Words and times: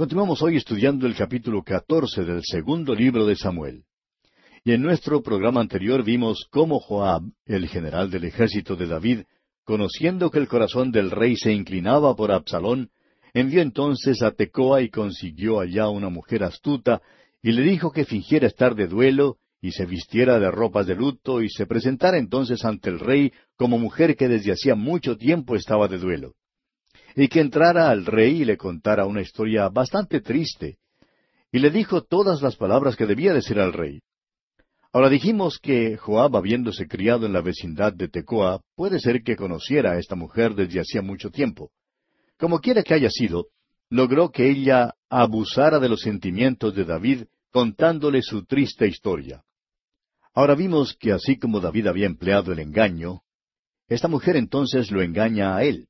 Continuamos 0.00 0.40
hoy 0.40 0.56
estudiando 0.56 1.06
el 1.06 1.14
capítulo 1.14 1.62
catorce 1.62 2.24
del 2.24 2.40
segundo 2.42 2.94
libro 2.94 3.26
de 3.26 3.36
Samuel. 3.36 3.84
Y 4.64 4.72
en 4.72 4.80
nuestro 4.80 5.22
programa 5.22 5.60
anterior 5.60 6.02
vimos 6.02 6.46
cómo 6.50 6.80
Joab, 6.80 7.24
el 7.44 7.68
general 7.68 8.10
del 8.10 8.24
ejército 8.24 8.76
de 8.76 8.86
David, 8.86 9.24
conociendo 9.62 10.30
que 10.30 10.38
el 10.38 10.48
corazón 10.48 10.90
del 10.90 11.10
rey 11.10 11.36
se 11.36 11.52
inclinaba 11.52 12.16
por 12.16 12.32
Absalón, 12.32 12.88
envió 13.34 13.60
entonces 13.60 14.22
a 14.22 14.30
Tecoa 14.30 14.80
y 14.80 14.88
consiguió 14.88 15.60
allá 15.60 15.90
una 15.90 16.08
mujer 16.08 16.44
astuta, 16.44 17.02
y 17.42 17.52
le 17.52 17.60
dijo 17.60 17.92
que 17.92 18.06
fingiera 18.06 18.46
estar 18.46 18.74
de 18.74 18.86
duelo, 18.86 19.36
y 19.60 19.72
se 19.72 19.84
vistiera 19.84 20.38
de 20.38 20.50
ropas 20.50 20.86
de 20.86 20.94
luto, 20.94 21.42
y 21.42 21.50
se 21.50 21.66
presentara 21.66 22.16
entonces 22.16 22.64
ante 22.64 22.88
el 22.88 23.00
rey 23.00 23.34
como 23.54 23.78
mujer 23.78 24.16
que 24.16 24.28
desde 24.28 24.52
hacía 24.52 24.74
mucho 24.74 25.18
tiempo 25.18 25.56
estaba 25.56 25.88
de 25.88 25.98
duelo 25.98 26.36
y 27.16 27.28
que 27.28 27.40
entrara 27.40 27.90
al 27.90 28.06
rey 28.06 28.42
y 28.42 28.44
le 28.44 28.56
contara 28.56 29.06
una 29.06 29.22
historia 29.22 29.68
bastante 29.68 30.20
triste, 30.20 30.78
y 31.52 31.58
le 31.58 31.70
dijo 31.70 32.02
todas 32.02 32.42
las 32.42 32.56
palabras 32.56 32.96
que 32.96 33.06
debía 33.06 33.32
decir 33.32 33.58
al 33.58 33.72
rey. 33.72 34.00
Ahora 34.92 35.08
dijimos 35.08 35.58
que 35.60 35.96
Joab, 35.96 36.36
habiéndose 36.36 36.88
criado 36.88 37.26
en 37.26 37.32
la 37.32 37.42
vecindad 37.42 37.92
de 37.92 38.08
Tecoa, 38.08 38.60
puede 38.74 38.98
ser 38.98 39.22
que 39.22 39.36
conociera 39.36 39.92
a 39.92 39.98
esta 39.98 40.16
mujer 40.16 40.54
desde 40.54 40.80
hacía 40.80 41.00
mucho 41.00 41.30
tiempo. 41.30 41.70
Como 42.38 42.58
quiera 42.58 42.82
que 42.82 42.94
haya 42.94 43.10
sido, 43.10 43.46
logró 43.88 44.30
que 44.30 44.50
ella 44.50 44.94
abusara 45.08 45.78
de 45.78 45.88
los 45.88 46.00
sentimientos 46.00 46.74
de 46.74 46.84
David 46.84 47.24
contándole 47.52 48.22
su 48.22 48.44
triste 48.44 48.86
historia. 48.86 49.44
Ahora 50.32 50.54
vimos 50.54 50.96
que 50.98 51.12
así 51.12 51.38
como 51.38 51.60
David 51.60 51.88
había 51.88 52.06
empleado 52.06 52.52
el 52.52 52.60
engaño, 52.60 53.22
esta 53.88 54.08
mujer 54.08 54.36
entonces 54.36 54.90
lo 54.90 55.02
engaña 55.02 55.56
a 55.56 55.64
él. 55.64 55.88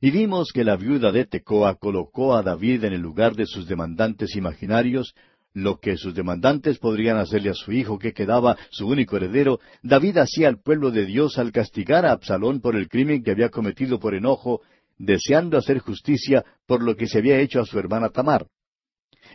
Y 0.00 0.10
vimos 0.10 0.50
que 0.52 0.64
la 0.64 0.76
viuda 0.76 1.10
de 1.10 1.24
Tecoa 1.24 1.76
colocó 1.76 2.34
a 2.34 2.42
David 2.42 2.84
en 2.84 2.92
el 2.92 3.00
lugar 3.00 3.34
de 3.34 3.46
sus 3.46 3.66
demandantes 3.66 4.36
imaginarios, 4.36 5.14
lo 5.54 5.80
que 5.80 5.96
sus 5.96 6.14
demandantes 6.14 6.78
podrían 6.78 7.16
hacerle 7.16 7.48
a 7.48 7.54
su 7.54 7.72
hijo 7.72 7.98
que 7.98 8.12
quedaba 8.12 8.58
su 8.70 8.86
único 8.86 9.16
heredero, 9.16 9.58
David 9.82 10.18
hacía 10.18 10.48
al 10.48 10.60
pueblo 10.60 10.90
de 10.90 11.06
Dios 11.06 11.38
al 11.38 11.50
castigar 11.50 12.04
a 12.04 12.12
Absalón 12.12 12.60
por 12.60 12.76
el 12.76 12.88
crimen 12.88 13.22
que 13.22 13.30
había 13.30 13.48
cometido 13.48 13.98
por 13.98 14.14
enojo, 14.14 14.60
deseando 14.98 15.56
hacer 15.56 15.78
justicia 15.78 16.44
por 16.66 16.82
lo 16.82 16.94
que 16.94 17.06
se 17.06 17.18
había 17.18 17.40
hecho 17.40 17.60
a 17.60 17.64
su 17.64 17.78
hermana 17.78 18.10
Tamar. 18.10 18.46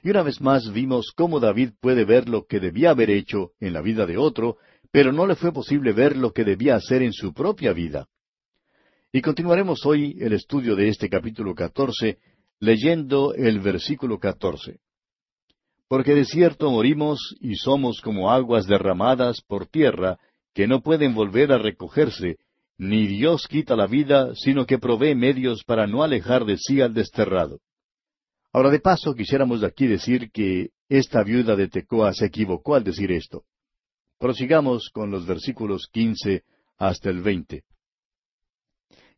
Y 0.03 0.11
una 0.11 0.21
vez 0.21 0.41
más 0.41 0.71
vimos 0.71 1.11
cómo 1.15 1.39
David 1.39 1.71
puede 1.81 2.05
ver 2.05 2.29
lo 2.29 2.45
que 2.45 2.59
debía 2.59 2.91
haber 2.91 3.09
hecho 3.09 3.51
en 3.59 3.73
la 3.73 3.81
vida 3.81 4.05
de 4.05 4.17
otro, 4.17 4.57
pero 4.91 5.11
no 5.11 5.25
le 5.25 5.35
fue 5.35 5.51
posible 5.51 5.91
ver 5.91 6.15
lo 6.17 6.33
que 6.33 6.43
debía 6.43 6.75
hacer 6.75 7.01
en 7.01 7.13
su 7.13 7.33
propia 7.33 7.73
vida. 7.73 8.07
Y 9.13 9.21
continuaremos 9.21 9.85
hoy 9.85 10.15
el 10.21 10.31
estudio 10.31 10.73
de 10.73 10.87
este 10.87 11.09
capítulo 11.09 11.53
catorce, 11.53 12.19
leyendo 12.59 13.33
el 13.33 13.59
versículo 13.59 14.19
catorce. 14.19 14.79
Porque 15.89 16.15
de 16.15 16.23
cierto 16.23 16.71
morimos 16.71 17.35
y 17.41 17.55
somos 17.55 17.99
como 17.99 18.31
aguas 18.31 18.67
derramadas 18.67 19.41
por 19.41 19.67
tierra, 19.67 20.17
que 20.53 20.65
no 20.65 20.81
pueden 20.81 21.13
volver 21.13 21.51
a 21.51 21.57
recogerse, 21.57 22.37
ni 22.77 23.05
Dios 23.05 23.47
quita 23.49 23.75
la 23.75 23.85
vida, 23.85 24.33
sino 24.35 24.65
que 24.65 24.79
provee 24.79 25.13
medios 25.13 25.65
para 25.65 25.87
no 25.87 26.03
alejar 26.03 26.45
de 26.45 26.57
sí 26.57 26.79
al 26.79 26.93
desterrado. 26.93 27.59
Ahora 28.53 28.69
de 28.69 28.79
paso 28.79 29.13
quisiéramos 29.13 29.61
aquí 29.61 29.87
decir 29.87 30.31
que 30.31 30.69
esta 30.87 31.21
viuda 31.21 31.57
de 31.57 31.67
Tecoa 31.67 32.13
se 32.13 32.27
equivocó 32.27 32.75
al 32.75 32.85
decir 32.85 33.11
esto. 33.11 33.43
Prosigamos 34.19 34.89
con 34.89 35.11
los 35.11 35.25
versículos 35.25 35.89
quince 35.91 36.43
hasta 36.77 37.09
el 37.09 37.21
veinte. 37.21 37.65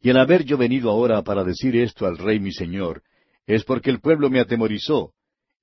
Y 0.03 0.09
el 0.09 0.17
haber 0.17 0.43
yo 0.43 0.57
venido 0.57 0.91
ahora 0.91 1.23
para 1.23 1.45
decir 1.45 1.77
esto 1.77 2.05
al 2.05 2.17
rey 2.17 2.37
mi 2.37 2.51
señor, 2.51 3.03
es 3.47 3.63
porque 3.63 3.89
el 3.89 4.01
pueblo 4.01 4.29
me 4.29 4.41
atemorizó. 4.41 5.13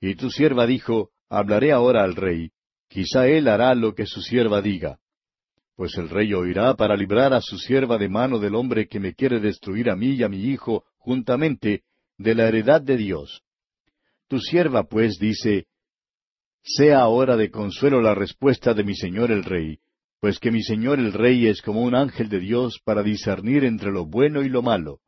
Y 0.00 0.14
tu 0.14 0.30
sierva 0.30 0.66
dijo, 0.66 1.10
hablaré 1.28 1.72
ahora 1.72 2.02
al 2.02 2.16
rey, 2.16 2.50
quizá 2.88 3.28
él 3.28 3.48
hará 3.48 3.74
lo 3.74 3.94
que 3.94 4.06
su 4.06 4.22
sierva 4.22 4.62
diga. 4.62 4.98
Pues 5.76 5.94
el 5.98 6.08
rey 6.08 6.32
oirá 6.32 6.74
para 6.74 6.96
librar 6.96 7.34
a 7.34 7.42
su 7.42 7.58
sierva 7.58 7.98
de 7.98 8.08
mano 8.08 8.38
del 8.38 8.54
hombre 8.54 8.88
que 8.88 8.98
me 8.98 9.14
quiere 9.14 9.40
destruir 9.40 9.90
a 9.90 9.96
mí 9.96 10.14
y 10.14 10.22
a 10.22 10.28
mi 10.30 10.42
hijo 10.42 10.84
juntamente 10.96 11.82
de 12.16 12.34
la 12.34 12.48
heredad 12.48 12.80
de 12.80 12.96
Dios. 12.96 13.42
Tu 14.26 14.40
sierva 14.40 14.84
pues 14.84 15.18
dice, 15.18 15.66
sea 16.62 17.00
ahora 17.00 17.36
de 17.36 17.50
consuelo 17.50 18.00
la 18.00 18.14
respuesta 18.14 18.72
de 18.72 18.84
mi 18.84 18.96
señor 18.96 19.32
el 19.32 19.44
rey, 19.44 19.80
pues 20.20 20.38
que 20.38 20.50
mi 20.50 20.62
señor 20.62 20.98
el 20.98 21.12
rey 21.12 21.46
es 21.46 21.62
como 21.62 21.82
un 21.82 21.94
ángel 21.94 22.28
de 22.28 22.40
Dios 22.40 22.78
para 22.84 23.02
discernir 23.02 23.64
entre 23.64 23.90
lo 23.90 24.04
bueno 24.04 24.42
y 24.42 24.50
lo 24.50 24.62
malo. 24.62 25.00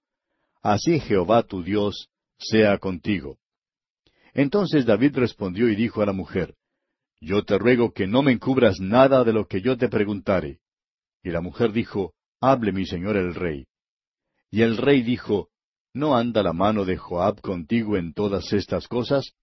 Así 0.63 1.01
Jehová 1.01 1.43
tu 1.43 1.63
Dios 1.63 2.09
sea 2.39 2.79
contigo. 2.79 3.39
Entonces 4.33 4.87
David 4.87 5.17
respondió 5.17 5.69
y 5.69 5.77
dijo 5.77 6.01
a 6.01 6.07
la 6.07 6.15
mujer, 6.15 6.55
Yo 7.21 7.45
te 7.45 7.59
ruego 7.59 7.93
que 7.93 8.07
no 8.07 8.23
me 8.23 8.33
encubras 8.33 8.81
nada 8.81 9.23
de 9.23 9.35
lo 9.35 9.47
que 9.47 9.61
yo 9.61 9.77
te 9.77 9.89
preguntare. 9.89 10.61
Y 11.23 11.31
la 11.31 11.43
mujer 11.43 11.73
dijo, 11.73 12.15
Hable 12.41 12.73
mi 12.73 12.87
señor 12.87 13.17
el 13.17 13.35
rey. 13.35 13.67
Y 14.51 14.63
el 14.63 14.79
rey 14.79 15.03
dijo, 15.03 15.51
¿No 15.93 16.17
anda 16.17 16.43
la 16.43 16.55
mano 16.55 16.87
de 16.87 16.97
Joab 16.97 17.43
contigo 17.43 17.99
en 17.99 18.15
todas 18.15 18.53
estas 18.55 18.89
cosas? 18.89 19.35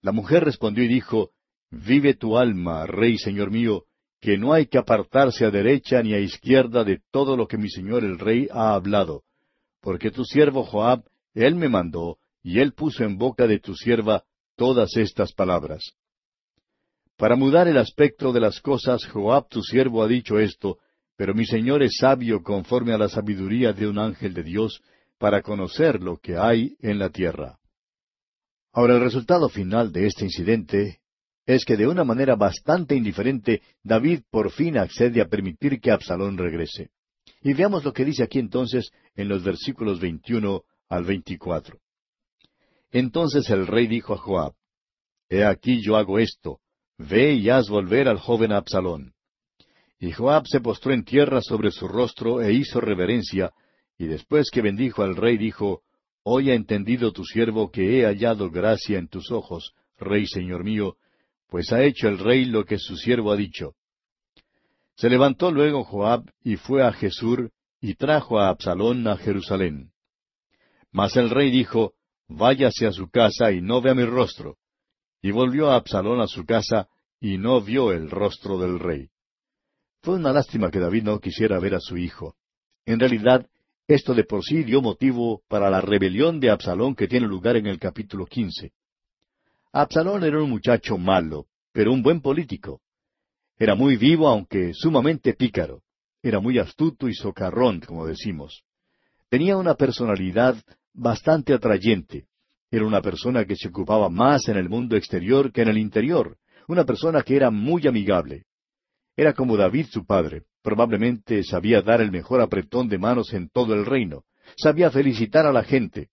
La 0.00 0.12
mujer 0.12 0.44
respondió 0.44 0.84
y 0.84 0.88
dijo, 0.88 1.32
Vive 1.70 2.14
tu 2.14 2.38
alma, 2.38 2.86
rey 2.86 3.18
señor 3.18 3.50
mío, 3.50 3.87
que 4.20 4.36
no 4.36 4.52
hay 4.52 4.66
que 4.66 4.78
apartarse 4.78 5.44
a 5.44 5.50
derecha 5.50 6.02
ni 6.02 6.14
a 6.14 6.18
izquierda 6.18 6.84
de 6.84 7.00
todo 7.10 7.36
lo 7.36 7.46
que 7.46 7.58
mi 7.58 7.70
señor 7.70 8.04
el 8.04 8.18
rey 8.18 8.48
ha 8.50 8.74
hablado, 8.74 9.22
porque 9.80 10.10
tu 10.10 10.24
siervo 10.24 10.64
Joab, 10.64 11.04
él 11.34 11.54
me 11.54 11.68
mandó, 11.68 12.18
y 12.42 12.58
él 12.58 12.72
puso 12.72 13.04
en 13.04 13.16
boca 13.16 13.46
de 13.46 13.60
tu 13.60 13.74
sierva 13.74 14.24
todas 14.56 14.96
estas 14.96 15.32
palabras. 15.32 15.92
Para 17.16 17.36
mudar 17.36 17.68
el 17.68 17.78
aspecto 17.78 18.32
de 18.32 18.40
las 18.40 18.60
cosas, 18.60 19.04
Joab 19.06 19.48
tu 19.48 19.62
siervo 19.62 20.02
ha 20.02 20.08
dicho 20.08 20.38
esto, 20.38 20.78
pero 21.16 21.34
mi 21.34 21.44
señor 21.44 21.82
es 21.82 21.96
sabio 22.00 22.42
conforme 22.42 22.92
a 22.92 22.98
la 22.98 23.08
sabiduría 23.08 23.72
de 23.72 23.88
un 23.88 23.98
ángel 23.98 24.34
de 24.34 24.42
Dios, 24.42 24.80
para 25.18 25.42
conocer 25.42 26.00
lo 26.00 26.16
que 26.18 26.36
hay 26.36 26.76
en 26.80 26.98
la 26.98 27.10
tierra. 27.10 27.58
Ahora 28.72 28.94
el 28.94 29.00
resultado 29.00 29.48
final 29.48 29.90
de 29.92 30.06
este 30.06 30.24
incidente 30.24 30.97
es 31.48 31.64
que 31.64 31.78
de 31.78 31.86
una 31.86 32.04
manera 32.04 32.36
bastante 32.36 32.94
indiferente 32.94 33.62
David 33.82 34.20
por 34.30 34.50
fin 34.50 34.76
accede 34.76 35.22
a 35.22 35.28
permitir 35.28 35.80
que 35.80 35.90
Absalón 35.90 36.36
regrese. 36.36 36.90
Y 37.40 37.54
veamos 37.54 37.86
lo 37.86 37.94
que 37.94 38.04
dice 38.04 38.22
aquí 38.22 38.38
entonces 38.38 38.90
en 39.16 39.30
los 39.30 39.42
versículos 39.42 39.98
21 39.98 40.62
al 40.90 41.04
24. 41.04 41.78
Entonces 42.90 43.48
el 43.48 43.66
rey 43.66 43.86
dijo 43.86 44.12
a 44.12 44.18
Joab, 44.18 44.52
He 45.30 45.42
aquí 45.42 45.80
yo 45.80 45.96
hago 45.96 46.18
esto, 46.18 46.60
ve 46.98 47.32
y 47.32 47.48
haz 47.48 47.70
volver 47.70 48.08
al 48.08 48.18
joven 48.18 48.52
Absalón. 48.52 49.14
Y 49.98 50.12
Joab 50.12 50.46
se 50.46 50.60
postró 50.60 50.92
en 50.92 51.04
tierra 51.04 51.40
sobre 51.40 51.70
su 51.70 51.88
rostro 51.88 52.42
e 52.42 52.52
hizo 52.52 52.78
reverencia, 52.78 53.54
y 53.96 54.06
después 54.06 54.50
que 54.50 54.60
bendijo 54.60 55.02
al 55.02 55.16
rey 55.16 55.38
dijo, 55.38 55.80
Hoy 56.24 56.50
ha 56.50 56.54
entendido 56.54 57.10
tu 57.12 57.24
siervo 57.24 57.70
que 57.70 58.00
he 58.00 58.04
hallado 58.04 58.50
gracia 58.50 58.98
en 58.98 59.08
tus 59.08 59.30
ojos, 59.30 59.72
rey 59.96 60.26
señor 60.26 60.62
mío, 60.62 60.98
pues 61.48 61.72
ha 61.72 61.82
hecho 61.82 62.08
el 62.08 62.18
rey 62.18 62.44
lo 62.44 62.64
que 62.64 62.78
su 62.78 62.96
siervo 62.96 63.32
ha 63.32 63.36
dicho. 63.36 63.74
Se 64.96 65.08
levantó 65.08 65.50
luego 65.50 65.84
Joab 65.84 66.30
y 66.42 66.56
fue 66.56 66.82
a 66.84 66.92
Jesur 66.92 67.50
y 67.80 67.94
trajo 67.94 68.38
a 68.38 68.48
Absalón 68.48 69.06
a 69.06 69.16
Jerusalén. 69.16 69.92
Mas 70.90 71.16
el 71.16 71.30
rey 71.30 71.50
dijo, 71.50 71.94
Váyase 72.28 72.86
a 72.86 72.92
su 72.92 73.08
casa 73.08 73.52
y 73.52 73.62
no 73.62 73.80
vea 73.80 73.94
mi 73.94 74.04
rostro. 74.04 74.56
Y 75.22 75.30
volvió 75.30 75.70
a 75.70 75.76
Absalón 75.76 76.20
a 76.20 76.26
su 76.26 76.44
casa 76.44 76.88
y 77.20 77.38
no 77.38 77.60
vio 77.60 77.92
el 77.92 78.10
rostro 78.10 78.58
del 78.58 78.78
rey. 78.78 79.08
Fue 80.02 80.16
una 80.16 80.32
lástima 80.32 80.70
que 80.70 80.78
David 80.78 81.04
no 81.04 81.18
quisiera 81.20 81.58
ver 81.58 81.74
a 81.74 81.80
su 81.80 81.96
hijo. 81.96 82.36
En 82.84 83.00
realidad, 83.00 83.46
esto 83.86 84.14
de 84.14 84.24
por 84.24 84.44
sí 84.44 84.62
dio 84.62 84.82
motivo 84.82 85.42
para 85.48 85.70
la 85.70 85.80
rebelión 85.80 86.38
de 86.40 86.50
Absalón 86.50 86.94
que 86.94 87.08
tiene 87.08 87.26
lugar 87.26 87.56
en 87.56 87.66
el 87.66 87.78
capítulo 87.78 88.26
quince. 88.26 88.72
Absalón 89.72 90.24
era 90.24 90.42
un 90.42 90.48
muchacho 90.48 90.96
malo, 90.96 91.46
pero 91.72 91.92
un 91.92 92.02
buen 92.02 92.22
político. 92.22 92.80
Era 93.58 93.74
muy 93.74 93.96
vivo, 93.96 94.28
aunque 94.28 94.72
sumamente 94.72 95.34
pícaro. 95.34 95.82
Era 96.22 96.40
muy 96.40 96.58
astuto 96.58 97.08
y 97.08 97.14
socarrón, 97.14 97.80
como 97.80 98.06
decimos. 98.06 98.62
Tenía 99.28 99.56
una 99.56 99.74
personalidad 99.74 100.56
bastante 100.94 101.52
atrayente. 101.52 102.26
Era 102.70 102.86
una 102.86 103.02
persona 103.02 103.44
que 103.44 103.56
se 103.56 103.68
ocupaba 103.68 104.08
más 104.08 104.48
en 104.48 104.56
el 104.56 104.68
mundo 104.68 104.96
exterior 104.96 105.52
que 105.52 105.62
en 105.62 105.68
el 105.68 105.78
interior, 105.78 106.38
una 106.66 106.84
persona 106.84 107.22
que 107.22 107.36
era 107.36 107.50
muy 107.50 107.86
amigable. 107.86 108.44
Era 109.16 109.34
como 109.34 109.56
David 109.56 109.86
su 109.90 110.06
padre, 110.06 110.44
probablemente 110.62 111.42
sabía 111.42 111.82
dar 111.82 112.00
el 112.00 112.10
mejor 112.10 112.40
apretón 112.40 112.88
de 112.88 112.98
manos 112.98 113.32
en 113.32 113.48
todo 113.48 113.74
el 113.74 113.84
reino, 113.84 114.24
sabía 114.56 114.90
felicitar 114.90 115.46
a 115.46 115.52
la 115.52 115.64
gente, 115.64 116.08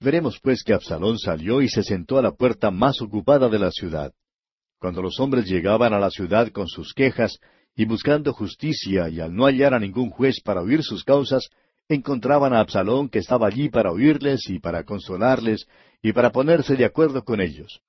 Veremos 0.00 0.38
pues 0.40 0.62
que 0.62 0.74
Absalón 0.74 1.18
salió 1.18 1.60
y 1.60 1.68
se 1.68 1.82
sentó 1.82 2.18
a 2.18 2.22
la 2.22 2.32
puerta 2.32 2.70
más 2.70 3.02
ocupada 3.02 3.48
de 3.48 3.58
la 3.58 3.72
ciudad. 3.72 4.12
Cuando 4.78 5.02
los 5.02 5.18
hombres 5.18 5.46
llegaban 5.46 5.92
a 5.92 5.98
la 5.98 6.10
ciudad 6.10 6.50
con 6.50 6.68
sus 6.68 6.94
quejas 6.94 7.38
y 7.74 7.84
buscando 7.84 8.32
justicia 8.32 9.08
y 9.08 9.20
al 9.20 9.34
no 9.34 9.46
hallar 9.46 9.74
a 9.74 9.80
ningún 9.80 10.10
juez 10.10 10.40
para 10.40 10.62
oír 10.62 10.84
sus 10.84 11.02
causas, 11.02 11.48
encontraban 11.88 12.52
a 12.52 12.60
Absalón 12.60 13.08
que 13.08 13.18
estaba 13.18 13.48
allí 13.48 13.70
para 13.70 13.90
oírles 13.90 14.48
y 14.48 14.60
para 14.60 14.84
consolarles 14.84 15.66
y 16.00 16.12
para 16.12 16.30
ponerse 16.30 16.76
de 16.76 16.84
acuerdo 16.84 17.24
con 17.24 17.40
ellos. 17.40 17.80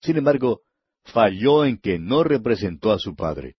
Sin 0.00 0.16
embargo, 0.16 0.62
falló 1.04 1.66
en 1.66 1.76
que 1.76 1.98
no 1.98 2.24
representó 2.24 2.92
a 2.92 2.98
su 2.98 3.14
padre. 3.14 3.56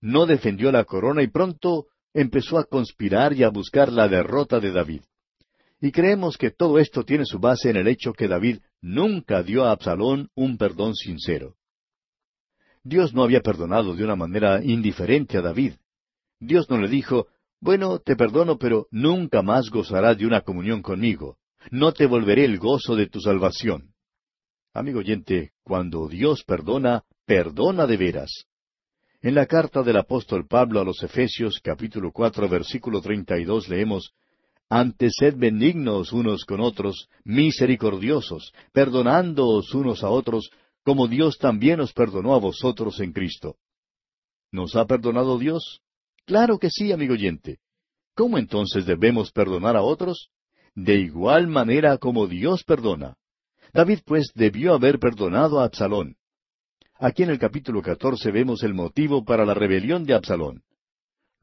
No 0.00 0.26
defendió 0.26 0.72
la 0.72 0.84
corona 0.84 1.22
y 1.22 1.28
pronto 1.28 1.86
empezó 2.12 2.58
a 2.58 2.64
conspirar 2.64 3.34
y 3.34 3.44
a 3.44 3.50
buscar 3.50 3.92
la 3.92 4.08
derrota 4.08 4.58
de 4.58 4.72
David. 4.72 5.02
Y 5.84 5.90
creemos 5.90 6.38
que 6.38 6.52
todo 6.52 6.78
esto 6.78 7.02
tiene 7.02 7.26
su 7.26 7.40
base 7.40 7.68
en 7.68 7.76
el 7.76 7.88
hecho 7.88 8.12
que 8.12 8.28
David 8.28 8.60
nunca 8.80 9.42
dio 9.42 9.64
a 9.64 9.72
Absalón 9.72 10.30
un 10.36 10.56
perdón 10.56 10.94
sincero. 10.94 11.56
Dios 12.84 13.12
no 13.12 13.24
había 13.24 13.40
perdonado 13.40 13.96
de 13.96 14.04
una 14.04 14.14
manera 14.14 14.62
indiferente 14.62 15.38
a 15.38 15.42
David. 15.42 15.74
Dios 16.38 16.70
no 16.70 16.78
le 16.78 16.88
dijo, 16.88 17.26
bueno, 17.60 17.98
te 17.98 18.14
perdono, 18.14 18.58
pero 18.58 18.86
nunca 18.92 19.42
más 19.42 19.70
gozarás 19.70 20.16
de 20.16 20.24
una 20.24 20.42
comunión 20.42 20.82
conmigo. 20.82 21.38
No 21.72 21.92
te 21.92 22.06
volveré 22.06 22.44
el 22.44 22.58
gozo 22.58 22.94
de 22.94 23.08
tu 23.08 23.20
salvación. 23.20 23.92
Amigo 24.72 25.00
oyente, 25.00 25.50
cuando 25.64 26.06
Dios 26.06 26.44
perdona, 26.44 27.02
perdona 27.26 27.88
de 27.88 27.96
veras. 27.96 28.46
En 29.20 29.34
la 29.34 29.46
carta 29.46 29.82
del 29.82 29.96
apóstol 29.96 30.46
Pablo 30.46 30.80
a 30.80 30.84
los 30.84 31.02
Efesios 31.02 31.60
capítulo 31.60 32.12
cuatro 32.12 32.48
versículo 32.48 33.00
treinta 33.00 33.36
y 33.36 33.44
dos 33.44 33.68
leemos 33.68 34.12
Antes 34.74 35.16
sed 35.18 35.36
benignos 35.36 36.14
unos 36.14 36.46
con 36.46 36.60
otros, 36.62 37.10
misericordiosos, 37.24 38.54
perdonándoos 38.72 39.74
unos 39.74 40.02
a 40.02 40.08
otros, 40.08 40.50
como 40.82 41.08
Dios 41.08 41.36
también 41.36 41.80
os 41.80 41.92
perdonó 41.92 42.34
a 42.34 42.38
vosotros 42.38 42.98
en 43.00 43.12
Cristo. 43.12 43.56
¿Nos 44.50 44.74
ha 44.74 44.86
perdonado 44.86 45.36
Dios? 45.36 45.82
Claro 46.24 46.58
que 46.58 46.70
sí, 46.70 46.90
amigo 46.90 47.12
oyente. 47.12 47.58
¿Cómo 48.14 48.38
entonces 48.38 48.86
debemos 48.86 49.30
perdonar 49.30 49.76
a 49.76 49.82
otros? 49.82 50.30
De 50.74 50.94
igual 50.94 51.48
manera 51.48 51.98
como 51.98 52.26
Dios 52.26 52.64
perdona. 52.64 53.16
David 53.74 53.98
pues 54.06 54.32
debió 54.34 54.72
haber 54.72 54.98
perdonado 54.98 55.60
a 55.60 55.64
Absalón. 55.64 56.16
Aquí 56.94 57.24
en 57.24 57.28
el 57.28 57.38
capítulo 57.38 57.82
catorce 57.82 58.30
vemos 58.30 58.62
el 58.62 58.72
motivo 58.72 59.22
para 59.22 59.44
la 59.44 59.52
rebelión 59.52 60.04
de 60.04 60.14
Absalón. 60.14 60.62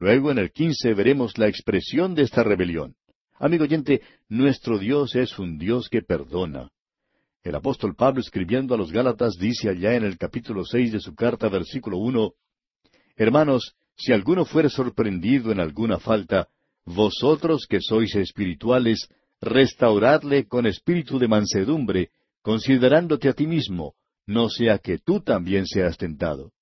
Luego 0.00 0.32
en 0.32 0.38
el 0.38 0.50
quince 0.50 0.94
veremos 0.94 1.38
la 1.38 1.46
expresión 1.46 2.16
de 2.16 2.22
esta 2.22 2.42
rebelión. 2.42 2.96
Amigo 3.40 3.64
oyente, 3.64 4.02
nuestro 4.28 4.78
Dios 4.78 5.16
es 5.16 5.38
un 5.38 5.56
Dios 5.56 5.88
que 5.88 6.02
perdona. 6.02 6.70
El 7.42 7.54
apóstol 7.54 7.96
Pablo 7.96 8.20
escribiendo 8.20 8.74
a 8.74 8.76
los 8.76 8.92
Gálatas 8.92 9.38
dice 9.38 9.70
allá 9.70 9.94
en 9.94 10.04
el 10.04 10.18
capítulo 10.18 10.62
seis 10.66 10.92
de 10.92 11.00
su 11.00 11.14
carta, 11.14 11.48
versículo 11.48 11.96
uno, 11.96 12.34
Hermanos, 13.16 13.74
si 13.96 14.12
alguno 14.12 14.44
fuere 14.44 14.68
sorprendido 14.68 15.52
en 15.52 15.58
alguna 15.58 15.98
falta, 15.98 16.48
vosotros 16.84 17.66
que 17.66 17.80
sois 17.80 18.14
espirituales, 18.14 19.08
restauradle 19.40 20.46
con 20.46 20.66
espíritu 20.66 21.18
de 21.18 21.28
mansedumbre, 21.28 22.10
considerándote 22.42 23.30
a 23.30 23.32
ti 23.32 23.46
mismo, 23.46 23.94
no 24.26 24.50
sea 24.50 24.76
que 24.76 24.98
tú 24.98 25.20
también 25.20 25.66
seas 25.66 25.96
tentado. 25.96 26.52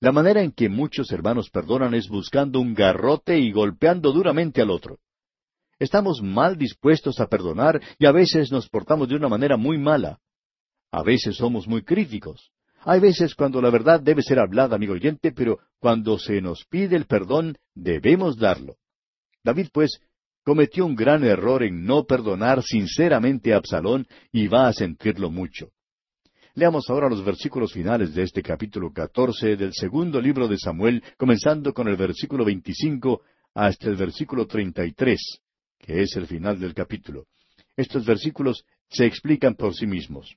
La 0.00 0.10
manera 0.10 0.42
en 0.42 0.50
que 0.50 0.68
muchos 0.68 1.12
hermanos 1.12 1.50
perdonan 1.50 1.94
es 1.94 2.08
buscando 2.08 2.58
un 2.58 2.74
garrote 2.74 3.38
y 3.38 3.52
golpeando 3.52 4.10
duramente 4.10 4.60
al 4.60 4.70
otro. 4.70 4.98
Estamos 5.78 6.22
mal 6.22 6.56
dispuestos 6.56 7.20
a 7.20 7.26
perdonar 7.26 7.80
y 7.98 8.06
a 8.06 8.12
veces 8.12 8.52
nos 8.52 8.68
portamos 8.68 9.08
de 9.08 9.16
una 9.16 9.28
manera 9.28 9.56
muy 9.56 9.78
mala. 9.78 10.20
A 10.92 11.02
veces 11.02 11.36
somos 11.36 11.66
muy 11.66 11.82
críticos. 11.82 12.50
Hay 12.82 13.00
veces 13.00 13.34
cuando 13.34 13.60
la 13.62 13.70
verdad 13.70 14.00
debe 14.00 14.22
ser 14.22 14.38
hablada, 14.38 14.76
amigo 14.76 14.92
oyente, 14.92 15.32
pero 15.32 15.58
cuando 15.80 16.18
se 16.18 16.40
nos 16.40 16.64
pide 16.66 16.96
el 16.96 17.06
perdón, 17.06 17.56
debemos 17.74 18.36
darlo. 18.36 18.76
David, 19.42 19.68
pues, 19.72 19.98
cometió 20.44 20.84
un 20.84 20.94
gran 20.94 21.24
error 21.24 21.62
en 21.62 21.84
no 21.84 22.04
perdonar 22.04 22.62
sinceramente 22.62 23.54
a 23.54 23.56
Absalón 23.56 24.06
y 24.30 24.48
va 24.48 24.68
a 24.68 24.72
sentirlo 24.72 25.30
mucho. 25.30 25.70
Leamos 26.54 26.88
ahora 26.88 27.08
los 27.08 27.24
versículos 27.24 27.72
finales 27.72 28.14
de 28.14 28.22
este 28.22 28.42
capítulo 28.42 28.92
catorce 28.92 29.56
del 29.56 29.72
segundo 29.72 30.20
libro 30.20 30.46
de 30.46 30.58
Samuel, 30.58 31.02
comenzando 31.16 31.72
con 31.72 31.88
el 31.88 31.96
versículo 31.96 32.44
veinticinco 32.44 33.22
hasta 33.54 33.88
el 33.88 33.96
versículo 33.96 34.46
treinta 34.46 34.84
y 34.84 34.92
tres, 34.92 35.40
que 35.84 36.00
es 36.00 36.16
el 36.16 36.26
final 36.26 36.58
del 36.58 36.72
capítulo. 36.72 37.26
Estos 37.76 38.06
versículos 38.06 38.64
se 38.88 39.04
explican 39.04 39.54
por 39.54 39.74
sí 39.74 39.86
mismos. 39.86 40.34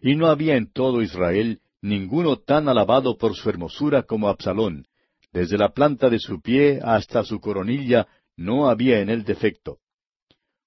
Y 0.00 0.14
no 0.14 0.28
había 0.28 0.56
en 0.56 0.70
todo 0.70 1.02
Israel 1.02 1.60
ninguno 1.82 2.36
tan 2.36 2.68
alabado 2.68 3.16
por 3.16 3.34
su 3.34 3.50
hermosura 3.50 4.04
como 4.04 4.28
Absalón. 4.28 4.86
Desde 5.32 5.58
la 5.58 5.70
planta 5.70 6.08
de 6.08 6.20
su 6.20 6.40
pie 6.40 6.78
hasta 6.82 7.24
su 7.24 7.40
coronilla 7.40 8.06
no 8.36 8.68
había 8.68 9.00
en 9.00 9.10
él 9.10 9.24
defecto. 9.24 9.78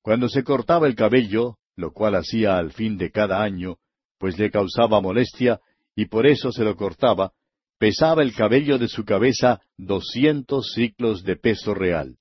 Cuando 0.01 0.27
se 0.27 0.43
cortaba 0.43 0.87
el 0.87 0.95
cabello, 0.95 1.57
lo 1.77 1.93
cual 1.93 2.15
hacía 2.15 2.57
al 2.57 2.73
fin 2.73 2.97
de 2.97 3.09
cada 3.09 3.41
año, 3.41 3.77
pues 4.17 4.37
le 4.37 4.51
causaba 4.51 4.99
molestia, 4.99 5.61
y 5.95 6.05
por 6.05 6.27
eso 6.27 6.51
se 6.51 6.65
lo 6.65 6.75
cortaba, 6.75 7.31
pesaba 7.77 8.21
el 8.21 8.33
cabello 8.33 8.77
de 8.77 8.89
su 8.89 9.05
cabeza 9.05 9.61
doscientos 9.77 10.73
ciclos 10.75 11.23
de 11.23 11.37
peso 11.37 11.73
real. 11.73 12.18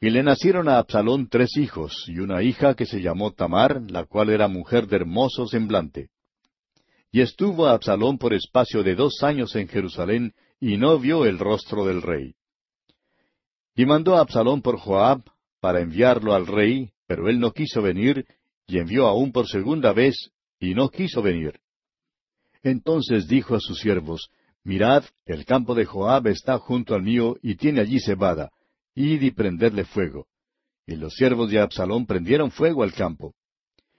Y 0.00 0.10
le 0.10 0.22
nacieron 0.22 0.68
a 0.68 0.78
Absalón 0.78 1.28
tres 1.28 1.56
hijos, 1.56 2.04
y 2.08 2.18
una 2.18 2.42
hija 2.42 2.74
que 2.74 2.84
se 2.84 3.00
llamó 3.00 3.32
Tamar, 3.32 3.90
la 3.90 4.04
cual 4.04 4.28
era 4.28 4.46
mujer 4.46 4.86
de 4.86 4.96
hermoso 4.96 5.46
semblante. 5.46 6.10
Y 7.10 7.22
estuvo 7.22 7.66
Absalón 7.66 8.18
por 8.18 8.34
espacio 8.34 8.82
de 8.82 8.94
dos 8.94 9.22
años 9.22 9.56
en 9.56 9.68
Jerusalén, 9.68 10.34
y 10.60 10.76
no 10.76 10.98
vio 10.98 11.24
el 11.24 11.38
rostro 11.38 11.86
del 11.86 12.02
rey. 12.02 12.34
Y 13.74 13.86
mandó 13.86 14.16
a 14.16 14.20
Absalón 14.20 14.60
por 14.60 14.78
Joab, 14.78 15.22
para 15.60 15.80
enviarlo 15.80 16.34
al 16.34 16.46
rey, 16.46 16.90
pero 17.06 17.28
él 17.28 17.40
no 17.40 17.52
quiso 17.52 17.80
venir, 17.80 18.26
y 18.66 18.78
envió 18.78 19.06
aún 19.06 19.32
por 19.32 19.48
segunda 19.48 19.94
vez, 19.94 20.30
y 20.60 20.74
no 20.74 20.90
quiso 20.90 21.22
venir. 21.22 21.58
Entonces 22.62 23.28
dijo 23.28 23.54
a 23.54 23.60
sus 23.60 23.78
siervos, 23.78 24.28
Mirad, 24.62 25.04
el 25.24 25.46
campo 25.46 25.74
de 25.74 25.86
Joab 25.86 26.26
está 26.26 26.58
junto 26.58 26.94
al 26.94 27.02
mío, 27.02 27.36
y 27.40 27.54
tiene 27.54 27.80
allí 27.80 28.00
cebada, 28.00 28.50
y 28.96 29.30
prendedle 29.30 29.84
fuego. 29.84 30.26
Y 30.86 30.96
los 30.96 31.14
siervos 31.14 31.50
de 31.50 31.60
Absalón 31.60 32.06
prendieron 32.06 32.50
fuego 32.50 32.82
al 32.82 32.94
campo. 32.94 33.34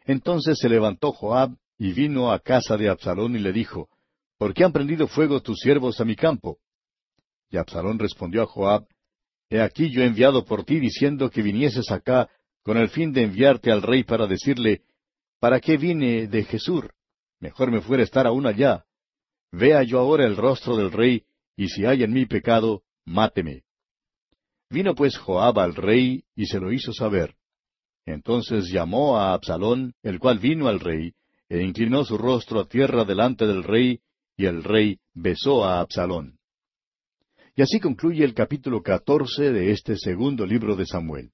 Entonces 0.06 0.58
se 0.60 0.68
levantó 0.68 1.12
Joab, 1.12 1.56
y 1.78 1.94
vino 1.94 2.32
a 2.32 2.40
casa 2.40 2.76
de 2.76 2.90
Absalón 2.90 3.36
y 3.36 3.40
le 3.40 3.54
dijo, 3.54 3.90
¿Por 4.38 4.54
qué 4.54 4.64
han 4.64 4.74
prendido 4.74 5.08
fuego 5.08 5.42
tus 5.42 5.60
siervos 5.60 6.02
a 6.02 6.06
mi 6.06 6.16
campo? 6.16 6.58
Y 7.52 7.58
Absalón 7.58 8.00
respondió 8.00 8.42
a 8.42 8.48
Joab, 8.48 8.88
He 9.50 9.62
aquí 9.62 9.92
yo 9.92 10.02
he 10.02 10.06
enviado 10.06 10.44
por 10.44 10.66
ti 10.66 10.80
diciendo 10.80 11.30
que 11.30 11.42
vinieses 11.42 11.92
acá 11.92 12.30
con 12.64 12.78
el 12.78 12.90
fin 12.90 13.14
de 13.14 13.24
enviarte 13.24 13.72
al 13.72 13.82
rey 13.82 14.04
para 14.04 14.28
decirle, 14.28 14.82
¿para 15.40 15.60
qué 15.60 15.78
vine 15.78 16.28
de 16.28 16.44
Jesús? 16.44 16.84
Mejor 17.40 17.72
me 17.72 17.82
fuera 17.82 18.04
estar 18.04 18.26
aún 18.26 18.48
allá. 18.48 18.86
Vea 19.52 19.84
yo 19.84 20.00
ahora 20.00 20.26
el 20.26 20.36
rostro 20.36 20.76
del 20.76 20.92
rey, 20.92 21.24
y 21.56 21.70
si 21.70 21.86
hay 21.86 22.04
en 22.04 22.12
mí 22.12 22.26
pecado, 22.26 22.84
máteme. 23.06 23.64
Vino 24.70 24.96
pues 24.96 25.18
Joab 25.18 25.60
al 25.60 25.76
rey, 25.76 26.24
y 26.36 26.46
se 26.46 26.60
lo 26.60 26.72
hizo 26.72 26.92
saber. 26.94 27.36
Entonces 28.06 28.70
llamó 28.70 29.18
a 29.18 29.34
Absalón, 29.34 29.94
el 30.04 30.20
cual 30.20 30.40
vino 30.40 30.68
al 30.68 30.80
rey, 30.80 31.14
e 31.50 31.62
inclinó 31.62 32.04
su 32.04 32.18
rostro 32.18 32.62
a 32.62 32.68
tierra 32.68 33.06
delante 33.06 33.46
del 33.46 33.64
rey, 33.64 34.00
y 34.36 34.46
el 34.46 34.64
rey 34.64 35.00
besó 35.14 35.66
a 35.66 35.80
Absalón. 35.80 36.38
Y 37.56 37.62
así 37.62 37.80
concluye 37.80 38.24
el 38.24 38.34
capítulo 38.34 38.84
catorce 38.84 39.52
de 39.52 39.72
este 39.72 39.98
segundo 39.98 40.46
libro 40.46 40.76
de 40.76 40.86
Samuel. 40.86 41.32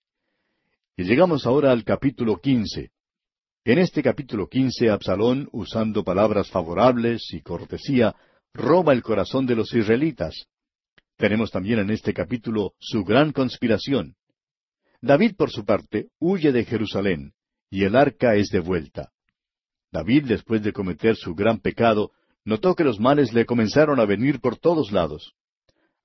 Y 0.96 1.04
llegamos 1.04 1.46
ahora 1.46 1.72
al 1.72 1.84
capítulo 1.84 2.40
quince. 2.40 2.92
En 3.66 3.80
este 3.80 4.04
capítulo 4.04 4.48
quince, 4.48 4.90
Absalón, 4.90 5.50
usando 5.52 6.04
palabras 6.04 6.50
favorables 6.50 7.34
y 7.34 7.42
cortesía, 7.42 8.16
roba 8.54 8.94
el 8.94 9.02
corazón 9.02 9.46
de 9.46 9.56
los 9.56 9.74
israelitas. 9.74 10.48
Tenemos 11.18 11.52
también 11.52 11.80
en 11.80 11.90
este 11.90 12.14
capítulo 12.14 12.74
su 12.80 13.04
gran 13.04 13.32
conspiración. 13.32 14.16
David, 15.02 15.36
por 15.36 15.52
su 15.52 15.66
parte, 15.66 16.08
huye 16.20 16.52
de 16.52 16.66
Jerusalén, 16.66 17.34
y 17.70 17.84
el 17.84 17.96
arca 17.96 18.36
es 18.36 18.50
devuelta. 18.50 19.12
David, 19.92 20.26
después 20.28 20.64
de 20.64 20.74
cometer 20.74 21.16
su 21.16 21.36
gran 21.36 21.60
pecado, 21.60 22.12
notó 22.46 22.76
que 22.76 22.84
los 22.84 23.00
males 23.00 23.34
le 23.34 23.46
comenzaron 23.46 24.00
a 24.00 24.06
venir 24.06 24.40
por 24.40 24.58
todos 24.58 24.92
lados. 24.92 25.34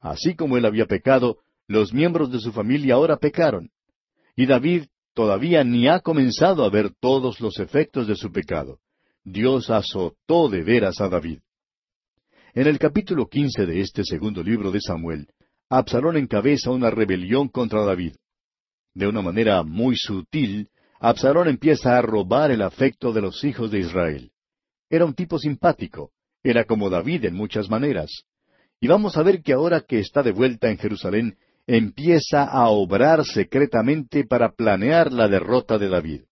Así 0.00 0.34
como 0.34 0.56
él 0.56 0.66
había 0.66 0.86
pecado, 0.86 1.38
los 1.66 1.92
miembros 1.92 2.30
de 2.30 2.40
su 2.40 2.52
familia 2.52 2.94
ahora 2.94 3.16
pecaron. 3.16 3.70
Y 4.36 4.46
David 4.46 4.86
todavía 5.14 5.64
ni 5.64 5.88
ha 5.88 6.00
comenzado 6.00 6.64
a 6.64 6.70
ver 6.70 6.92
todos 7.00 7.40
los 7.40 7.58
efectos 7.58 8.06
de 8.06 8.14
su 8.14 8.30
pecado. 8.30 8.78
Dios 9.24 9.68
azotó 9.70 10.48
de 10.48 10.62
veras 10.62 11.00
a 11.00 11.08
David. 11.08 11.40
En 12.54 12.66
el 12.66 12.78
capítulo 12.78 13.28
quince 13.28 13.66
de 13.66 13.80
este 13.80 14.02
segundo 14.04 14.42
libro 14.42 14.70
de 14.70 14.80
Samuel, 14.80 15.28
Absalón 15.68 16.16
encabeza 16.16 16.70
una 16.70 16.90
rebelión 16.90 17.48
contra 17.48 17.84
David. 17.84 18.14
De 18.94 19.06
una 19.06 19.20
manera 19.20 19.62
muy 19.62 19.96
sutil, 19.96 20.68
Absalón 20.98 21.48
empieza 21.48 21.98
a 21.98 22.02
robar 22.02 22.50
el 22.50 22.62
afecto 22.62 23.12
de 23.12 23.20
los 23.20 23.44
hijos 23.44 23.70
de 23.70 23.80
Israel. 23.80 24.30
Era 24.88 25.04
un 25.04 25.14
tipo 25.14 25.38
simpático, 25.38 26.12
era 26.42 26.64
como 26.64 26.88
David 26.88 27.26
en 27.26 27.34
muchas 27.34 27.68
maneras. 27.68 28.24
Y 28.80 28.88
vamos 28.88 29.18
a 29.18 29.22
ver 29.22 29.42
que 29.42 29.52
ahora 29.52 29.82
que 29.82 29.98
está 29.98 30.22
de 30.22 30.32
vuelta 30.32 30.70
en 30.70 30.78
Jerusalén, 30.78 31.36
empieza 31.66 32.44
a 32.44 32.68
obrar 32.70 33.26
secretamente 33.26 34.24
para 34.24 34.52
planear 34.52 35.12
la 35.12 35.28
derrota 35.28 35.76
de 35.76 35.90
David. 35.90 36.22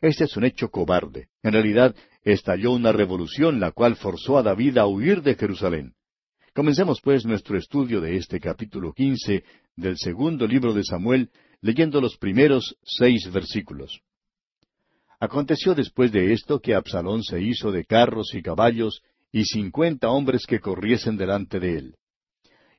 Este 0.00 0.24
es 0.24 0.36
un 0.36 0.44
hecho 0.44 0.68
cobarde. 0.68 1.28
En 1.44 1.52
realidad, 1.52 1.94
estalló 2.24 2.72
una 2.72 2.90
revolución 2.90 3.60
la 3.60 3.70
cual 3.70 3.96
forzó 3.96 4.38
a 4.38 4.42
David 4.42 4.78
a 4.78 4.86
huir 4.86 5.22
de 5.22 5.34
Jerusalén. 5.34 5.94
Comencemos 6.54 7.00
pues 7.02 7.26
nuestro 7.26 7.58
estudio 7.58 8.00
de 8.00 8.16
este 8.16 8.40
capítulo 8.40 8.92
quince 8.92 9.44
del 9.76 9.98
segundo 9.98 10.46
libro 10.46 10.72
de 10.72 10.84
Samuel, 10.84 11.30
leyendo 11.60 12.00
los 12.00 12.16
primeros 12.16 12.76
seis 12.82 13.30
versículos. 13.30 14.00
Aconteció 15.20 15.74
después 15.74 16.12
de 16.12 16.32
esto 16.32 16.60
que 16.60 16.74
Absalón 16.74 17.22
se 17.22 17.40
hizo 17.40 17.72
de 17.72 17.84
carros 17.84 18.34
y 18.34 18.42
caballos 18.42 19.02
y 19.32 19.44
cincuenta 19.44 20.10
hombres 20.10 20.46
que 20.46 20.60
corriesen 20.60 21.16
delante 21.16 21.58
de 21.58 21.78
él. 21.78 21.94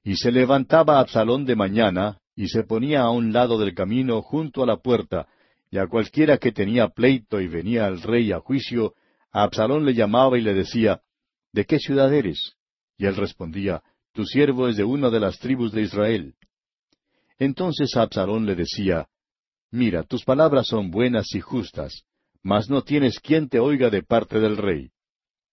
Y 0.03 0.15
se 0.15 0.31
levantaba 0.31 0.99
Absalón 0.99 1.45
de 1.45 1.55
mañana, 1.55 2.19
y 2.35 2.47
se 2.47 2.63
ponía 2.63 3.01
a 3.01 3.09
un 3.09 3.33
lado 3.33 3.57
del 3.57 3.73
camino 3.73 4.21
junto 4.21 4.63
a 4.63 4.65
la 4.65 4.77
puerta, 4.77 5.27
y 5.71 5.77
a 5.77 5.87
cualquiera 5.87 6.37
que 6.37 6.51
tenía 6.51 6.89
pleito 6.89 7.41
y 7.41 7.47
venía 7.47 7.87
al 7.87 8.01
rey 8.01 8.31
a 8.31 8.39
juicio, 8.39 8.93
a 9.35 9.43
Absalón 9.43 9.83
le 9.83 9.93
llamaba 9.93 10.37
y 10.37 10.41
le 10.41 10.53
decía, 10.53 11.01
¿De 11.51 11.65
qué 11.65 11.77
ciudad 11.77 12.13
eres? 12.13 12.53
Y 12.97 13.05
él 13.05 13.17
respondía, 13.17 13.83
Tu 14.13 14.25
siervo 14.25 14.69
es 14.69 14.77
de 14.77 14.85
una 14.85 15.09
de 15.09 15.19
las 15.19 15.39
tribus 15.39 15.73
de 15.73 15.81
Israel. 15.81 16.35
Entonces 17.37 17.97
Absalón 17.97 18.45
le 18.45 18.55
decía, 18.55 19.09
Mira, 19.71 20.03
tus 20.03 20.23
palabras 20.23 20.67
son 20.67 20.89
buenas 20.89 21.35
y 21.35 21.41
justas, 21.41 22.05
mas 22.43 22.69
no 22.69 22.83
tienes 22.83 23.19
quien 23.19 23.49
te 23.49 23.59
oiga 23.59 23.89
de 23.89 24.03
parte 24.03 24.39
del 24.39 24.55
rey. 24.55 24.91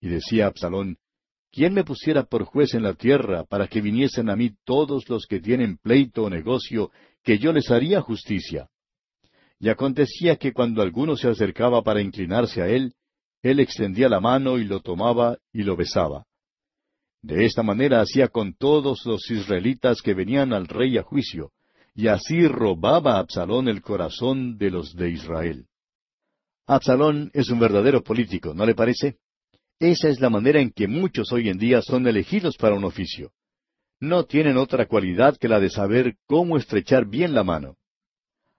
Y 0.00 0.06
decía 0.06 0.46
Absalón, 0.46 0.98
¿Quién 1.50 1.74
me 1.74 1.82
pusiera 1.82 2.22
por 2.22 2.44
juez 2.44 2.74
en 2.74 2.84
la 2.84 2.94
tierra 2.94 3.42
para 3.46 3.66
que 3.66 3.80
viniesen 3.80 4.30
a 4.30 4.36
mí 4.36 4.54
todos 4.64 5.08
los 5.08 5.26
que 5.26 5.40
tienen 5.40 5.76
pleito 5.78 6.22
o 6.22 6.30
negocio, 6.30 6.92
que 7.24 7.36
yo 7.38 7.52
les 7.52 7.68
haría 7.72 8.00
justicia? 8.00 8.68
Y 9.58 9.70
acontecía 9.70 10.36
que 10.36 10.52
cuando 10.52 10.82
alguno 10.82 11.16
se 11.16 11.28
acercaba 11.28 11.82
para 11.82 12.00
inclinarse 12.00 12.62
a 12.62 12.68
él, 12.68 12.94
él 13.42 13.60
extendía 13.60 14.08
la 14.08 14.20
mano 14.20 14.58
y 14.58 14.64
lo 14.64 14.80
tomaba 14.80 15.36
y 15.52 15.64
lo 15.64 15.76
besaba. 15.76 16.24
De 17.22 17.44
esta 17.44 17.62
manera 17.62 18.00
hacía 18.00 18.28
con 18.28 18.54
todos 18.54 19.04
los 19.04 19.30
israelitas 19.30 20.00
que 20.00 20.14
venían 20.14 20.52
al 20.52 20.66
rey 20.66 20.96
a 20.98 21.02
juicio, 21.02 21.50
y 21.94 22.08
así 22.08 22.46
robaba 22.46 23.16
a 23.16 23.18
Absalón 23.18 23.68
el 23.68 23.82
corazón 23.82 24.56
de 24.58 24.70
los 24.70 24.94
de 24.94 25.10
Israel. 25.10 25.66
Absalón 26.66 27.30
es 27.34 27.50
un 27.50 27.58
verdadero 27.58 28.02
político, 28.02 28.54
¿no 28.54 28.64
le 28.64 28.74
parece? 28.74 29.18
Esa 29.78 30.08
es 30.08 30.20
la 30.20 30.30
manera 30.30 30.60
en 30.60 30.70
que 30.70 30.86
muchos 30.86 31.32
hoy 31.32 31.48
en 31.48 31.58
día 31.58 31.82
son 31.82 32.06
elegidos 32.06 32.56
para 32.56 32.76
un 32.76 32.84
oficio. 32.84 33.32
No 34.00 34.24
tienen 34.24 34.56
otra 34.56 34.86
cualidad 34.86 35.36
que 35.36 35.48
la 35.48 35.60
de 35.60 35.70
saber 35.70 36.16
cómo 36.26 36.56
estrechar 36.56 37.06
bien 37.06 37.34
la 37.34 37.44
mano. 37.44 37.76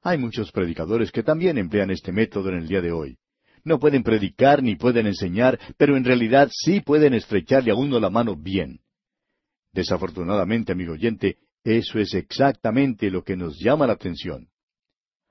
Hay 0.02 0.18
muchos 0.18 0.52
predicadores 0.52 1.12
que 1.12 1.24
también 1.24 1.58
emplean 1.58 1.92
este 1.92 2.12
método 2.12 2.50
en 2.50 2.56
el 2.56 2.68
día 2.68 2.82
de 2.82 2.92
hoy. 2.92 3.18
No 3.63 3.79
pueden 3.79 4.03
predicar 4.03 4.62
ni 4.62 4.75
pueden 4.75 5.08
enseñar, 5.08 5.60
pero 5.77 5.96
en 5.96 6.03
realidad 6.03 6.50
sí 6.51 6.82
pueden 6.82 7.13
estrecharle 7.13 7.72
a 7.72 7.75
uno 7.75 8.00
la 8.00 8.10
mano 8.10 8.36
bien. 8.36 8.82
Desafortunadamente, 9.72 10.74
amigo 10.74 10.93
oyente, 10.93 11.38
eso 11.63 11.98
es 12.00 12.13
exactamente 12.13 13.10
lo 13.10 13.24
que 13.24 13.38
nos 13.38 13.58
llama 13.58 13.88
la 13.88 13.93
atención. 13.93 14.50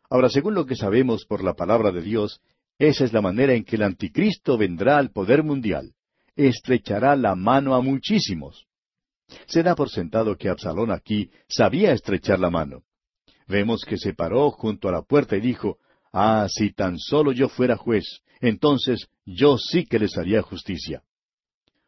Ahora, 0.08 0.28
según 0.28 0.54
lo 0.54 0.66
que 0.66 0.76
sabemos 0.76 1.24
por 1.26 1.44
la 1.44 1.54
palabra 1.54 1.92
de 1.92 2.02
Dios, 2.02 2.40
esa 2.78 3.04
es 3.04 3.12
la 3.12 3.20
manera 3.20 3.54
en 3.54 3.64
que 3.64 3.76
el 3.76 3.82
anticristo 3.82 4.58
vendrá 4.58 4.98
al 4.98 5.10
poder 5.10 5.42
mundial. 5.42 5.94
Estrechará 6.34 7.16
la 7.16 7.34
mano 7.34 7.74
a 7.74 7.82
muchísimos. 7.82 8.66
Se 9.46 9.62
da 9.62 9.74
por 9.74 9.90
sentado 9.90 10.36
que 10.36 10.48
Absalón 10.48 10.90
aquí 10.90 11.30
sabía 11.48 11.92
estrechar 11.92 12.38
la 12.38 12.50
mano. 12.50 12.82
Vemos 13.46 13.84
que 13.84 13.98
se 13.98 14.14
paró 14.14 14.50
junto 14.50 14.88
a 14.88 14.92
la 14.92 15.02
puerta 15.02 15.36
y 15.36 15.40
dijo, 15.40 15.78
Ah, 16.12 16.46
si 16.48 16.72
tan 16.72 16.98
solo 16.98 17.32
yo 17.32 17.48
fuera 17.48 17.76
juez, 17.76 18.04
entonces 18.40 19.08
yo 19.24 19.56
sí 19.56 19.86
que 19.86 19.98
les 19.98 20.16
haría 20.18 20.42
justicia. 20.42 21.02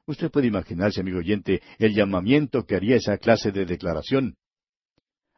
Usted 0.07 0.31
puede 0.31 0.49
imaginarse, 0.49 1.00
amigo 1.00 1.19
oyente, 1.19 1.62
el 1.78 1.95
llamamiento 1.95 2.64
que 2.64 2.76
haría 2.76 2.97
esa 2.97 3.19
clase 3.19 3.52
de 3.52 3.64
declaración. 3.64 4.37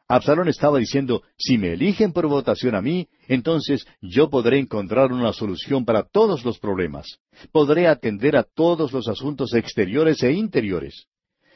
Absalón 0.08 0.48
estaba 0.48 0.78
diciendo, 0.78 1.22
si 1.36 1.58
me 1.58 1.72
eligen 1.72 2.12
por 2.12 2.28
votación 2.28 2.76
a 2.76 2.82
mí, 2.82 3.08
entonces 3.26 3.84
yo 4.00 4.30
podré 4.30 4.58
encontrar 4.58 5.12
una 5.12 5.32
solución 5.32 5.84
para 5.84 6.04
todos 6.04 6.44
los 6.44 6.60
problemas. 6.60 7.18
Podré 7.50 7.88
atender 7.88 8.36
a 8.36 8.44
todos 8.44 8.92
los 8.92 9.08
asuntos 9.08 9.52
exteriores 9.54 10.22
e 10.22 10.32
interiores. 10.32 11.06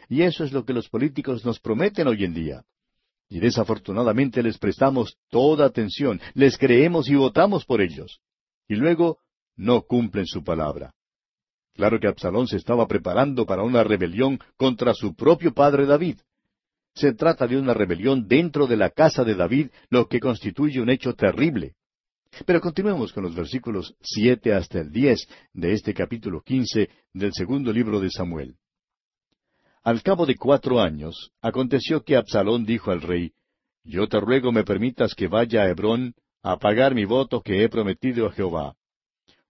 Y 0.08 0.22
eso 0.22 0.42
es 0.42 0.52
lo 0.52 0.64
que 0.64 0.72
los 0.72 0.88
políticos 0.88 1.44
nos 1.44 1.60
prometen 1.60 2.08
hoy 2.08 2.24
en 2.24 2.34
día. 2.34 2.64
Y 3.30 3.38
desafortunadamente 3.38 4.42
les 4.42 4.58
prestamos 4.58 5.16
toda 5.30 5.64
atención, 5.64 6.20
les 6.34 6.58
creemos 6.58 7.08
y 7.08 7.14
votamos 7.14 7.64
por 7.64 7.80
ellos. 7.80 8.20
Y 8.68 8.74
luego 8.74 9.18
no 9.56 9.82
cumplen 9.82 10.26
su 10.26 10.42
palabra. 10.42 10.92
Claro 11.74 12.00
que 12.00 12.08
Absalón 12.08 12.48
se 12.48 12.56
estaba 12.56 12.88
preparando 12.88 13.46
para 13.46 13.62
una 13.62 13.84
rebelión 13.84 14.40
contra 14.56 14.92
su 14.94 15.14
propio 15.14 15.54
padre 15.54 15.86
David. 15.86 16.18
Se 16.94 17.14
trata 17.14 17.46
de 17.46 17.56
una 17.56 17.72
rebelión 17.72 18.26
dentro 18.26 18.66
de 18.66 18.76
la 18.76 18.90
casa 18.90 19.22
de 19.22 19.36
David, 19.36 19.68
lo 19.90 20.08
que 20.08 20.18
constituye 20.18 20.80
un 20.80 20.90
hecho 20.90 21.14
terrible. 21.14 21.76
Pero 22.44 22.60
continuemos 22.60 23.12
con 23.12 23.22
los 23.22 23.34
versículos 23.34 23.94
siete 24.00 24.52
hasta 24.52 24.80
el 24.80 24.90
diez 24.90 25.26
de 25.52 25.72
este 25.72 25.94
capítulo 25.94 26.42
quince 26.42 26.90
del 27.12 27.32
segundo 27.32 27.72
libro 27.72 28.00
de 28.00 28.10
Samuel. 28.10 28.56
Al 29.82 30.02
cabo 30.02 30.26
de 30.26 30.36
cuatro 30.36 30.80
años, 30.80 31.32
aconteció 31.40 32.02
que 32.02 32.16
Absalón 32.16 32.64
dijo 32.66 32.90
al 32.90 33.00
rey, 33.00 33.32
Yo 33.82 34.08
te 34.08 34.20
ruego 34.20 34.52
me 34.52 34.62
permitas 34.62 35.14
que 35.14 35.26
vaya 35.26 35.62
a 35.62 35.68
Hebrón 35.68 36.14
a 36.42 36.58
pagar 36.58 36.94
mi 36.94 37.06
voto 37.06 37.40
que 37.40 37.64
he 37.64 37.68
prometido 37.68 38.26
a 38.26 38.32
Jehová. 38.32 38.74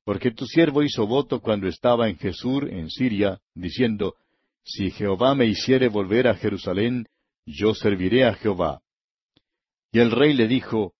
Porque 0.04 0.30
tu 0.30 0.46
siervo 0.46 0.82
hizo 0.82 1.06
voto 1.06 1.40
cuando 1.40 1.66
estaba 1.66 2.08
en 2.08 2.16
Jesús, 2.16 2.62
en 2.70 2.88
Siria, 2.90 3.40
diciendo, 3.54 4.14
Si 4.62 4.90
Jehová 4.92 5.34
me 5.34 5.46
hiciere 5.46 5.88
volver 5.88 6.28
a 6.28 6.36
Jerusalén, 6.36 7.06
yo 7.44 7.74
serviré 7.74 8.24
a 8.24 8.34
Jehová. 8.34 8.82
Y 9.92 9.98
el 9.98 10.12
rey 10.12 10.34
le 10.34 10.46
dijo, 10.46 10.94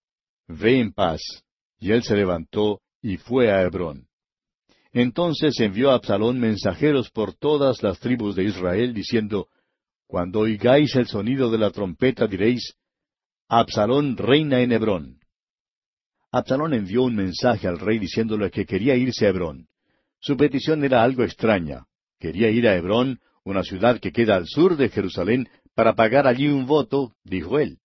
Ve 0.47 0.79
en 0.79 0.91
paz. 0.91 1.21
Y 1.79 1.91
él 1.91 2.03
se 2.03 2.15
levantó 2.15 2.81
y 3.01 3.17
fue 3.17 3.51
a 3.51 3.61
Hebrón. 3.61 4.07
Entonces 4.93 5.59
envió 5.59 5.91
a 5.91 5.95
Absalón 5.95 6.39
mensajeros 6.39 7.09
por 7.09 7.33
todas 7.33 7.81
las 7.81 7.99
tribus 7.99 8.35
de 8.35 8.43
Israel, 8.43 8.93
diciendo, 8.93 9.47
Cuando 10.05 10.39
oigáis 10.41 10.95
el 10.95 11.07
sonido 11.07 11.49
de 11.49 11.57
la 11.57 11.71
trompeta 11.71 12.27
diréis, 12.27 12.75
Absalón 13.47 14.17
reina 14.17 14.61
en 14.61 14.71
Hebrón. 14.71 15.19
Absalón 16.31 16.73
envió 16.73 17.03
un 17.03 17.15
mensaje 17.15 17.67
al 17.67 17.79
rey 17.79 17.99
diciéndole 17.99 18.51
que 18.51 18.65
quería 18.65 18.95
irse 18.95 19.25
a 19.25 19.29
Hebrón. 19.29 19.67
Su 20.19 20.37
petición 20.37 20.83
era 20.83 21.03
algo 21.03 21.23
extraña. 21.23 21.85
Quería 22.19 22.49
ir 22.49 22.67
a 22.67 22.75
Hebrón, 22.75 23.19
una 23.43 23.63
ciudad 23.63 23.99
que 23.99 24.11
queda 24.11 24.35
al 24.35 24.47
sur 24.47 24.77
de 24.77 24.89
Jerusalén, 24.89 25.49
para 25.73 25.95
pagar 25.95 26.27
allí 26.27 26.47
un 26.47 26.65
voto, 26.65 27.15
dijo 27.23 27.59
él. 27.59 27.79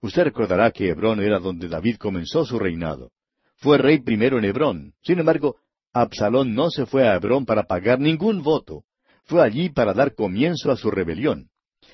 Usted 0.00 0.24
recordará 0.24 0.70
que 0.70 0.88
Hebrón 0.88 1.20
era 1.20 1.38
donde 1.38 1.68
David 1.68 1.96
comenzó 1.96 2.44
su 2.44 2.58
reinado. 2.58 3.10
Fue 3.56 3.78
rey 3.78 4.00
primero 4.00 4.38
en 4.38 4.44
Hebrón. 4.44 4.94
Sin 5.02 5.18
embargo, 5.18 5.56
Absalón 5.92 6.54
no 6.54 6.70
se 6.70 6.86
fue 6.86 7.08
a 7.08 7.14
Hebrón 7.14 7.44
para 7.44 7.64
pagar 7.64 7.98
ningún 7.98 8.42
voto. 8.42 8.84
Fue 9.24 9.42
allí 9.42 9.70
para 9.70 9.92
dar 9.92 10.14
comienzo 10.14 10.70
a 10.70 10.76
su 10.76 10.90
rebelión. 10.90 11.50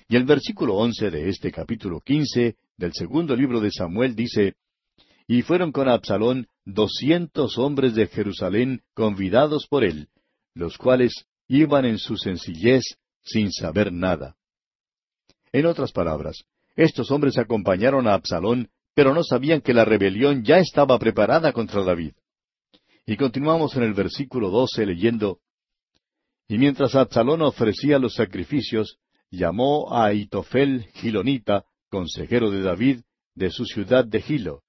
Y 0.08 0.16
el 0.16 0.24
versículo 0.24 0.74
once 0.74 1.10
de 1.10 1.28
este 1.28 1.50
capítulo 1.50 2.00
quince 2.00 2.56
del 2.76 2.92
segundo 2.92 3.34
libro 3.34 3.60
de 3.60 3.70
Samuel 3.70 4.14
dice, 4.14 4.54
Y 5.26 5.42
fueron 5.42 5.72
con 5.72 5.88
Absalón 5.88 6.46
doscientos 6.64 7.58
hombres 7.58 7.94
de 7.94 8.06
Jerusalén 8.06 8.82
convidados 8.94 9.66
por 9.66 9.84
él, 9.84 10.08
los 10.54 10.76
cuales 10.78 11.26
iban 11.48 11.84
en 11.84 11.98
su 11.98 12.16
sencillez 12.16 12.84
sin 13.22 13.50
saber 13.52 13.92
nada. 13.92 14.36
En 15.52 15.66
otras 15.66 15.92
palabras, 15.92 16.44
estos 16.76 17.10
hombres 17.10 17.38
acompañaron 17.38 18.06
a 18.06 18.14
Absalón, 18.14 18.68
pero 18.94 19.14
no 19.14 19.24
sabían 19.24 19.60
que 19.60 19.74
la 19.74 19.84
rebelión 19.84 20.44
ya 20.44 20.58
estaba 20.58 20.98
preparada 20.98 21.52
contra 21.52 21.82
David. 21.82 22.12
Y 23.08 23.16
continuamos 23.16 23.76
en 23.76 23.84
el 23.84 23.94
versículo 23.94 24.50
doce 24.50 24.84
leyendo 24.84 25.38
Y 26.48 26.58
mientras 26.58 26.96
Absalón 26.96 27.40
ofrecía 27.40 28.00
los 28.00 28.14
sacrificios, 28.14 28.98
llamó 29.30 29.94
a 29.94 30.06
Aitofel 30.06 30.86
Gilonita, 30.94 31.64
consejero 31.88 32.50
de 32.50 32.62
David, 32.62 33.00
de 33.36 33.50
su 33.50 33.64
ciudad 33.64 34.04
de 34.04 34.20
Gilo. 34.20 34.62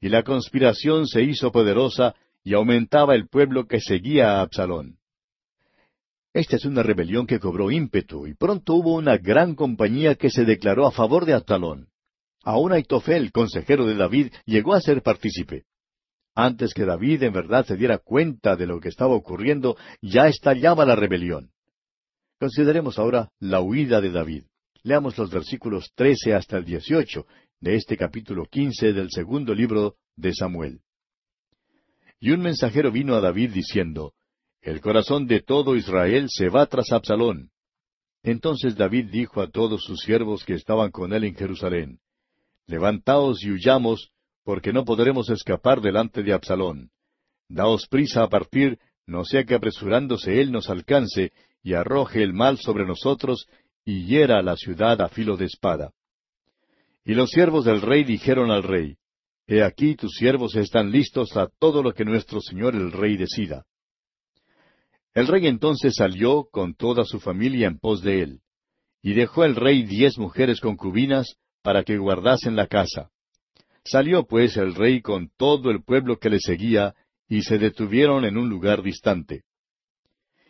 Y 0.00 0.10
la 0.10 0.22
conspiración 0.22 1.08
se 1.08 1.22
hizo 1.22 1.50
poderosa 1.50 2.14
y 2.44 2.54
aumentaba 2.54 3.16
el 3.16 3.28
pueblo 3.28 3.66
que 3.66 3.80
seguía 3.80 4.38
a 4.38 4.42
Absalón. 4.42 4.98
Esta 6.32 6.56
es 6.56 6.64
una 6.64 6.84
rebelión 6.84 7.26
que 7.26 7.40
cobró 7.40 7.70
ímpetu, 7.70 8.26
y 8.26 8.34
pronto 8.34 8.74
hubo 8.74 8.94
una 8.94 9.18
gran 9.18 9.54
compañía 9.54 10.14
que 10.14 10.30
se 10.30 10.44
declaró 10.44 10.86
a 10.86 10.92
favor 10.92 11.26
de 11.26 11.34
Absalón. 11.34 11.88
Aún 12.44 12.72
Aitofel, 12.72 13.32
consejero 13.32 13.86
de 13.86 13.96
David, 13.96 14.32
llegó 14.46 14.74
a 14.74 14.80
ser 14.80 15.02
partícipe. 15.02 15.64
Antes 16.34 16.72
que 16.72 16.84
David 16.84 17.24
en 17.24 17.32
verdad 17.32 17.66
se 17.66 17.76
diera 17.76 17.98
cuenta 17.98 18.56
de 18.56 18.66
lo 18.66 18.80
que 18.80 18.88
estaba 18.88 19.14
ocurriendo, 19.14 19.76
ya 20.00 20.28
estallaba 20.28 20.86
la 20.86 20.96
rebelión. 20.96 21.50
Consideremos 22.38 22.98
ahora 22.98 23.30
la 23.38 23.60
huida 23.60 24.00
de 24.00 24.10
David. 24.10 24.44
Leamos 24.82 25.16
los 25.18 25.30
versículos 25.30 25.92
trece 25.94 26.34
hasta 26.34 26.56
el 26.56 26.64
dieciocho 26.64 27.26
de 27.60 27.76
este 27.76 27.96
capítulo 27.96 28.46
quince 28.46 28.92
del 28.92 29.10
segundo 29.10 29.54
libro 29.54 29.96
de 30.16 30.34
Samuel. 30.34 30.80
Y 32.18 32.30
un 32.30 32.40
mensajero 32.40 32.90
vino 32.90 33.14
a 33.14 33.20
David 33.20 33.52
diciendo, 33.52 34.14
El 34.60 34.80
corazón 34.80 35.26
de 35.26 35.40
todo 35.40 35.76
Israel 35.76 36.26
se 36.28 36.48
va 36.48 36.66
tras 36.66 36.92
Absalón. 36.92 37.50
Entonces 38.22 38.76
David 38.76 39.10
dijo 39.10 39.40
a 39.40 39.50
todos 39.50 39.84
sus 39.84 40.00
siervos 40.00 40.44
que 40.44 40.54
estaban 40.54 40.90
con 40.90 41.12
él 41.12 41.24
en 41.24 41.34
Jerusalén, 41.34 42.00
Levantaos 42.66 43.44
y 43.44 43.50
huyamos, 43.50 44.12
porque 44.44 44.72
no 44.72 44.84
podremos 44.84 45.30
escapar 45.30 45.80
delante 45.80 46.22
de 46.22 46.32
Absalón. 46.32 46.90
Daos 47.48 47.86
prisa 47.88 48.24
a 48.24 48.28
partir, 48.28 48.78
no 49.06 49.24
sea 49.24 49.44
que 49.44 49.54
apresurándose 49.54 50.40
él 50.40 50.52
nos 50.52 50.70
alcance 50.70 51.32
y 51.62 51.74
arroje 51.74 52.22
el 52.22 52.32
mal 52.32 52.58
sobre 52.58 52.86
nosotros 52.86 53.46
y 53.84 54.06
hiera 54.06 54.42
la 54.42 54.56
ciudad 54.56 55.00
a 55.00 55.08
filo 55.08 55.36
de 55.36 55.46
espada. 55.46 55.92
Y 57.04 57.14
los 57.14 57.30
siervos 57.30 57.64
del 57.64 57.80
rey 57.80 58.04
dijeron 58.04 58.50
al 58.50 58.62
rey, 58.62 58.96
He 59.46 59.62
aquí 59.62 59.96
tus 59.96 60.12
siervos 60.12 60.54
están 60.54 60.92
listos 60.92 61.36
a 61.36 61.48
todo 61.58 61.82
lo 61.82 61.92
que 61.92 62.04
nuestro 62.04 62.40
señor 62.40 62.74
el 62.74 62.92
rey 62.92 63.16
decida. 63.16 63.64
El 65.14 65.26
rey 65.26 65.46
entonces 65.46 65.94
salió 65.96 66.44
con 66.50 66.74
toda 66.74 67.04
su 67.04 67.20
familia 67.20 67.66
en 67.66 67.78
pos 67.78 68.02
de 68.02 68.22
él, 68.22 68.40
y 69.02 69.14
dejó 69.14 69.44
el 69.44 69.56
rey 69.56 69.82
diez 69.82 70.16
mujeres 70.16 70.60
concubinas 70.60 71.36
para 71.62 71.82
que 71.82 71.98
guardasen 71.98 72.56
la 72.56 72.66
casa. 72.66 73.10
Salió 73.84 74.26
pues 74.26 74.56
el 74.56 74.74
rey 74.74 75.00
con 75.00 75.30
todo 75.36 75.70
el 75.70 75.82
pueblo 75.82 76.18
que 76.18 76.30
le 76.30 76.38
seguía, 76.38 76.94
y 77.28 77.42
se 77.42 77.58
detuvieron 77.58 78.24
en 78.24 78.36
un 78.36 78.48
lugar 78.48 78.82
distante. 78.82 79.44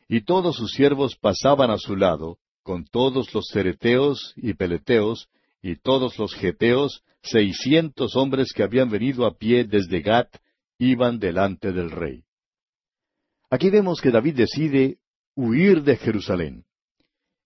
Y 0.09 0.23
todos 0.23 0.57
sus 0.57 0.73
siervos 0.73 1.17
pasaban 1.17 1.71
a 1.71 1.79
su 1.79 1.97
lado, 1.97 2.39
con 2.63 2.85
todos 2.85 3.33
los 3.35 3.47
cereteos 3.53 4.35
y 4.37 4.55
peleteos, 4.55 5.29
y 5.63 5.77
todos 5.77 6.19
los 6.19 6.35
geteos, 6.35 7.03
seiscientos 7.23 8.17
hombres 8.17 8.53
que 8.53 8.63
habían 8.63 8.91
venido 8.91 9.27
a 9.27 9.37
pie 9.37 9.65
desde 9.65 10.01
Gat, 10.01 10.37
iban 10.79 11.19
delante 11.19 11.73
del 11.73 11.91
rey. 11.91 12.25
Aquí 13.49 13.71
vemos 13.71 14.01
que 14.01 14.11
David 14.11 14.35
decide 14.35 14.99
huir 15.37 15.83
de 15.83 15.97
Jerusalén. 15.97 16.65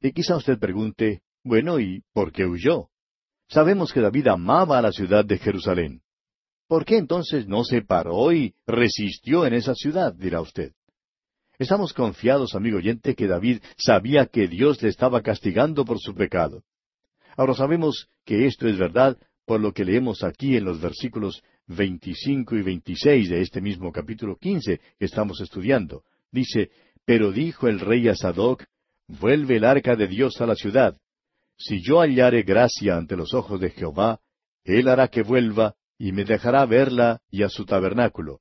Y 0.00 0.12
quizá 0.12 0.36
usted 0.36 0.58
pregunte, 0.58 1.22
bueno, 1.44 1.78
¿y 1.78 2.02
por 2.12 2.32
qué 2.32 2.46
huyó? 2.46 2.88
Sabemos 3.48 3.92
que 3.92 4.00
David 4.00 4.28
amaba 4.28 4.78
a 4.78 4.82
la 4.82 4.92
ciudad 4.92 5.24
de 5.24 5.38
Jerusalén. 5.38 6.02
¿Por 6.68 6.84
qué 6.84 6.96
entonces 6.96 7.46
no 7.46 7.62
se 7.64 7.82
paró 7.82 8.32
y 8.32 8.54
resistió 8.66 9.46
en 9.46 9.54
esa 9.54 9.74
ciudad? 9.74 10.12
dirá 10.14 10.40
usted. 10.40 10.72
Estamos 11.58 11.92
confiados, 11.92 12.54
amigo 12.54 12.78
oyente, 12.78 13.14
que 13.14 13.26
David 13.26 13.62
sabía 13.78 14.26
que 14.26 14.48
Dios 14.48 14.82
le 14.82 14.88
estaba 14.88 15.22
castigando 15.22 15.84
por 15.84 15.98
su 16.00 16.14
pecado. 16.14 16.64
Ahora 17.36 17.54
sabemos 17.54 18.08
que 18.24 18.46
esto 18.46 18.66
es 18.66 18.76
verdad 18.76 19.16
por 19.46 19.60
lo 19.60 19.72
que 19.72 19.84
leemos 19.84 20.24
aquí 20.24 20.56
en 20.56 20.64
los 20.64 20.80
versículos 20.80 21.42
25 21.68 22.56
y 22.56 22.62
26 22.62 23.30
de 23.30 23.40
este 23.40 23.60
mismo 23.60 23.92
capítulo 23.92 24.36
15 24.36 24.80
que 24.98 25.04
estamos 25.04 25.40
estudiando. 25.40 26.02
Dice, 26.32 26.70
Pero 27.04 27.30
dijo 27.30 27.68
el 27.68 27.80
rey 27.80 28.08
a 28.08 28.16
Sadoc, 28.16 28.64
Vuelve 29.08 29.56
el 29.56 29.64
arca 29.64 29.94
de 29.94 30.08
Dios 30.08 30.40
a 30.40 30.46
la 30.46 30.56
ciudad. 30.56 30.98
Si 31.58 31.82
yo 31.82 32.00
hallare 32.00 32.42
gracia 32.42 32.96
ante 32.96 33.16
los 33.16 33.34
ojos 33.34 33.60
de 33.60 33.70
Jehová, 33.70 34.20
él 34.64 34.88
hará 34.88 35.08
que 35.08 35.22
vuelva 35.22 35.74
y 35.98 36.12
me 36.12 36.24
dejará 36.24 36.66
verla 36.66 37.20
y 37.30 37.42
a 37.42 37.48
su 37.48 37.64
tabernáculo. 37.64 38.40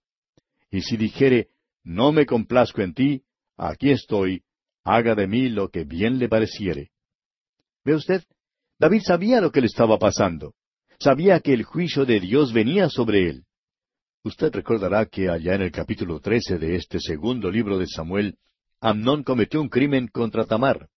Y 0.70 0.82
si 0.82 0.98
dijere, 0.98 1.50
No 1.84 2.12
me 2.12 2.26
complazco 2.26 2.82
en 2.82 2.94
ti, 2.94 3.24
aquí 3.58 3.92
estoy, 3.92 4.44
haga 4.84 5.16
de 5.16 5.28
mí 5.28 5.50
lo 5.50 5.70
que 5.70 5.84
bien 5.84 6.20
le 6.20 6.28
pareciere. 6.28 6.92
¿Ve 7.84 7.96
usted? 7.96 8.24
David 8.80 9.02
sabía 9.06 9.40
lo 9.40 9.52
que 9.52 9.62
le 9.62 9.68
estaba 9.68 9.98
pasando. 9.98 10.54
Sabía 11.00 11.40
que 11.40 11.54
el 11.54 11.64
juicio 11.64 12.06
de 12.06 12.20
Dios 12.20 12.52
venía 12.54 12.90
sobre 12.90 13.30
él. 13.30 13.46
Usted 14.24 14.52
recordará 14.54 15.06
que 15.06 15.30
allá 15.30 15.54
en 15.56 15.62
el 15.62 15.72
capítulo 15.72 16.20
trece 16.20 16.58
de 16.58 16.76
este 16.76 17.00
segundo 17.00 17.52
libro 17.52 17.78
de 17.78 17.86
Samuel, 17.88 18.38
Amnón 18.82 19.24
cometió 19.24 19.62
un 19.62 19.70
crimen 19.70 20.08
contra 20.08 20.46
Tamar. 20.46 20.90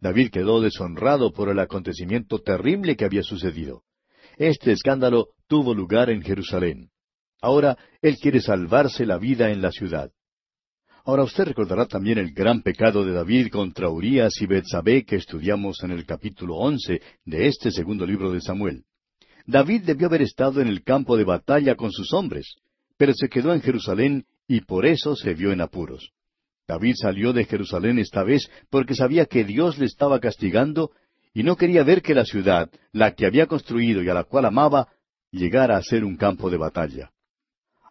David 0.00 0.30
quedó 0.30 0.60
deshonrado 0.60 1.32
por 1.32 1.50
el 1.50 1.58
acontecimiento 1.58 2.38
terrible 2.38 2.96
que 2.96 3.04
había 3.04 3.22
sucedido. 3.22 3.82
Este 4.36 4.72
escándalo 4.72 5.28
tuvo 5.46 5.74
lugar 5.74 6.08
en 6.10 6.22
Jerusalén. 6.22 6.90
Ahora 7.42 7.76
él 8.00 8.16
quiere 8.16 8.40
salvarse 8.40 9.04
la 9.04 9.18
vida 9.18 9.50
en 9.50 9.60
la 9.60 9.70
ciudad. 9.70 10.10
Ahora 11.04 11.24
usted 11.24 11.44
recordará 11.44 11.86
también 11.86 12.18
el 12.18 12.32
gran 12.32 12.62
pecado 12.62 13.04
de 13.04 13.12
David 13.12 13.48
contra 13.48 13.88
Urías 13.88 14.32
y 14.40 14.46
Betsabé 14.46 15.04
que 15.04 15.16
estudiamos 15.16 15.82
en 15.82 15.90
el 15.90 16.04
capítulo 16.04 16.56
once 16.56 17.00
de 17.24 17.46
este 17.46 17.70
segundo 17.70 18.06
libro 18.06 18.32
de 18.32 18.40
Samuel. 18.40 18.84
David 19.46 19.82
debió 19.84 20.06
haber 20.06 20.22
estado 20.22 20.60
en 20.60 20.68
el 20.68 20.82
campo 20.82 21.16
de 21.16 21.24
batalla 21.24 21.74
con 21.74 21.90
sus 21.90 22.12
hombres, 22.12 22.54
pero 22.96 23.12
se 23.14 23.28
quedó 23.28 23.52
en 23.54 23.62
Jerusalén 23.62 24.26
y 24.46 24.60
por 24.60 24.86
eso 24.86 25.16
se 25.16 25.34
vio 25.34 25.52
en 25.52 25.62
apuros. 25.62 26.12
David 26.70 26.94
salió 27.02 27.32
de 27.32 27.46
Jerusalén 27.46 27.98
esta 27.98 28.22
vez 28.22 28.48
porque 28.70 28.94
sabía 28.94 29.26
que 29.26 29.42
Dios 29.42 29.76
le 29.78 29.86
estaba 29.86 30.20
castigando 30.20 30.92
y 31.34 31.42
no 31.42 31.56
quería 31.56 31.82
ver 31.82 32.00
que 32.00 32.14
la 32.14 32.24
ciudad, 32.24 32.70
la 32.92 33.16
que 33.16 33.26
había 33.26 33.46
construido 33.46 34.04
y 34.04 34.08
a 34.08 34.14
la 34.14 34.22
cual 34.22 34.44
amaba, 34.44 34.86
llegara 35.32 35.76
a 35.76 35.82
ser 35.82 36.04
un 36.04 36.16
campo 36.16 36.48
de 36.48 36.58
batalla. 36.58 37.10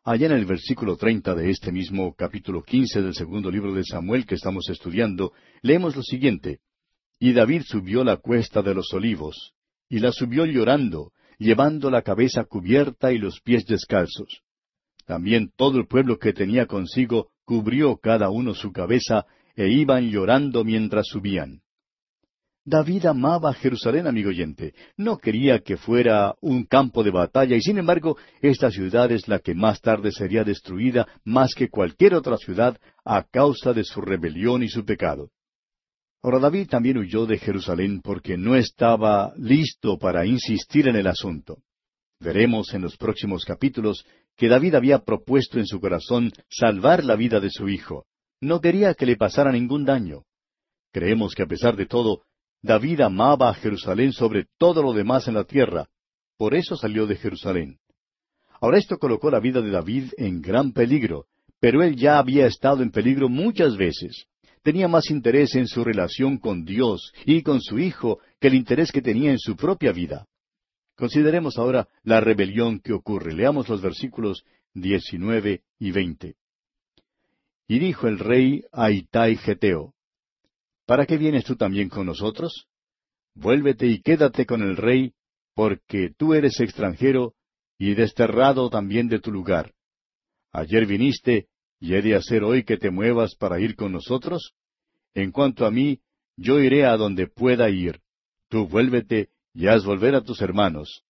Allá 0.05 0.27
en 0.27 0.31
el 0.31 0.45
versículo 0.45 0.95
treinta 0.95 1.35
de 1.35 1.49
este 1.49 1.73
mismo 1.73 2.15
capítulo 2.15 2.63
quince 2.63 3.01
del 3.01 3.13
segundo 3.15 3.51
libro 3.51 3.73
de 3.73 3.83
Samuel 3.83 4.25
que 4.25 4.35
estamos 4.35 4.69
estudiando, 4.69 5.33
leemos 5.61 5.97
lo 5.97 6.01
siguiente. 6.01 6.59
Y 7.19 7.33
David 7.33 7.63
subió 7.65 8.05
la 8.05 8.15
cuesta 8.15 8.61
de 8.61 8.73
los 8.73 8.93
olivos, 8.93 9.51
y 9.89 9.99
la 9.99 10.13
subió 10.13 10.45
llorando, 10.45 11.11
llevando 11.37 11.91
la 11.91 12.01
cabeza 12.01 12.45
cubierta 12.45 13.11
y 13.11 13.17
los 13.17 13.41
pies 13.41 13.65
descalzos. 13.65 14.41
También 15.05 15.51
todo 15.57 15.79
el 15.79 15.85
pueblo 15.85 16.17
que 16.17 16.31
tenía 16.31 16.65
consigo 16.65 17.31
cubrió 17.49 17.97
cada 17.97 18.29
uno 18.29 18.53
su 18.53 18.71
cabeza 18.71 19.25
e 19.55 19.69
iban 19.69 20.11
llorando 20.11 20.63
mientras 20.63 21.07
subían. 21.07 21.61
David 22.63 23.07
amaba 23.07 23.55
Jerusalén, 23.55 24.05
amigo 24.05 24.29
oyente. 24.29 24.75
No 24.97 25.17
quería 25.17 25.57
que 25.57 25.75
fuera 25.75 26.35
un 26.41 26.65
campo 26.65 27.03
de 27.03 27.09
batalla 27.09 27.55
y 27.55 27.61
sin 27.61 27.79
embargo 27.79 28.17
esta 28.43 28.69
ciudad 28.69 29.11
es 29.11 29.27
la 29.27 29.39
que 29.39 29.55
más 29.55 29.81
tarde 29.81 30.11
sería 30.11 30.43
destruida 30.43 31.07
más 31.23 31.55
que 31.55 31.69
cualquier 31.69 32.13
otra 32.13 32.37
ciudad 32.37 32.77
a 33.03 33.23
causa 33.23 33.73
de 33.73 33.83
su 33.83 33.99
rebelión 33.99 34.61
y 34.61 34.69
su 34.69 34.85
pecado. 34.85 35.31
Ahora 36.21 36.37
David 36.37 36.67
también 36.69 36.99
huyó 36.99 37.25
de 37.25 37.39
Jerusalén 37.39 38.01
porque 38.03 38.37
no 38.37 38.55
estaba 38.55 39.33
listo 39.37 39.97
para 39.97 40.23
insistir 40.27 40.87
en 40.87 40.97
el 40.97 41.07
asunto. 41.07 41.63
Veremos 42.19 42.73
en 42.73 42.81
los 42.81 42.97
próximos 42.97 43.45
capítulos 43.45 44.05
que 44.35 44.47
David 44.47 44.75
había 44.75 44.99
propuesto 44.99 45.57
en 45.59 45.65
su 45.65 45.79
corazón 45.79 46.31
salvar 46.49 47.03
la 47.03 47.15
vida 47.15 47.39
de 47.39 47.49
su 47.49 47.69
hijo. 47.69 48.05
No 48.41 48.59
quería 48.61 48.93
que 48.93 49.05
le 49.05 49.15
pasara 49.15 49.51
ningún 49.51 49.85
daño. 49.85 50.23
Creemos 50.91 51.33
que 51.33 51.43
a 51.43 51.47
pesar 51.47 51.75
de 51.75 51.85
todo, 51.85 52.23
David 52.61 53.01
amaba 53.01 53.49
a 53.49 53.53
Jerusalén 53.53 54.11
sobre 54.11 54.45
todo 54.57 54.81
lo 54.81 54.93
demás 54.93 55.27
en 55.27 55.35
la 55.35 55.43
tierra. 55.43 55.87
Por 56.37 56.55
eso 56.55 56.75
salió 56.75 57.07
de 57.07 57.15
Jerusalén. 57.15 57.77
Ahora 58.61 58.77
esto 58.77 58.97
colocó 58.97 59.31
la 59.31 59.39
vida 59.39 59.61
de 59.61 59.71
David 59.71 60.11
en 60.17 60.41
gran 60.41 60.73
peligro, 60.73 61.25
pero 61.59 61.83
él 61.83 61.95
ya 61.95 62.19
había 62.19 62.47
estado 62.47 62.83
en 62.83 62.91
peligro 62.91 63.29
muchas 63.29 63.77
veces 63.77 64.25
tenía 64.63 64.87
más 64.87 65.09
interés 65.09 65.55
en 65.55 65.67
su 65.67 65.83
relación 65.83 66.37
con 66.37 66.65
Dios 66.65 67.13
y 67.25 67.41
con 67.41 67.61
su 67.61 67.79
Hijo 67.79 68.19
que 68.39 68.47
el 68.47 68.55
interés 68.55 68.91
que 68.91 69.01
tenía 69.01 69.31
en 69.31 69.39
su 69.39 69.55
propia 69.55 69.91
vida. 69.91 70.25
Consideremos 70.99 71.57
ahora 71.57 71.87
la 72.03 72.19
rebelión 72.19 72.81
que 72.81 72.91
ocurre. 72.91 73.33
Leamos 73.33 73.69
los 73.69 73.81
versículos 73.81 74.43
19 74.73 75.63
y 75.79 75.91
20. 75.91 76.35
Y 77.69 77.79
dijo 77.79 78.09
el 78.09 78.19
rey 78.19 78.65
a 78.73 78.91
Itai 78.91 79.37
Geteo, 79.37 79.93
¿Para 80.85 81.05
qué 81.05 81.15
vienes 81.15 81.45
tú 81.45 81.55
también 81.55 81.87
con 81.87 82.05
nosotros? 82.05 82.67
Vuélvete 83.33 83.87
y 83.87 84.01
quédate 84.01 84.45
con 84.45 84.61
el 84.61 84.75
rey, 84.75 85.13
porque 85.53 86.11
tú 86.17 86.33
eres 86.33 86.59
extranjero 86.59 87.33
y 87.77 87.93
desterrado 87.93 88.69
también 88.69 89.07
de 89.07 89.19
tu 89.19 89.31
lugar. 89.31 89.71
Ayer 90.51 90.85
viniste 90.85 91.47
¿Y 91.79 91.93
he 91.93 92.01
de 92.01 92.15
hacer 92.15 92.43
hoy 92.43 92.65
que 92.65 92.75
te 92.75 92.91
muevas 92.91 93.35
para 93.35 93.61
ir 93.61 93.77
con 93.77 93.93
nosotros? 93.93 94.51
En 95.13 95.31
cuanto 95.31 95.65
a 95.65 95.71
mí, 95.71 96.01
yo 96.35 96.59
iré 96.59 96.83
a 96.85 96.97
donde 96.97 97.27
pueda 97.27 97.69
ir. 97.69 98.01
Tú 98.49 98.67
vuélvete 98.67 99.29
y 99.53 99.67
haz 99.67 99.85
volver 99.85 100.15
a 100.15 100.21
tus 100.21 100.41
hermanos. 100.41 101.03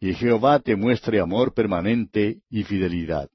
Y 0.00 0.14
Jehová 0.14 0.60
te 0.60 0.76
muestre 0.76 1.20
amor 1.20 1.54
permanente 1.54 2.40
y 2.50 2.64
fidelidad. 2.64 3.30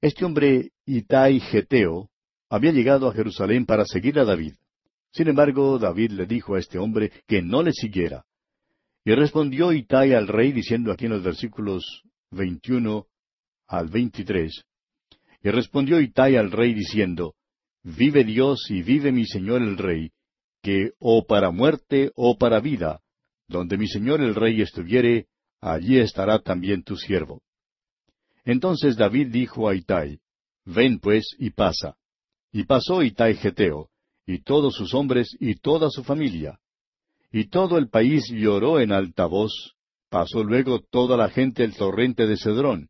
Este 0.00 0.24
hombre, 0.24 0.70
Itai 0.86 1.40
Geteo, 1.40 2.10
había 2.50 2.72
llegado 2.72 3.08
a 3.08 3.14
Jerusalén 3.14 3.66
para 3.66 3.84
seguir 3.84 4.18
a 4.18 4.24
David. 4.24 4.54
Sin 5.12 5.28
embargo, 5.28 5.78
David 5.78 6.12
le 6.12 6.26
dijo 6.26 6.54
a 6.54 6.58
este 6.58 6.78
hombre 6.78 7.10
que 7.26 7.42
no 7.42 7.62
le 7.62 7.72
siguiera. 7.72 8.24
Y 9.04 9.14
respondió 9.14 9.72
Itai 9.72 10.12
al 10.12 10.28
rey 10.28 10.52
diciendo 10.52 10.92
aquí 10.92 11.06
en 11.06 11.12
los 11.12 11.22
versículos 11.22 12.02
21 12.30 13.06
al 13.66 13.88
23, 13.88 14.64
y 15.42 15.50
respondió 15.50 16.00
Itai 16.00 16.36
al 16.36 16.50
rey 16.50 16.74
diciendo, 16.74 17.34
Vive 17.82 18.24
Dios 18.24 18.66
y 18.70 18.82
vive 18.82 19.12
mi 19.12 19.24
señor 19.24 19.62
el 19.62 19.78
rey, 19.78 20.10
que 20.62 20.92
o 20.98 21.24
para 21.26 21.50
muerte 21.50 22.10
o 22.14 22.36
para 22.36 22.60
vida, 22.60 23.00
donde 23.48 23.78
mi 23.78 23.88
señor 23.88 24.20
el 24.20 24.34
rey 24.34 24.60
estuviere, 24.60 25.26
allí 25.60 25.98
estará 25.98 26.38
también 26.38 26.82
tu 26.82 26.96
siervo. 26.96 27.42
Entonces 28.44 28.96
David 28.96 29.28
dijo 29.32 29.68
a 29.68 29.74
Itai, 29.74 30.20
Ven 30.64 31.00
pues 31.00 31.34
y 31.38 31.50
pasa. 31.50 31.96
Y 32.52 32.64
pasó 32.64 33.02
Itai 33.02 33.34
Geteo, 33.34 33.88
y 34.26 34.42
todos 34.42 34.74
sus 34.74 34.94
hombres 34.94 35.34
y 35.40 35.54
toda 35.56 35.90
su 35.90 36.04
familia. 36.04 36.60
Y 37.32 37.48
todo 37.48 37.78
el 37.78 37.88
país 37.88 38.24
lloró 38.30 38.80
en 38.80 38.92
alta 38.92 39.26
voz, 39.26 39.74
pasó 40.10 40.44
luego 40.44 40.80
toda 40.80 41.16
la 41.16 41.30
gente 41.30 41.64
el 41.64 41.74
torrente 41.74 42.26
de 42.26 42.36
Cedrón. 42.36 42.88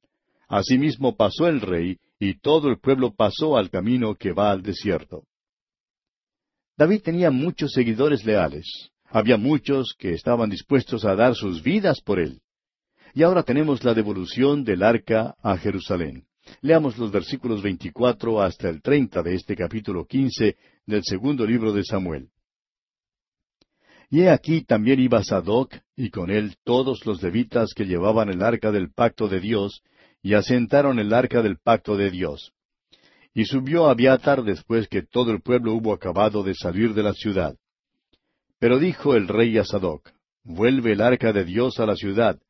Asimismo 0.49 1.17
pasó 1.17 1.47
el 1.47 1.61
rey, 1.61 1.99
y 2.19 2.41
todo 2.41 2.69
el 2.69 2.79
pueblo 2.79 3.15
pasó 3.15 3.57
al 3.57 3.71
camino 3.71 4.15
que 4.15 4.33
va 4.33 4.51
al 4.51 4.63
desierto. 4.63 5.25
David 6.77 7.03
tenía 7.03 7.31
muchos 7.31 7.73
seguidores 7.73 8.25
leales. 8.25 8.91
Había 9.11 9.37
muchos 9.37 9.95
que 9.99 10.13
estaban 10.13 10.51
dispuestos 10.51 11.05
a 11.05 11.15
dar 11.15 11.35
sus 11.35 11.63
vidas 11.63 12.01
por 12.01 12.19
él. 12.19 12.41
Y 13.15 13.23
ahora 13.23 13.43
tenemos 13.43 13.83
la 13.85 13.95
devolución 13.95 14.65
del 14.65 14.83
arca 14.83 15.35
a 15.43 15.57
Jerusalén. 15.57 16.25
Leamos 16.61 16.99
los 16.99 17.11
versículos 17.11 17.63
24 17.63 18.43
hasta 18.43 18.69
el 18.69 18.83
30 18.83 19.23
de 19.23 19.35
este 19.35 19.57
capítulo 19.57 20.07
15 20.07 20.57
del 20.87 21.05
segundo 21.05 21.47
libro 21.47 21.73
de 21.73 21.85
Samuel. 21.85 22.29
Y 24.11 24.23
he 24.23 24.31
aquí 24.31 24.63
también 24.63 25.01
iba 25.01 25.23
Sadoc, 25.23 25.75
y 25.95 26.11
con 26.11 26.31
él 26.31 26.57
todos 26.65 27.05
los 27.05 27.23
levitas 27.23 27.75
que 27.75 27.85
llevaban 27.85 28.31
el 28.31 28.43
arca 28.43 28.73
del 28.73 28.91
pacto 28.91 29.29
de 29.29 29.41
Dios, 29.41 29.83
y 30.23 30.35
asentaron 30.35 30.99
el 30.99 31.13
arca 31.13 31.43
del 31.43 31.59
pacto 31.59 31.97
de 31.97 32.11
Dios. 32.11 32.53
Y 33.35 33.45
subió 33.45 33.87
Abiatar 33.87 34.43
después 34.43 34.89
que 34.89 35.03
todo 35.03 35.31
el 35.31 35.43
pueblo 35.43 35.75
hubo 35.75 35.93
acabado 35.93 36.43
de 36.43 36.55
salir 36.55 36.95
de 36.95 37.03
la 37.03 37.13
ciudad. 37.13 37.57
Pero 38.59 38.79
dijo 38.79 39.15
el 39.15 39.29
rey 39.29 39.57
a 39.59 39.65
Sadoc, 39.65 40.11
Vuelve 40.45 40.93
el 40.93 41.03
arca 41.03 41.33
de 41.33 41.45
Dios 41.45 41.79
a 41.79 41.87
la 41.87 41.95
ciudad. 41.95 42.41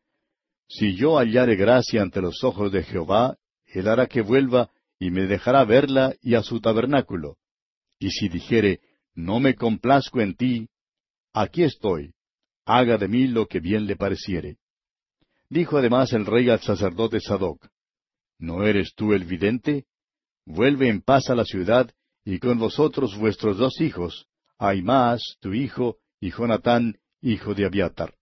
Si 0.69 0.95
yo 0.95 1.17
hallare 1.19 1.57
gracia 1.57 2.03
ante 2.03 2.21
los 2.21 2.45
ojos 2.45 2.71
de 2.71 2.85
Jehová, 2.85 3.37
él 3.67 3.89
hará 3.89 4.07
que 4.07 4.21
vuelva 4.21 4.71
y 4.99 5.11
me 5.11 5.27
dejará 5.27 5.65
verla 5.65 6.15
y 6.21 6.35
a 6.35 6.43
su 6.43 6.61
tabernáculo. 6.61 7.37
Y 7.99 8.11
si 8.11 8.29
dijere, 8.29 8.81
No 9.15 9.41
me 9.41 9.55
complazco 9.55 10.21
en 10.21 10.35
ti, 10.37 10.69
aquí 11.33 11.65
estoy, 11.65 12.13
haga 12.65 12.99
de 12.99 13.09
mí 13.09 13.27
lo 13.27 13.47
que 13.47 13.61
bien 13.61 13.87
le 13.87 13.97
pareciere. 13.97 14.59
Dijo 15.51 15.79
además 15.79 16.13
el 16.13 16.27
rey 16.27 16.51
al 16.51 16.61
sacerdote 16.61 17.21
Sadoc, 17.21 17.67
¿No 18.39 18.65
eres 18.65 18.93
tú 18.95 19.13
el 19.13 19.25
vidente? 19.25 19.87
Vuelve 20.47 20.89
en 20.89 21.03
paz 21.03 21.31
a 21.31 21.35
la 21.35 21.45
ciudad, 21.45 21.91
y 22.25 22.39
con 22.39 22.59
vosotros 22.59 23.17
vuestros 23.19 23.59
dos 23.59 23.81
hijos, 23.81 24.29
Tu 25.41 25.55
hijo, 25.55 25.99
y 26.21 26.31
Jonatán, 26.31 26.99
hijo 27.23 27.55
de 27.55 27.65
Abiatar. 27.65 28.15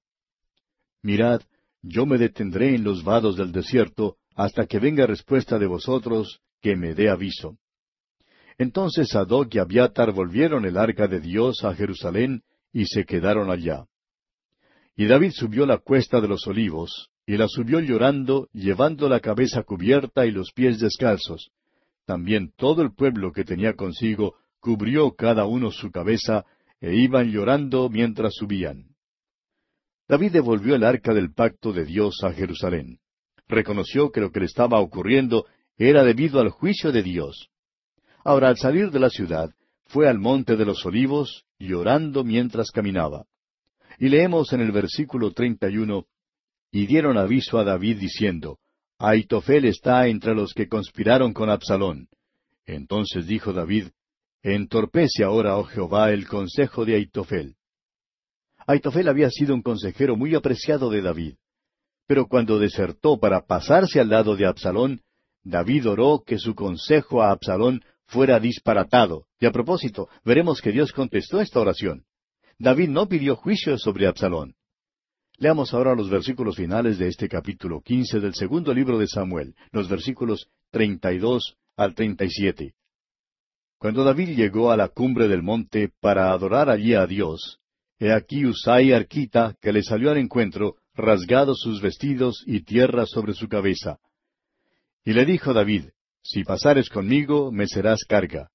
Mirad, 1.02 1.40
yo 1.82 2.04
me 2.04 2.18
detendré 2.18 2.74
en 2.74 2.84
los 2.84 3.04
vados 3.04 3.36
del 3.36 3.52
desierto, 3.52 4.16
hasta 4.34 4.66
que 4.66 4.78
venga 4.78 5.06
respuesta 5.06 5.58
de 5.58 5.66
vosotros, 5.66 6.40
que 6.60 6.76
me 6.76 6.94
dé 6.94 7.08
aviso. 7.08 7.56
Entonces 8.58 9.08
Sadoc 9.08 9.54
y 9.54 9.58
Abiatar 9.58 10.12
volvieron 10.12 10.64
el 10.66 10.76
arca 10.76 11.06
de 11.06 11.20
Dios 11.20 11.64
a 11.64 11.74
Jerusalén, 11.74 12.42
y 12.72 12.86
se 12.86 13.04
quedaron 13.04 13.50
allá. 13.50 13.86
Y 14.94 15.06
David 15.06 15.32
subió 15.32 15.64
la 15.64 15.78
cuesta 15.78 16.20
de 16.20 16.28
los 16.28 16.46
olivos, 16.46 17.10
y 17.26 17.36
la 17.36 17.48
subió 17.48 17.80
llorando, 17.80 18.48
llevando 18.52 19.08
la 19.08 19.20
cabeza 19.20 19.62
cubierta 19.62 20.26
y 20.26 20.32
los 20.32 20.52
pies 20.52 20.78
descalzos. 20.80 21.50
También 22.04 22.52
todo 22.56 22.82
el 22.82 22.94
pueblo 22.94 23.32
que 23.32 23.44
tenía 23.44 23.74
consigo 23.74 24.36
cubrió 24.66 25.12
cada 25.12 25.46
uno 25.46 25.70
su 25.70 25.92
cabeza, 25.92 26.44
e 26.80 26.96
iban 26.96 27.30
llorando 27.30 27.88
mientras 27.88 28.34
subían. 28.34 28.96
David 30.08 30.32
devolvió 30.32 30.74
el 30.74 30.82
arca 30.82 31.14
del 31.14 31.32
pacto 31.32 31.72
de 31.72 31.84
Dios 31.84 32.24
a 32.24 32.32
Jerusalén. 32.32 32.98
Reconoció 33.46 34.10
que 34.10 34.20
lo 34.20 34.32
que 34.32 34.40
le 34.40 34.46
estaba 34.46 34.80
ocurriendo 34.80 35.46
era 35.78 36.02
debido 36.02 36.40
al 36.40 36.48
juicio 36.48 36.90
de 36.90 37.04
Dios. 37.04 37.48
Ahora, 38.24 38.48
al 38.48 38.56
salir 38.56 38.90
de 38.90 38.98
la 38.98 39.08
ciudad, 39.08 39.50
fue 39.84 40.08
al 40.08 40.18
monte 40.18 40.56
de 40.56 40.64
los 40.64 40.84
olivos, 40.84 41.44
llorando 41.60 42.24
mientras 42.24 42.72
caminaba. 42.72 43.24
Y 44.00 44.08
leemos 44.08 44.52
en 44.52 44.62
el 44.62 44.72
versículo 44.72 45.30
treinta 45.30 45.70
y 45.70 45.76
uno, 45.76 46.06
y 46.72 46.88
dieron 46.88 47.18
aviso 47.18 47.56
a 47.60 47.62
David 47.62 48.00
diciendo, 48.00 48.58
Aitofel 48.98 49.66
está 49.66 50.08
entre 50.08 50.34
los 50.34 50.52
que 50.54 50.66
conspiraron 50.66 51.32
con 51.32 51.50
Absalón. 51.50 52.08
Entonces 52.66 53.28
dijo 53.28 53.52
David, 53.52 53.90
Entorpece 54.48 55.24
ahora, 55.24 55.56
oh 55.56 55.64
Jehová, 55.64 56.12
el 56.12 56.28
consejo 56.28 56.84
de 56.84 56.94
Aitofel. 56.94 57.56
Aitofel 58.68 59.08
había 59.08 59.28
sido 59.28 59.52
un 59.52 59.60
consejero 59.60 60.14
muy 60.14 60.36
apreciado 60.36 60.88
de 60.88 61.02
David. 61.02 61.34
Pero 62.06 62.28
cuando 62.28 62.60
desertó 62.60 63.18
para 63.18 63.44
pasarse 63.44 63.98
al 63.98 64.08
lado 64.08 64.36
de 64.36 64.46
Absalón, 64.46 65.00
David 65.42 65.88
oró 65.88 66.22
que 66.24 66.38
su 66.38 66.54
consejo 66.54 67.24
a 67.24 67.32
Absalón 67.32 67.82
fuera 68.04 68.38
disparatado. 68.38 69.26
Y 69.40 69.46
a 69.46 69.50
propósito, 69.50 70.08
veremos 70.24 70.60
que 70.60 70.70
Dios 70.70 70.92
contestó 70.92 71.40
esta 71.40 71.58
oración. 71.58 72.04
David 72.56 72.90
no 72.90 73.08
pidió 73.08 73.34
juicio 73.34 73.76
sobre 73.78 74.06
Absalón. 74.06 74.54
Leamos 75.38 75.74
ahora 75.74 75.96
los 75.96 76.08
versículos 76.08 76.54
finales 76.54 76.98
de 76.98 77.08
este 77.08 77.28
capítulo 77.28 77.80
quince 77.80 78.20
del 78.20 78.34
segundo 78.34 78.72
libro 78.72 78.96
de 78.96 79.08
Samuel, 79.08 79.56
los 79.72 79.88
versículos 79.88 80.46
treinta 80.70 81.12
y 81.12 81.18
dos 81.18 81.56
al 81.76 81.96
treinta 81.96 82.24
y 82.24 82.30
siete. 82.30 82.74
Cuando 83.78 84.04
David 84.04 84.36
llegó 84.36 84.70
a 84.70 84.76
la 84.76 84.88
cumbre 84.88 85.28
del 85.28 85.42
monte 85.42 85.90
para 86.00 86.32
adorar 86.32 86.70
allí 86.70 86.94
a 86.94 87.06
Dios, 87.06 87.58
he 87.98 88.12
aquí 88.12 88.46
Usai 88.46 88.92
Arquita, 88.92 89.54
que 89.60 89.72
le 89.72 89.82
salió 89.82 90.10
al 90.10 90.18
encuentro, 90.18 90.76
rasgados 90.94 91.60
sus 91.60 91.80
vestidos 91.82 92.42
y 92.46 92.62
tierra 92.62 93.04
sobre 93.06 93.34
su 93.34 93.48
cabeza. 93.48 93.98
Y 95.04 95.12
le 95.12 95.26
dijo 95.26 95.52
David, 95.52 95.90
Si 96.22 96.42
pasares 96.42 96.88
conmigo, 96.88 97.52
me 97.52 97.66
serás 97.66 98.04
carga. 98.04 98.50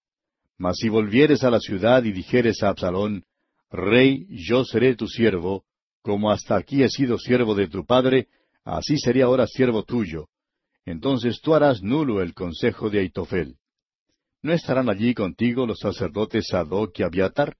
Mas 0.58 0.78
si 0.78 0.90
volvieres 0.90 1.44
a 1.44 1.50
la 1.50 1.60
ciudad 1.60 2.04
y 2.04 2.12
dijeres 2.12 2.62
a 2.64 2.70
Absalón, 2.70 3.24
Rey, 3.70 4.28
yo 4.30 4.66
seré 4.66 4.96
tu 4.96 5.08
siervo, 5.08 5.64
como 6.02 6.32
hasta 6.32 6.58
aquí 6.58 6.84
he 6.84 6.90
sido 6.90 7.18
siervo 7.18 7.56
de 7.56 7.68
tu 7.68 7.86
padre, 7.86 8.28
así 8.66 8.98
seré 8.98 9.22
ahora 9.22 9.48
siervo 9.48 9.84
tuyo. 9.84 10.28
Entonces 10.86 11.40
tú 11.42 11.54
harás 11.54 11.82
nulo 11.82 12.22
el 12.22 12.34
consejo 12.34 12.90
de 12.90 13.00
Aitofel. 13.00 13.56
¿No 14.44 14.54
estarán 14.54 14.90
allí 14.90 15.14
contigo 15.14 15.66
los 15.66 15.80
sacerdotes 15.80 16.48
Sadoc 16.48 17.00
y 17.00 17.04
Abiatar? 17.04 17.56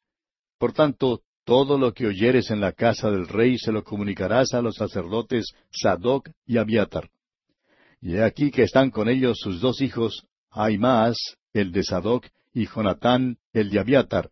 Por 0.58 0.74
tanto, 0.74 1.22
todo 1.44 1.78
lo 1.78 1.94
que 1.94 2.08
oyeres 2.08 2.50
en 2.50 2.60
la 2.60 2.72
casa 2.72 3.12
del 3.12 3.28
rey 3.28 3.58
se 3.58 3.72
lo 3.72 3.84
comunicarás 3.84 4.54
a 4.54 4.62
los 4.62 4.76
sacerdotes 4.76 5.46
Sadoc 5.72 6.30
y 6.46 6.58
Abiatar. 6.58 7.10
Y 8.02 8.16
he 8.16 8.24
aquí 8.24 8.50
que 8.52 8.64
están 8.64 8.90
con 8.90 9.10
ellos 9.10 9.38
sus 9.40 9.62
dos 9.62 9.82
hijos, 9.82 10.26
Aimaas, 10.50 11.18
el 11.54 11.72
de 11.72 11.84
Sadoc, 11.84 12.26
y 12.54 12.66
Jonatán, 12.66 13.38
el 13.54 13.70
de 13.70 13.80
Abiatar, 13.80 14.32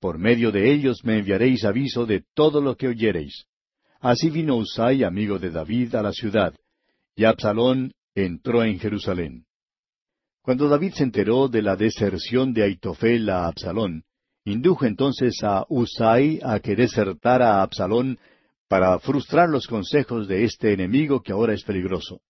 por 0.00 0.18
medio 0.18 0.50
de 0.50 0.72
ellos 0.72 1.04
me 1.04 1.18
enviaréis 1.18 1.64
aviso 1.64 2.06
de 2.06 2.24
todo 2.34 2.62
lo 2.62 2.76
que 2.76 2.88
oyereis. 2.88 3.44
Así 4.00 4.30
vino 4.30 4.56
Usai, 4.56 5.04
amigo 5.04 5.38
de 5.38 5.50
David, 5.50 5.94
a 5.94 6.02
la 6.02 6.12
ciudad, 6.12 6.54
y 7.14 7.24
Absalón 7.24 7.92
entró 8.14 8.64
en 8.64 8.78
Jerusalén. 8.78 9.44
Cuando 10.42 10.68
David 10.68 10.94
se 10.94 11.04
enteró 11.04 11.48
de 11.48 11.62
la 11.62 11.76
deserción 11.76 12.54
de 12.54 12.62
Aitofel 12.62 13.28
a 13.28 13.46
Absalón, 13.46 14.04
indujo 14.44 14.86
entonces 14.86 15.34
a 15.42 15.66
Usai 15.68 16.40
a 16.42 16.60
que 16.60 16.74
desertara 16.74 17.56
a 17.56 17.62
Absalón 17.62 18.18
para 18.66 18.98
frustrar 19.00 19.48
los 19.50 19.66
consejos 19.66 20.28
de 20.28 20.44
este 20.44 20.72
enemigo 20.72 21.20
que 21.22 21.32
ahora 21.32 21.52
es 21.52 21.62
peligroso. 21.62 22.20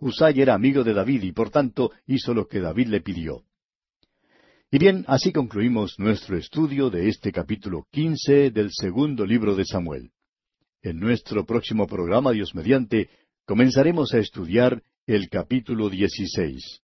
Usai 0.00 0.40
era 0.40 0.54
amigo 0.54 0.82
de 0.82 0.94
David 0.94 1.24
y 1.24 1.32
por 1.32 1.50
tanto 1.50 1.92
hizo 2.06 2.32
lo 2.32 2.48
que 2.48 2.60
David 2.60 2.88
le 2.88 3.00
pidió. 3.02 3.42
Y 4.70 4.78
bien, 4.78 5.04
así 5.06 5.30
concluimos 5.32 5.98
nuestro 5.98 6.38
estudio 6.38 6.88
de 6.88 7.08
este 7.08 7.30
capítulo 7.30 7.86
quince 7.90 8.50
del 8.50 8.70
segundo 8.72 9.26
libro 9.26 9.54
de 9.54 9.66
Samuel. 9.66 10.10
En 10.80 10.98
nuestro 10.98 11.44
próximo 11.44 11.86
programa, 11.86 12.32
Dios 12.32 12.54
mediante, 12.54 13.10
comenzaremos 13.44 14.14
a 14.14 14.18
estudiar 14.18 14.82
el 15.06 15.28
capítulo 15.28 15.90
dieciséis. 15.90 16.81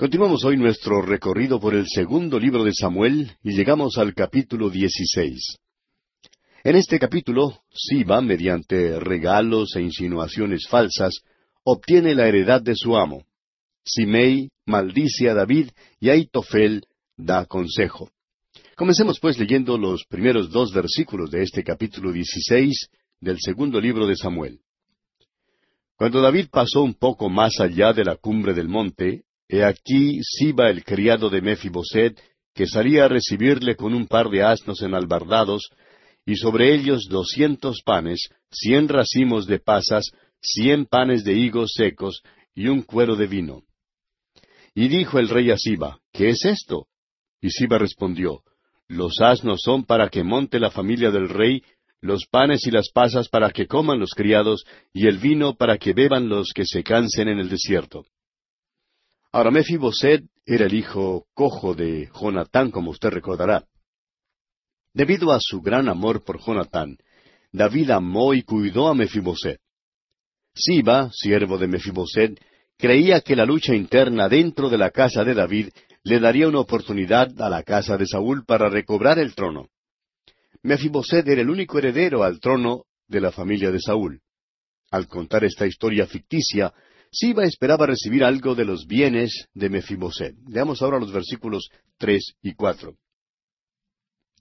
Continuamos 0.00 0.46
hoy 0.46 0.56
nuestro 0.56 1.02
recorrido 1.02 1.60
por 1.60 1.74
el 1.74 1.84
segundo 1.86 2.38
libro 2.40 2.64
de 2.64 2.72
Samuel 2.72 3.32
y 3.42 3.52
llegamos 3.52 3.98
al 3.98 4.14
capítulo 4.14 4.70
dieciséis. 4.70 5.58
En 6.64 6.76
este 6.76 6.98
capítulo, 6.98 7.64
Siba, 7.70 8.22
mediante 8.22 8.98
regalos 8.98 9.76
e 9.76 9.82
insinuaciones 9.82 10.66
falsas, 10.70 11.20
obtiene 11.64 12.14
la 12.14 12.26
heredad 12.26 12.62
de 12.62 12.76
su 12.76 12.96
amo. 12.96 13.26
Simei 13.84 14.48
maldice 14.64 15.28
a 15.28 15.34
David 15.34 15.68
y 16.00 16.08
Aitofel 16.08 16.86
da 17.18 17.44
consejo. 17.44 18.10
Comencemos 18.76 19.20
pues 19.20 19.38
leyendo 19.38 19.76
los 19.76 20.06
primeros 20.08 20.50
dos 20.50 20.72
versículos 20.72 21.30
de 21.30 21.42
este 21.42 21.62
capítulo 21.62 22.10
16 22.10 22.88
del 23.20 23.36
segundo 23.38 23.78
libro 23.78 24.06
de 24.06 24.16
Samuel. 24.16 24.60
Cuando 25.94 26.22
David 26.22 26.46
pasó 26.50 26.80
un 26.80 26.94
poco 26.94 27.28
más 27.28 27.60
allá 27.60 27.92
de 27.92 28.06
la 28.06 28.16
cumbre 28.16 28.54
del 28.54 28.66
monte, 28.66 29.24
He 29.52 29.64
aquí 29.64 30.20
Siba 30.22 30.70
el 30.70 30.84
criado 30.84 31.28
de 31.28 31.42
Mefiboset, 31.42 32.16
que 32.54 32.68
salía 32.68 33.06
a 33.06 33.08
recibirle 33.08 33.74
con 33.74 33.94
un 33.94 34.06
par 34.06 34.30
de 34.30 34.44
asnos 34.44 34.80
enalbardados, 34.80 35.70
y 36.24 36.36
sobre 36.36 36.72
ellos 36.72 37.08
doscientos 37.08 37.82
panes, 37.84 38.28
cien 38.52 38.86
racimos 38.86 39.48
de 39.48 39.58
pasas, 39.58 40.12
cien 40.40 40.86
panes 40.86 41.24
de 41.24 41.34
higos 41.34 41.72
secos, 41.74 42.22
y 42.54 42.68
un 42.68 42.82
cuero 42.82 43.16
de 43.16 43.26
vino. 43.26 43.62
Y 44.72 44.86
dijo 44.86 45.18
el 45.18 45.28
rey 45.28 45.50
a 45.50 45.56
Siba, 45.56 45.98
¿qué 46.12 46.28
es 46.28 46.44
esto? 46.44 46.86
Y 47.40 47.50
Siba 47.50 47.76
respondió, 47.78 48.42
Los 48.86 49.20
asnos 49.20 49.62
son 49.64 49.82
para 49.84 50.10
que 50.10 50.22
monte 50.22 50.60
la 50.60 50.70
familia 50.70 51.10
del 51.10 51.28
rey, 51.28 51.64
los 52.00 52.24
panes 52.26 52.68
y 52.68 52.70
las 52.70 52.90
pasas 52.92 53.28
para 53.28 53.50
que 53.50 53.66
coman 53.66 53.98
los 53.98 54.10
criados, 54.10 54.64
y 54.92 55.08
el 55.08 55.18
vino 55.18 55.56
para 55.56 55.76
que 55.76 55.92
beban 55.92 56.28
los 56.28 56.52
que 56.52 56.64
se 56.64 56.84
cansen 56.84 57.26
en 57.26 57.40
el 57.40 57.48
desierto. 57.48 58.06
Ahora 59.32 59.52
Mefiboset 59.52 60.24
era 60.44 60.66
el 60.66 60.74
hijo 60.74 61.26
cojo 61.34 61.74
de 61.74 62.10
Jonatán, 62.12 62.72
como 62.72 62.90
usted 62.90 63.10
recordará. 63.10 63.64
Debido 64.92 65.30
a 65.30 65.38
su 65.40 65.60
gran 65.60 65.88
amor 65.88 66.24
por 66.24 66.44
Jonatán, 66.44 66.98
David 67.52 67.90
amó 67.90 68.34
y 68.34 68.42
cuidó 68.42 68.88
a 68.88 68.94
Mefiboset. 68.94 69.60
Siba, 70.52 71.10
siervo 71.12 71.58
de 71.58 71.68
Mefiboset, 71.68 72.40
creía 72.76 73.20
que 73.20 73.36
la 73.36 73.44
lucha 73.44 73.72
interna 73.72 74.28
dentro 74.28 74.68
de 74.68 74.78
la 74.78 74.90
casa 74.90 75.22
de 75.22 75.34
David 75.34 75.68
le 76.02 76.18
daría 76.18 76.48
una 76.48 76.58
oportunidad 76.58 77.40
a 77.40 77.48
la 77.48 77.62
casa 77.62 77.96
de 77.96 78.06
Saúl 78.06 78.44
para 78.44 78.68
recobrar 78.68 79.20
el 79.20 79.36
trono. 79.36 79.68
Mefiboset 80.62 81.26
era 81.28 81.40
el 81.40 81.50
único 81.50 81.78
heredero 81.78 82.24
al 82.24 82.40
trono 82.40 82.84
de 83.06 83.20
la 83.20 83.30
familia 83.30 83.70
de 83.70 83.80
Saúl. 83.80 84.20
Al 84.90 85.06
contar 85.06 85.44
esta 85.44 85.66
historia 85.66 86.06
ficticia, 86.06 86.74
Siba 87.12 87.44
esperaba 87.44 87.86
recibir 87.86 88.22
algo 88.22 88.54
de 88.54 88.64
los 88.64 88.86
bienes 88.86 89.48
de 89.52 89.68
Mefiboset. 89.68 90.36
Veamos 90.46 90.80
ahora 90.80 91.00
los 91.00 91.12
versículos 91.12 91.68
tres 91.98 92.34
y 92.40 92.54
cuatro. 92.54 92.96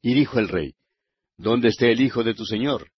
Y 0.02 0.14
dijo 0.14 0.40
el 0.40 0.48
rey, 0.48 0.76
¿Dónde 1.38 1.70
está 1.70 1.88
el 1.88 2.02
hijo 2.02 2.24
de 2.24 2.36
tu 2.36 2.46
señor? 2.46 2.92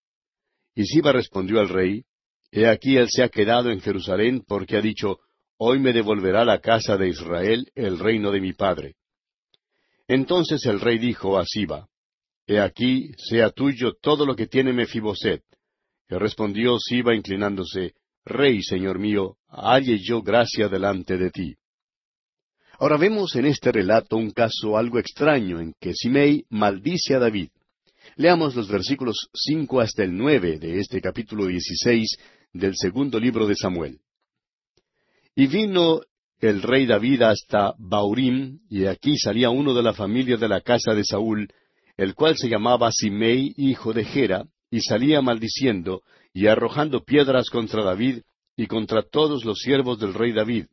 Y 0.76 0.86
Siba 0.86 1.14
respondió 1.14 1.60
al 1.60 1.70
rey, 1.70 2.04
He 2.52 2.68
aquí 2.68 2.98
él 2.98 3.10
se 3.10 3.24
ha 3.24 3.30
quedado 3.30 3.72
en 3.72 3.80
Jerusalén 3.80 4.44
porque 4.46 4.78
ha 4.78 4.82
dicho, 4.82 5.20
Hoy 5.58 5.80
me 5.80 5.94
devolverá 5.94 6.44
la 6.44 6.60
casa 6.60 6.98
de 6.98 7.08
Israel 7.08 7.72
el 7.76 8.00
reino 8.00 8.32
de 8.32 8.42
mi 8.42 8.52
padre. 8.52 8.96
Entonces 10.08 10.66
el 10.66 10.82
rey 10.82 10.98
dijo 10.98 11.38
a 11.38 11.46
Siba, 11.46 11.88
He 12.46 12.60
aquí 12.60 13.12
sea 13.16 13.52
tuyo 13.52 13.94
todo 14.02 14.26
lo 14.26 14.36
que 14.36 14.48
tiene 14.48 14.74
Mefiboset. 14.74 15.44
Y 16.10 16.16
respondió 16.16 16.78
Siba 16.78 17.16
inclinándose, 17.16 17.94
Rey, 18.26 18.62
Señor 18.62 19.00
mío, 19.00 19.38
halle 19.50 19.98
yo 20.00 20.22
gracia 20.22 20.68
delante 20.68 21.18
de 21.18 21.32
ti. 21.32 21.56
Ahora 22.80 22.98
vemos 22.98 23.36
en 23.36 23.46
este 23.46 23.72
relato 23.72 24.18
un 24.18 24.32
caso 24.32 24.78
algo 24.78 25.00
extraño 25.00 25.60
en 25.60 25.74
que 25.80 25.94
Simei 25.94 26.46
maldice 26.50 27.16
a 27.16 27.20
David. 27.20 27.50
Leamos 28.16 28.56
los 28.56 28.68
versículos 28.68 29.30
cinco 29.34 29.80
hasta 29.80 30.04
el 30.04 30.16
nueve 30.16 30.58
de 30.60 30.80
este 30.80 31.02
capítulo 31.02 31.46
dieciséis 31.46 32.18
del 32.54 32.76
segundo 32.76 33.20
libro 33.20 33.48
de 33.48 33.56
Samuel. 33.56 34.00
Y 35.36 35.48
vino 35.48 36.02
el 36.40 36.62
rey 36.62 36.86
David 36.86 37.22
hasta 37.22 37.74
Baurim, 37.78 38.60
y 38.70 38.86
aquí 38.86 39.18
salía 39.18 39.50
uno 39.52 39.74
de 39.74 39.84
la 39.84 39.94
familia 39.94 40.38
de 40.38 40.48
la 40.48 40.62
casa 40.62 40.94
de 40.94 41.04
Saúl, 41.04 41.48
el 41.98 42.16
cual 42.16 42.36
se 42.36 42.50
llamaba 42.50 42.92
Simei, 42.92 43.54
hijo 43.58 43.94
de 43.94 44.06
Gera, 44.06 44.46
y 44.72 44.82
salía 44.82 45.22
maldiciendo, 45.22 46.02
y 46.34 46.48
arrojando 46.48 47.04
piedras 47.04 47.50
contra 47.50 47.84
David 47.84 48.22
y 48.56 48.67
contra 48.67 49.04
todos 49.04 49.44
los 49.46 49.60
siervos 49.60 50.00
del 50.00 50.13
rey 50.13 50.32
David. 50.32 50.65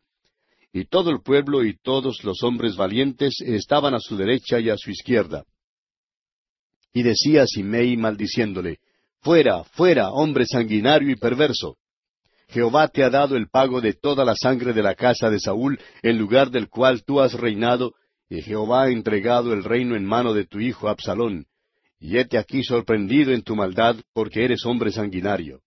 Y 0.72 0.84
todo 0.84 1.10
el 1.10 1.20
pueblo 1.22 1.64
y 1.64 1.76
todos 1.76 2.22
los 2.24 2.42
hombres 2.42 2.76
valientes 2.76 3.40
estaban 3.40 3.94
a 3.94 4.00
su 4.00 4.16
derecha 4.16 4.60
y 4.60 4.70
a 4.70 4.76
su 4.76 4.90
izquierda. 4.90 5.44
Y 6.92 7.02
decía 7.02 7.46
Simei 7.46 7.96
maldiciéndole, 7.96 8.78
Fuera, 9.20 9.64
fuera, 9.64 10.10
hombre 10.10 10.46
sanguinario 10.46 11.10
y 11.10 11.16
perverso. 11.16 11.76
Jehová 12.48 12.88
te 12.88 13.02
ha 13.02 13.10
dado 13.10 13.36
el 13.36 13.48
pago 13.48 13.80
de 13.80 13.94
toda 13.94 14.24
la 14.24 14.34
sangre 14.36 14.72
de 14.72 14.82
la 14.82 14.94
casa 14.94 15.28
de 15.28 15.40
Saúl, 15.40 15.78
en 16.02 16.18
lugar 16.18 16.50
del 16.50 16.68
cual 16.68 17.04
tú 17.04 17.20
has 17.20 17.34
reinado, 17.34 17.94
y 18.30 18.42
Jehová 18.42 18.84
ha 18.84 18.90
entregado 18.90 19.52
el 19.52 19.64
reino 19.64 19.96
en 19.96 20.04
mano 20.04 20.32
de 20.34 20.46
tu 20.46 20.60
hijo 20.60 20.88
Absalón 20.88 21.46
y 22.00 22.18
hete 22.18 22.38
aquí 22.38 22.62
sorprendido 22.62 23.32
en 23.32 23.42
tu 23.42 23.56
maldad, 23.56 23.96
porque 24.12 24.44
eres 24.44 24.64
hombre 24.64 24.92
sanguinario. 24.92 25.62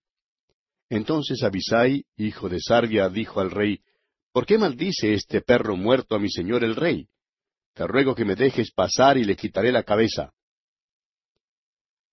Entonces 0.88 1.42
Abisai, 1.42 2.04
hijo 2.16 2.48
de 2.48 2.60
Sarvia, 2.60 3.08
dijo 3.08 3.40
al 3.40 3.50
rey, 3.50 3.80
¿Por 4.32 4.46
qué 4.46 4.56
maldice 4.56 5.12
este 5.12 5.42
perro 5.42 5.76
muerto 5.76 6.14
a 6.14 6.18
mi 6.18 6.30
señor 6.30 6.64
el 6.64 6.74
rey? 6.74 7.06
Te 7.74 7.86
ruego 7.86 8.14
que 8.14 8.24
me 8.24 8.34
dejes 8.34 8.70
pasar 8.72 9.18
y 9.18 9.24
le 9.24 9.36
quitaré 9.36 9.72
la 9.72 9.82
cabeza. 9.82 10.32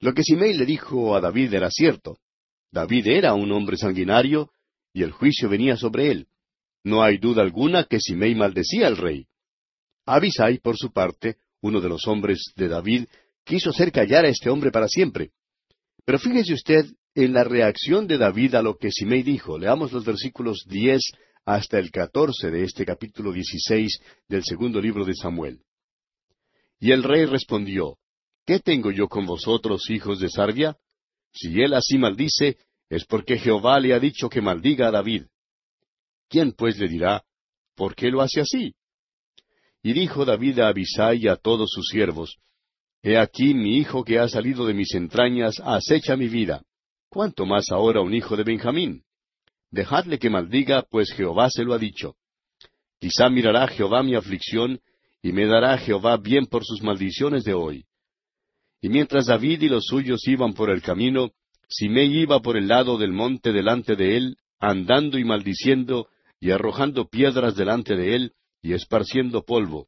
Lo 0.02 0.14
que 0.14 0.24
Simei 0.24 0.54
le 0.54 0.66
dijo 0.66 1.16
a 1.16 1.22
David 1.22 1.54
era 1.54 1.70
cierto. 1.70 2.18
David 2.72 3.08
era 3.08 3.34
un 3.34 3.52
hombre 3.52 3.78
sanguinario, 3.78 4.52
y 4.94 5.04
el 5.04 5.12
juicio 5.12 5.50
venía 5.50 5.76
sobre 5.76 6.12
él. 6.12 6.28
No 6.84 7.04
hay 7.04 7.18
duda 7.18 7.42
alguna 7.42 7.86
que 7.86 8.00
Simei 8.00 8.36
maldecía 8.36 8.88
al 8.88 8.98
rey. 8.98 9.28
Abisai, 10.06 10.60
por 10.60 10.78
su 10.78 10.92
parte, 10.92 11.38
uno 11.62 11.82
de 11.82 11.90
los 11.90 12.08
hombres 12.08 12.54
de 12.56 12.68
David, 12.68 13.06
quiso 13.50 13.72
hacer 13.72 13.92
callar 13.92 14.26
a 14.26 14.30
este 14.30 14.48
hombre 14.48 14.70
para 14.70 14.88
siempre. 14.88 15.32
Pero 16.06 16.20
fíjese 16.20 16.54
usted 16.54 16.86
en 17.16 17.34
la 17.34 17.44
reacción 17.44 18.06
de 18.06 18.20
David 18.20 18.54
a 18.54 18.62
lo 18.62 18.78
que 18.78 18.92
Simei 18.92 19.24
dijo. 19.24 19.58
Leamos 19.58 19.92
los 19.92 20.06
versículos 20.06 20.66
diez 20.68 21.02
hasta 21.46 21.80
el 21.80 21.90
catorce 21.90 22.52
de 22.52 22.64
este 22.64 22.86
capítulo 22.86 23.32
dieciséis 23.32 24.00
del 24.28 24.44
segundo 24.44 24.80
libro 24.80 25.04
de 25.04 25.16
Samuel. 25.16 25.62
Y 26.80 26.92
el 26.92 27.02
rey 27.02 27.26
respondió, 27.26 27.98
¿Qué 28.46 28.60
tengo 28.60 28.92
yo 28.92 29.08
con 29.08 29.26
vosotros, 29.26 29.90
hijos 29.90 30.20
de 30.20 30.30
Sarvia? 30.30 30.78
Si 31.34 31.60
él 31.60 31.74
así 31.74 31.98
maldice, 31.98 32.58
es 32.88 33.04
porque 33.06 33.40
Jehová 33.40 33.80
le 33.80 33.96
ha 33.96 34.00
dicho 34.00 34.30
que 34.30 34.42
maldiga 34.42 34.90
a 34.90 34.92
David. 34.92 35.24
¿Quién 36.30 36.52
pues 36.54 36.78
le 36.78 36.88
dirá, 36.88 37.24
¿por 37.76 37.96
qué 37.96 38.12
lo 38.12 38.22
hace 38.22 38.42
así? 38.42 38.76
Y 39.82 39.94
dijo 39.94 40.24
David 40.24 40.60
a 40.60 40.68
Abisai 40.68 41.24
y 41.24 41.28
a 41.28 41.36
todos 41.36 41.72
sus 41.72 41.88
siervos, 41.88 42.38
He 43.02 43.18
aquí 43.18 43.54
mi 43.54 43.78
hijo 43.78 44.04
que 44.04 44.20
ha 44.20 44.28
salido 44.28 44.66
de 44.66 44.74
mis 44.74 44.94
entrañas 44.94 45.56
acecha 45.64 46.18
mi 46.18 46.28
vida. 46.28 46.64
¿Cuánto 47.10 47.46
más 47.46 47.72
ahora 47.72 48.02
un 48.02 48.14
hijo 48.14 48.36
de 48.36 48.44
Benjamín? 48.44 49.04
Dejadle 49.72 50.20
que 50.20 50.30
maldiga, 50.30 50.84
pues 50.90 51.12
Jehová 51.14 51.50
se 51.50 51.64
lo 51.64 51.74
ha 51.74 51.78
dicho. 51.78 52.16
Quizá 53.00 53.30
mirará 53.30 53.68
Jehová 53.68 54.04
mi 54.04 54.16
aflicción, 54.16 54.80
y 55.22 55.32
me 55.32 55.46
dará 55.46 55.78
Jehová 55.78 56.18
bien 56.18 56.46
por 56.46 56.66
sus 56.66 56.82
maldiciones 56.82 57.44
de 57.44 57.54
hoy. 57.54 57.86
Y 58.82 58.90
mientras 58.90 59.28
David 59.28 59.62
y 59.62 59.70
los 59.70 59.86
suyos 59.86 60.28
iban 60.28 60.54
por 60.54 60.70
el 60.70 60.82
camino, 60.82 61.32
Simei 61.68 62.22
iba 62.22 62.42
por 62.42 62.58
el 62.58 62.68
lado 62.68 62.98
del 62.98 63.12
monte 63.12 63.54
delante 63.54 63.96
de 63.96 64.18
él, 64.18 64.38
andando 64.60 65.18
y 65.18 65.24
maldiciendo, 65.24 66.08
y 66.40 66.52
arrojando 66.52 67.08
piedras 67.08 67.56
delante 67.56 67.96
de 67.96 68.16
él, 68.16 68.34
y 68.62 68.74
esparciendo 68.74 69.44
polvo. 69.44 69.88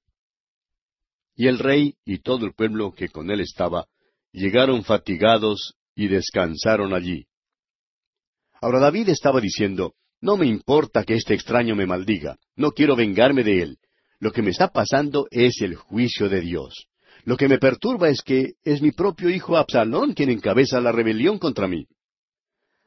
Y 1.41 1.47
el 1.47 1.57
rey 1.57 1.95
y 2.05 2.19
todo 2.19 2.45
el 2.45 2.53
pueblo 2.53 2.91
que 2.91 3.09
con 3.09 3.31
él 3.31 3.39
estaba 3.39 3.87
llegaron 4.31 4.83
fatigados 4.83 5.73
y 5.95 6.07
descansaron 6.07 6.93
allí. 6.93 7.25
Ahora 8.61 8.79
David 8.79 9.09
estaba 9.09 9.41
diciendo, 9.41 9.95
no 10.21 10.37
me 10.37 10.45
importa 10.45 11.03
que 11.03 11.15
este 11.15 11.33
extraño 11.33 11.75
me 11.75 11.87
maldiga, 11.87 12.37
no 12.55 12.73
quiero 12.73 12.95
vengarme 12.95 13.43
de 13.43 13.63
él. 13.63 13.77
Lo 14.19 14.31
que 14.31 14.43
me 14.43 14.51
está 14.51 14.67
pasando 14.67 15.25
es 15.31 15.59
el 15.61 15.73
juicio 15.73 16.29
de 16.29 16.41
Dios. 16.41 16.85
Lo 17.23 17.37
que 17.37 17.47
me 17.47 17.57
perturba 17.57 18.09
es 18.09 18.21
que 18.21 18.53
es 18.63 18.83
mi 18.83 18.91
propio 18.91 19.27
hijo 19.31 19.57
Absalón 19.57 20.13
quien 20.13 20.29
encabeza 20.29 20.79
la 20.79 20.91
rebelión 20.91 21.39
contra 21.39 21.67
mí. 21.67 21.87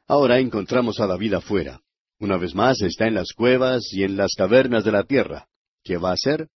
Ahora 0.06 0.38
encontramos 0.38 1.00
a 1.00 1.08
David 1.08 1.34
afuera. 1.34 1.80
Una 2.20 2.36
vez 2.36 2.54
más 2.54 2.80
está 2.82 3.08
en 3.08 3.14
las 3.14 3.32
cuevas 3.32 3.82
y 3.90 4.04
en 4.04 4.16
las 4.16 4.32
cavernas 4.36 4.84
de 4.84 4.92
la 4.92 5.02
tierra. 5.02 5.48
¿Qué 5.82 5.96
va 5.96 6.10
a 6.10 6.14
hacer? 6.14 6.46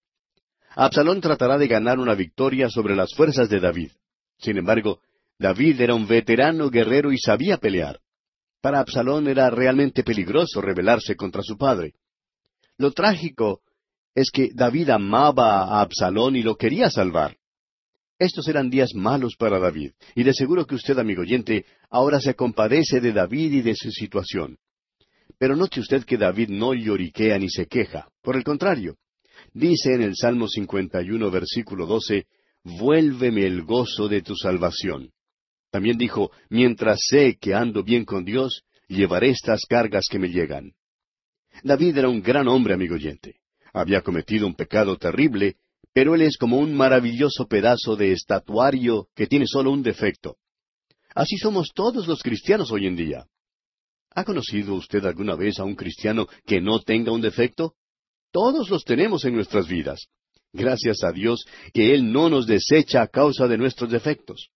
Absalón 0.80 1.20
tratará 1.20 1.58
de 1.58 1.66
ganar 1.66 1.98
una 1.98 2.14
victoria 2.14 2.70
sobre 2.70 2.94
las 2.94 3.12
fuerzas 3.12 3.48
de 3.48 3.58
David. 3.58 3.90
Sin 4.38 4.58
embargo, 4.58 5.00
David 5.36 5.80
era 5.80 5.92
un 5.92 6.06
veterano 6.06 6.70
guerrero 6.70 7.10
y 7.10 7.18
sabía 7.18 7.56
pelear. 7.56 7.98
Para 8.60 8.78
Absalón 8.78 9.26
era 9.26 9.50
realmente 9.50 10.04
peligroso 10.04 10.60
rebelarse 10.60 11.16
contra 11.16 11.42
su 11.42 11.58
padre. 11.58 11.94
Lo 12.76 12.92
trágico 12.92 13.60
es 14.14 14.30
que 14.30 14.50
David 14.54 14.90
amaba 14.90 15.64
a 15.64 15.80
Absalón 15.80 16.36
y 16.36 16.44
lo 16.44 16.56
quería 16.56 16.90
salvar. 16.90 17.36
Estos 18.16 18.46
eran 18.46 18.70
días 18.70 18.90
malos 18.94 19.34
para 19.36 19.58
David, 19.58 19.94
y 20.14 20.22
de 20.22 20.32
seguro 20.32 20.64
que 20.64 20.76
usted, 20.76 20.96
amigo 20.96 21.22
oyente, 21.22 21.66
ahora 21.90 22.20
se 22.20 22.34
compadece 22.34 23.00
de 23.00 23.12
David 23.12 23.52
y 23.52 23.62
de 23.62 23.74
su 23.74 23.90
situación. 23.90 24.58
Pero 25.38 25.56
note 25.56 25.80
usted 25.80 26.04
que 26.04 26.16
David 26.16 26.50
no 26.50 26.72
lloriquea 26.72 27.36
ni 27.36 27.50
se 27.50 27.66
queja. 27.66 28.08
Por 28.22 28.36
el 28.36 28.44
contrario, 28.44 28.96
Dice 29.58 29.92
en 29.92 30.02
el 30.02 30.14
Salmo 30.14 30.46
51, 30.46 31.32
versículo 31.32 31.84
12, 31.84 32.26
Vuélveme 32.62 33.44
el 33.44 33.64
gozo 33.64 34.06
de 34.06 34.22
tu 34.22 34.36
salvación. 34.36 35.10
También 35.72 35.98
dijo, 35.98 36.30
Mientras 36.48 37.00
sé 37.08 37.38
que 37.40 37.54
ando 37.54 37.82
bien 37.82 38.04
con 38.04 38.24
Dios, 38.24 38.62
llevaré 38.86 39.30
estas 39.30 39.62
cargas 39.68 40.04
que 40.08 40.20
me 40.20 40.28
llegan. 40.28 40.74
David 41.64 41.98
era 41.98 42.08
un 42.08 42.22
gran 42.22 42.46
hombre, 42.46 42.74
amigo 42.74 42.94
oyente. 42.94 43.40
Había 43.72 44.02
cometido 44.02 44.46
un 44.46 44.54
pecado 44.54 44.96
terrible, 44.96 45.56
pero 45.92 46.14
él 46.14 46.22
es 46.22 46.36
como 46.36 46.58
un 46.58 46.76
maravilloso 46.76 47.48
pedazo 47.48 47.96
de 47.96 48.12
estatuario 48.12 49.08
que 49.16 49.26
tiene 49.26 49.48
solo 49.48 49.72
un 49.72 49.82
defecto. 49.82 50.36
Así 51.16 51.36
somos 51.36 51.72
todos 51.74 52.06
los 52.06 52.22
cristianos 52.22 52.70
hoy 52.70 52.86
en 52.86 52.94
día. 52.94 53.26
¿Ha 54.14 54.22
conocido 54.22 54.76
usted 54.76 55.04
alguna 55.04 55.34
vez 55.34 55.58
a 55.58 55.64
un 55.64 55.74
cristiano 55.74 56.28
que 56.46 56.60
no 56.60 56.78
tenga 56.78 57.10
un 57.10 57.22
defecto? 57.22 57.74
Todos 58.32 58.70
los 58.70 58.84
tenemos 58.84 59.24
en 59.24 59.34
nuestras 59.34 59.68
vidas. 59.68 60.06
Gracias 60.52 61.04
a 61.04 61.12
Dios 61.12 61.44
que 61.72 61.94
Él 61.94 62.12
no 62.12 62.28
nos 62.28 62.46
desecha 62.46 63.02
a 63.02 63.08
causa 63.08 63.46
de 63.46 63.58
nuestros 63.58 63.90
defectos. 63.90 64.50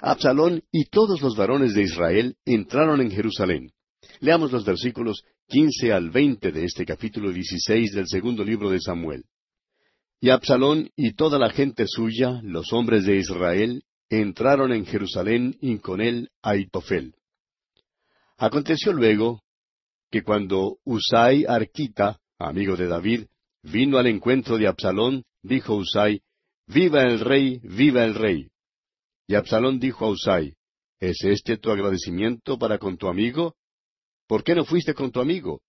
Absalón 0.00 0.62
y 0.70 0.86
todos 0.86 1.22
los 1.22 1.36
varones 1.36 1.74
de 1.74 1.82
Israel 1.82 2.36
entraron 2.44 3.00
en 3.00 3.10
Jerusalén. 3.10 3.70
Leamos 4.20 4.52
los 4.52 4.64
versículos 4.64 5.22
quince 5.48 5.92
al 5.92 6.10
veinte 6.10 6.52
de 6.52 6.64
este 6.64 6.84
capítulo 6.84 7.32
dieciséis 7.32 7.92
del 7.92 8.06
segundo 8.06 8.44
libro 8.44 8.70
de 8.70 8.80
Samuel. 8.80 9.24
Y 10.20 10.30
Absalón 10.30 10.90
y 10.96 11.14
toda 11.14 11.38
la 11.38 11.50
gente 11.50 11.86
suya, 11.86 12.40
los 12.42 12.72
hombres 12.72 13.04
de 13.04 13.16
Israel, 13.16 13.84
entraron 14.08 14.72
en 14.72 14.86
Jerusalén 14.86 15.56
y 15.60 15.78
con 15.78 16.00
él 16.00 16.30
Aitofel. 16.42 17.14
Aconteció 18.38 18.92
luego 18.92 19.42
que 20.10 20.22
cuando 20.22 20.78
Usai 20.84 21.44
Arquita, 21.46 22.20
amigo 22.38 22.76
de 22.76 22.86
David, 22.86 23.26
vino 23.62 23.98
al 23.98 24.06
encuentro 24.06 24.58
de 24.58 24.66
Absalón, 24.66 25.24
dijo 25.42 25.74
Usai, 25.74 26.20
Viva 26.66 27.02
el 27.02 27.20
rey, 27.20 27.60
viva 27.62 28.04
el 28.04 28.14
rey. 28.14 28.48
Y 29.28 29.34
Absalón 29.34 29.78
dijo 29.78 30.04
a 30.04 30.10
Usai, 30.10 30.54
¿Es 30.98 31.22
este 31.24 31.58
tu 31.58 31.70
agradecimiento 31.70 32.58
para 32.58 32.78
con 32.78 32.96
tu 32.96 33.08
amigo? 33.08 33.54
¿Por 34.26 34.42
qué 34.42 34.54
no 34.54 34.64
fuiste 34.64 34.94
con 34.94 35.12
tu 35.12 35.20
amigo? 35.20 35.60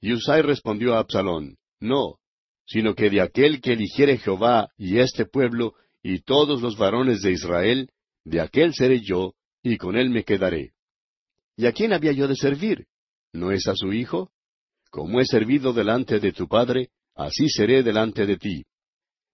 Y 0.00 0.12
Usai 0.12 0.42
respondió 0.42 0.94
a 0.94 1.00
Absalón, 1.00 1.56
No, 1.80 2.18
sino 2.66 2.94
que 2.94 3.10
de 3.10 3.20
aquel 3.20 3.60
que 3.60 3.72
eligiere 3.72 4.18
Jehová 4.18 4.68
y 4.76 4.98
este 4.98 5.26
pueblo 5.26 5.74
y 6.02 6.20
todos 6.20 6.60
los 6.60 6.76
varones 6.76 7.22
de 7.22 7.32
Israel, 7.32 7.90
de 8.24 8.40
aquel 8.40 8.74
seré 8.74 9.00
yo, 9.00 9.34
y 9.62 9.76
con 9.76 9.96
él 9.96 10.10
me 10.10 10.24
quedaré. 10.24 10.72
¿Y 11.56 11.66
a 11.66 11.72
quién 11.72 11.92
había 11.92 12.12
yo 12.12 12.26
de 12.28 12.36
servir? 12.36 12.86
¿No 13.32 13.52
es 13.52 13.66
a 13.68 13.74
su 13.74 13.92
hijo? 13.92 14.30
Como 14.92 15.22
he 15.22 15.24
servido 15.24 15.72
delante 15.72 16.20
de 16.20 16.32
tu 16.32 16.46
padre, 16.46 16.90
así 17.14 17.48
seré 17.48 17.82
delante 17.82 18.26
de 18.26 18.36
ti. 18.36 18.62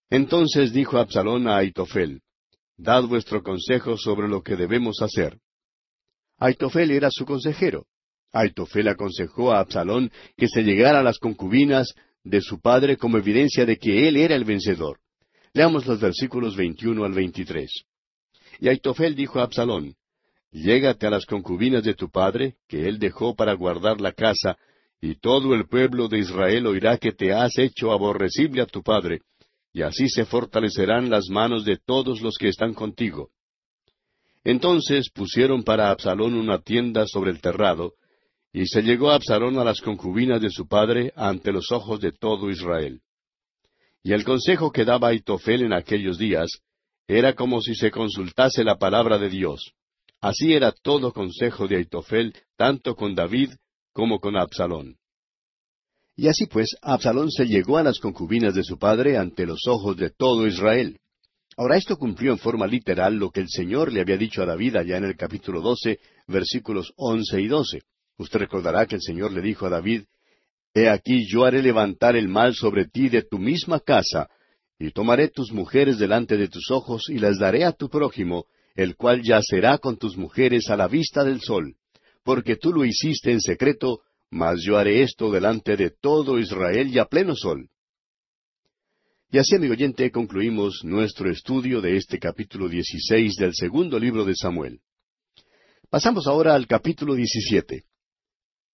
Entonces 0.09 0.73
dijo 0.73 0.99
Absalón 0.99 1.49
a 1.49 1.57
Aitofel, 1.57 2.21
Dad 2.77 3.03
vuestro 3.03 3.43
consejo 3.43 3.97
sobre 3.97 4.29
lo 4.29 4.41
que 4.41 4.55
debemos 4.55 5.03
hacer. 5.03 5.37
Aitofel 6.39 6.93
era 6.93 7.09
su 7.11 7.27
consejero. 7.27 7.87
Aitofel 8.33 8.87
aconsejó 8.87 9.51
a 9.51 9.59
Absalón 9.59 10.13
que 10.37 10.47
se 10.47 10.63
llegara 10.63 11.01
a 11.01 11.03
las 11.03 11.19
concubinas 11.19 11.93
de 12.23 12.41
su 12.41 12.61
padre 12.61 12.97
como 12.97 13.19
evidencia 13.19 13.67
de 13.67 13.79
que 13.79 14.07
él 14.07 14.17
era 14.17 14.37
el 14.37 14.45
vencedor. 14.45 15.01
Leamos 15.55 15.87
los 15.87 15.99
versículos 15.99 16.55
21 16.55 17.05
al 17.05 17.15
23. 17.15 17.69
Y 18.61 18.69
Aitofel 18.69 19.17
dijo 19.17 19.41
a 19.41 19.43
Absalón, 19.43 19.97
Llégate 20.53 21.09
a 21.09 21.11
las 21.11 21.27
concubinas 21.27 21.83
de 21.83 21.95
tu 21.95 22.11
padre, 22.11 22.55
que 22.69 22.89
él 22.89 23.01
dejó 23.01 23.35
para 23.35 23.55
guardar 23.55 24.01
la 24.01 24.13
casa, 24.13 24.57
y 25.01 25.15
todo 25.17 25.55
el 25.55 25.69
pueblo 25.69 26.09
de 26.09 26.19
Israel 26.19 26.67
oirá 26.67 26.99
que 26.99 27.13
te 27.13 27.33
has 27.33 27.57
hecho 27.59 27.93
aborrecible 27.93 28.63
a 28.63 28.67
tu 28.67 28.83
padre, 28.83 29.21
y 29.73 29.83
así 29.83 30.09
se 30.09 30.25
fortalecerán 30.25 31.09
las 31.11 31.29
manos 31.29 31.65
de 31.65 31.77
todos 31.77 32.21
los 32.21 32.37
que 32.37 32.49
están 32.49 32.75
contigo. 32.75 33.31
Entonces 34.45 35.11
pusieron 35.11 35.63
para 35.63 35.91
Absalón 35.91 36.35
una 36.35 36.61
tienda 36.61 37.07
sobre 37.07 37.31
el 37.31 37.41
terrado, 37.41 37.95
y 38.53 38.67
se 38.67 38.83
llegó 38.83 39.11
Absalón 39.11 39.59
a 39.59 39.65
las 39.65 39.81
concubinas 39.81 40.41
de 40.41 40.51
su 40.51 40.67
padre 40.67 41.13
ante 41.15 41.53
los 41.53 41.71
ojos 41.71 42.01
de 42.01 42.13
todo 42.13 42.51
Israel. 42.51 43.01
Y 44.03 44.13
el 44.13 44.25
consejo 44.25 44.73
que 44.73 44.85
daba 44.85 45.09
Aitofel 45.09 45.63
en 45.63 45.73
aquellos 45.73 46.19
días 46.19 46.51
era 47.07 47.35
como 47.35 47.61
si 47.61 47.75
se 47.75 47.91
consultase 47.91 48.65
la 48.65 48.79
palabra 48.79 49.19
de 49.19 49.29
Dios. 49.29 49.73
Así 50.21 50.55
era 50.55 50.73
todo 50.73 51.13
consejo 51.13 51.69
de 51.69 51.77
Aitofel, 51.77 52.35
tanto 52.57 52.97
con 52.97 53.15
David 53.15 53.51
como 53.93 54.21
con 54.21 54.37
Absalón. 54.37 54.97
Y 56.17 56.29
así 56.29 56.47
pues, 56.47 56.77
Absalón 56.83 57.31
se 57.31 57.47
llegó 57.47 57.79
a 57.79 57.83
las 57.83 58.01
concubinas 58.01 58.55
de 58.55 58.65
su 58.65 58.79
padre 58.79 59.17
ante 59.17 59.47
los 59.47 59.61
ojos 59.69 59.97
de 59.97 60.11
todo 60.11 60.47
Israel. 60.47 60.99
Ahora 61.57 61.77
esto 61.77 61.97
cumplió 61.97 62.33
en 62.33 62.39
forma 62.39 62.67
literal 62.67 63.17
lo 63.17 63.31
que 63.31 63.41
el 63.41 63.49
Señor 63.49 63.93
le 63.93 64.01
había 64.01 64.17
dicho 64.17 64.43
a 64.43 64.47
David 64.47 64.77
allá 64.77 64.97
en 64.97 65.05
el 65.05 65.17
capítulo 65.17 65.61
doce, 65.61 66.01
versículos 66.27 66.93
once 66.97 67.41
y 67.41 67.49
doce. 67.49 67.83
Usted 68.17 68.41
recordará 68.41 68.87
que 68.87 68.97
el 68.97 69.03
Señor 69.03 69.33
le 69.33 69.43
dijo 69.43 69.67
a 69.67 69.71
David, 69.71 70.05
He 70.75 70.89
aquí 70.89 71.27
yo 71.27 71.45
haré 71.45 71.63
levantar 71.63 72.17
el 72.17 72.29
mal 72.29 72.55
sobre 72.55 72.87
ti 72.87 73.09
de 73.09 73.23
tu 73.23 73.39
misma 73.39 73.81
casa, 73.81 74.29
y 74.79 74.91
tomaré 74.91 75.29
tus 75.29 75.53
mujeres 75.53 75.99
delante 75.99 76.37
de 76.37 76.49
tus 76.49 76.71
ojos 76.71 77.09
y 77.09 77.19
las 77.19 77.39
daré 77.39 77.65
a 77.65 77.73
tu 77.73 77.89
prójimo, 77.89 78.47
el 78.77 78.95
cual 78.97 79.23
yacerá 79.23 79.79
con 79.79 79.97
tus 79.97 80.17
mujeres 80.17 80.71
a 80.71 80.77
la 80.77 80.87
vista 80.87 81.25
del 81.25 81.41
sol, 81.41 81.75
porque 82.29 82.57
tú 82.57 82.75
lo 82.75 82.85
hiciste 82.85 83.33
en 83.33 83.41
secreto, 83.41 84.03
mas 84.31 84.61
yo 84.63 84.77
haré 84.77 85.01
esto 85.01 85.33
delante 85.33 85.79
de 85.79 85.89
todo 85.99 86.39
Israel 86.39 86.95
y 86.95 86.99
a 86.99 87.07
pleno 87.07 87.35
sol. 87.35 87.71
Y 89.31 89.39
así, 89.39 89.57
amigo 89.57 89.73
oyente, 89.73 90.11
concluimos 90.11 90.85
nuestro 90.85 91.31
estudio 91.31 91.81
de 91.81 91.97
este 91.97 92.19
capítulo 92.19 92.69
dieciséis 92.69 93.37
del 93.37 93.55
segundo 93.55 93.99
libro 93.99 94.27
de 94.27 94.35
Samuel. 94.35 94.81
Pasamos 95.89 96.27
ahora 96.27 96.55
al 96.55 96.67
capítulo 96.67 97.15
diecisiete. 97.15 97.85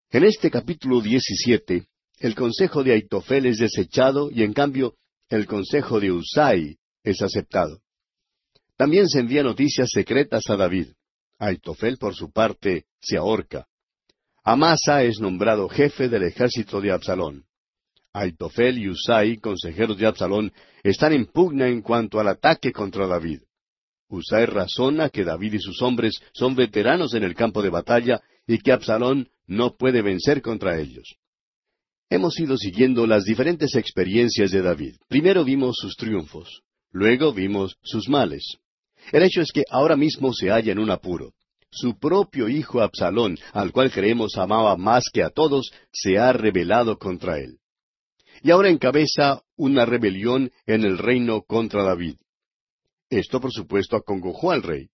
En 0.10 0.24
este 0.24 0.50
capítulo 0.50 1.00
diecisiete, 1.00 1.86
el 2.22 2.34
consejo 2.34 2.84
de 2.84 2.94
Aitofel 2.94 3.46
es 3.46 3.60
desechado 3.60 4.32
y 4.32 4.42
en 4.42 4.54
cambio 4.54 4.96
el 5.30 5.46
consejo 5.46 6.00
de 6.00 6.12
Usai 6.12 6.78
es 7.04 7.22
aceptado. 7.22 7.84
También 8.78 9.08
se 9.08 9.20
envía 9.20 9.44
noticias 9.44 9.90
secretas 9.94 10.50
a 10.50 10.56
David. 10.56 10.88
Aitofel, 11.40 11.98
por 11.98 12.16
su 12.16 12.32
parte, 12.32 12.86
se 13.02 13.18
ahorca. 13.18 13.68
Amasa 14.44 15.04
es 15.04 15.20
nombrado 15.20 15.70
jefe 15.70 16.10
del 16.10 16.24
ejército 16.24 16.82
de 16.82 16.92
Absalón. 16.92 17.46
Aitofel 18.14 18.78
y 18.78 18.90
Usai, 18.90 19.38
consejeros 19.38 19.98
de 19.98 20.06
Absalón, 20.06 20.52
están 20.84 21.14
en 21.14 21.26
pugna 21.26 21.68
en 21.68 21.82
cuanto 21.82 22.20
al 22.20 22.28
ataque 22.28 22.72
contra 22.72 23.08
David. 23.08 23.42
Usai 24.10 24.46
razona 24.46 25.10
que 25.10 25.24
David 25.24 25.54
y 25.54 25.60
sus 25.60 25.82
hombres 25.82 26.22
son 26.34 26.56
veteranos 26.56 27.16
en 27.16 27.24
el 27.24 27.34
campo 27.34 27.62
de 27.62 27.70
batalla 27.70 28.22
y 28.46 28.60
que 28.60 28.72
Absalón 28.72 29.30
no 29.48 29.76
puede 29.76 30.02
vencer 30.02 30.42
contra 30.42 30.80
ellos. 30.80 31.16
Hemos 32.10 32.40
ido 32.40 32.58
siguiendo 32.58 33.08
las 33.08 33.24
diferentes 33.24 33.76
experiencias 33.76 34.52
de 34.52 34.62
David. 34.62 34.98
Primero 35.08 35.44
vimos 35.44 35.78
sus 35.80 35.96
triunfos, 35.96 36.62
luego 36.92 37.34
vimos 37.34 37.78
sus 37.82 38.08
males. 38.08 38.58
El 39.12 39.24
hecho 39.24 39.42
es 39.42 39.52
que 39.52 39.64
ahora 39.70 39.96
mismo 39.96 40.34
se 40.34 40.50
halla 40.50 40.72
en 40.72 40.80
un 40.80 40.92
apuro. 40.92 41.34
Su 41.70 41.98
propio 41.98 42.48
hijo 42.50 42.82
Absalón, 42.82 43.38
al 43.52 43.72
cual 43.72 43.92
creemos 43.92 44.38
amaba 44.38 44.78
más 44.78 45.06
que 45.12 45.24
a 45.24 45.30
todos, 45.30 45.72
se 45.92 46.18
ha 46.20 46.32
rebelado 46.32 46.98
contra 46.98 47.40
él. 47.40 47.58
Y 48.44 48.52
ahora 48.52 48.70
encabeza 48.70 49.42
una 49.56 49.86
rebelión 49.86 50.52
en 50.66 50.84
el 50.84 50.98
reino 50.98 51.42
contra 51.42 51.84
David. 51.84 52.16
Esto, 53.10 53.40
por 53.40 53.52
supuesto, 53.52 53.96
acongojó 53.96 54.52
al 54.52 54.64
rey. 54.64 54.90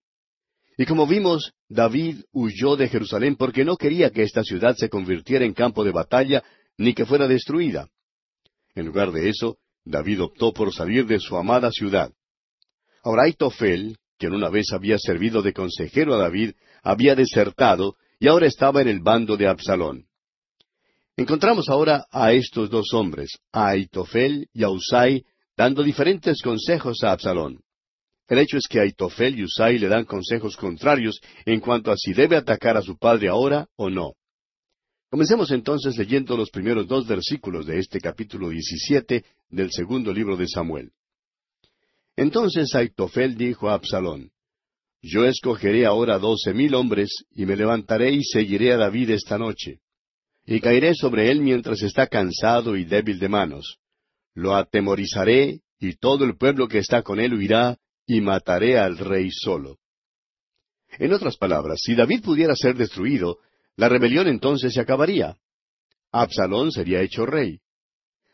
Y 0.77 0.85
como 0.85 1.05
vimos, 1.05 1.51
David 1.67 2.21
huyó 2.31 2.77
de 2.77 2.87
Jerusalén 2.87 3.35
porque 3.35 3.65
no 3.65 3.75
quería 3.75 4.11
que 4.11 4.23
esta 4.23 4.43
ciudad 4.43 4.75
se 4.77 4.87
convirtiera 4.87 5.43
en 5.43 5.53
campo 5.53 5.83
de 5.83 5.91
batalla 5.91 6.43
ni 6.77 6.93
que 6.93 7.05
fuera 7.05 7.27
destruida. 7.27 7.89
En 8.75 8.85
lugar 8.85 9.11
de 9.11 9.29
eso, 9.29 9.57
David 9.83 10.21
optó 10.21 10.53
por 10.53 10.73
salir 10.73 11.05
de 11.05 11.19
su 11.19 11.35
amada 11.35 11.71
ciudad. 11.71 12.13
Ahora 13.03 13.23
Aitofel, 13.23 13.97
quien 14.17 14.33
una 14.33 14.49
vez 14.49 14.71
había 14.73 14.97
servido 14.97 15.41
de 15.41 15.53
consejero 15.53 16.13
a 16.15 16.17
David, 16.17 16.51
había 16.83 17.15
desertado 17.15 17.95
y 18.19 18.27
ahora 18.27 18.47
estaba 18.47 18.81
en 18.81 18.89
el 18.89 18.99
bando 18.99 19.37
de 19.37 19.47
Absalón. 19.47 20.05
Encontramos 21.15 21.69
ahora 21.69 22.05
a 22.11 22.31
estos 22.33 22.69
dos 22.69 22.93
hombres, 22.93 23.39
a 23.51 23.69
Aitofel 23.69 24.47
y 24.53 24.63
a 24.63 24.69
Usai, 24.69 25.23
dando 25.55 25.83
diferentes 25.83 26.41
consejos 26.41 27.03
a 27.03 27.11
Absalón. 27.11 27.61
El 28.27 28.39
hecho 28.39 28.57
es 28.57 28.67
que 28.69 28.79
Aitofel 28.79 29.39
y 29.39 29.43
Usai 29.43 29.79
le 29.79 29.87
dan 29.87 30.05
consejos 30.05 30.55
contrarios 30.55 31.19
en 31.45 31.59
cuanto 31.59 31.91
a 31.91 31.97
si 31.97 32.13
debe 32.13 32.35
atacar 32.35 32.77
a 32.77 32.81
su 32.81 32.97
padre 32.97 33.27
ahora 33.27 33.67
o 33.75 33.89
no. 33.89 34.13
Comencemos 35.09 35.49
entonces 35.51 35.97
leyendo 35.97 36.37
los 36.37 36.51
primeros 36.51 36.87
dos 36.87 37.07
versículos 37.07 37.65
de 37.65 37.79
este 37.79 37.99
capítulo 37.99 38.49
17 38.49 39.25
del 39.49 39.71
segundo 39.71 40.13
libro 40.13 40.37
de 40.37 40.47
Samuel. 40.47 40.91
Entonces 42.19 42.75
Aitofel 42.75 43.37
dijo 43.37 43.69
a 43.69 43.75
Absalón, 43.75 44.29
Yo 45.01 45.23
escogeré 45.23 45.85
ahora 45.85 46.19
doce 46.19 46.53
mil 46.53 46.75
hombres, 46.75 47.23
y 47.33 47.45
me 47.45 47.55
levantaré 47.55 48.11
y 48.11 48.25
seguiré 48.25 48.73
a 48.73 48.77
David 48.77 49.11
esta 49.11 49.37
noche. 49.37 49.79
Y 50.45 50.59
caeré 50.59 50.95
sobre 50.95 51.31
él 51.31 51.39
mientras 51.39 51.81
está 51.81 52.07
cansado 52.07 52.75
y 52.75 52.83
débil 52.83 53.19
de 53.19 53.29
manos. 53.29 53.77
Lo 54.35 54.53
atemorizaré, 54.53 55.61
y 55.79 55.95
todo 55.95 56.25
el 56.25 56.35
pueblo 56.35 56.67
que 56.67 56.79
está 56.79 57.03
con 57.03 57.21
él 57.21 57.35
huirá, 57.35 57.77
y 58.05 58.19
mataré 58.19 58.77
al 58.77 58.97
rey 58.97 59.29
solo. 59.31 59.77
En 60.97 61.13
otras 61.13 61.37
palabras, 61.37 61.79
si 61.81 61.95
David 61.95 62.21
pudiera 62.21 62.53
ser 62.53 62.75
destruido, 62.75 63.37
la 63.77 63.87
rebelión 63.87 64.27
entonces 64.27 64.73
se 64.73 64.81
acabaría. 64.81 65.37
Absalón 66.11 66.73
sería 66.73 67.01
hecho 67.01 67.25
rey. 67.25 67.61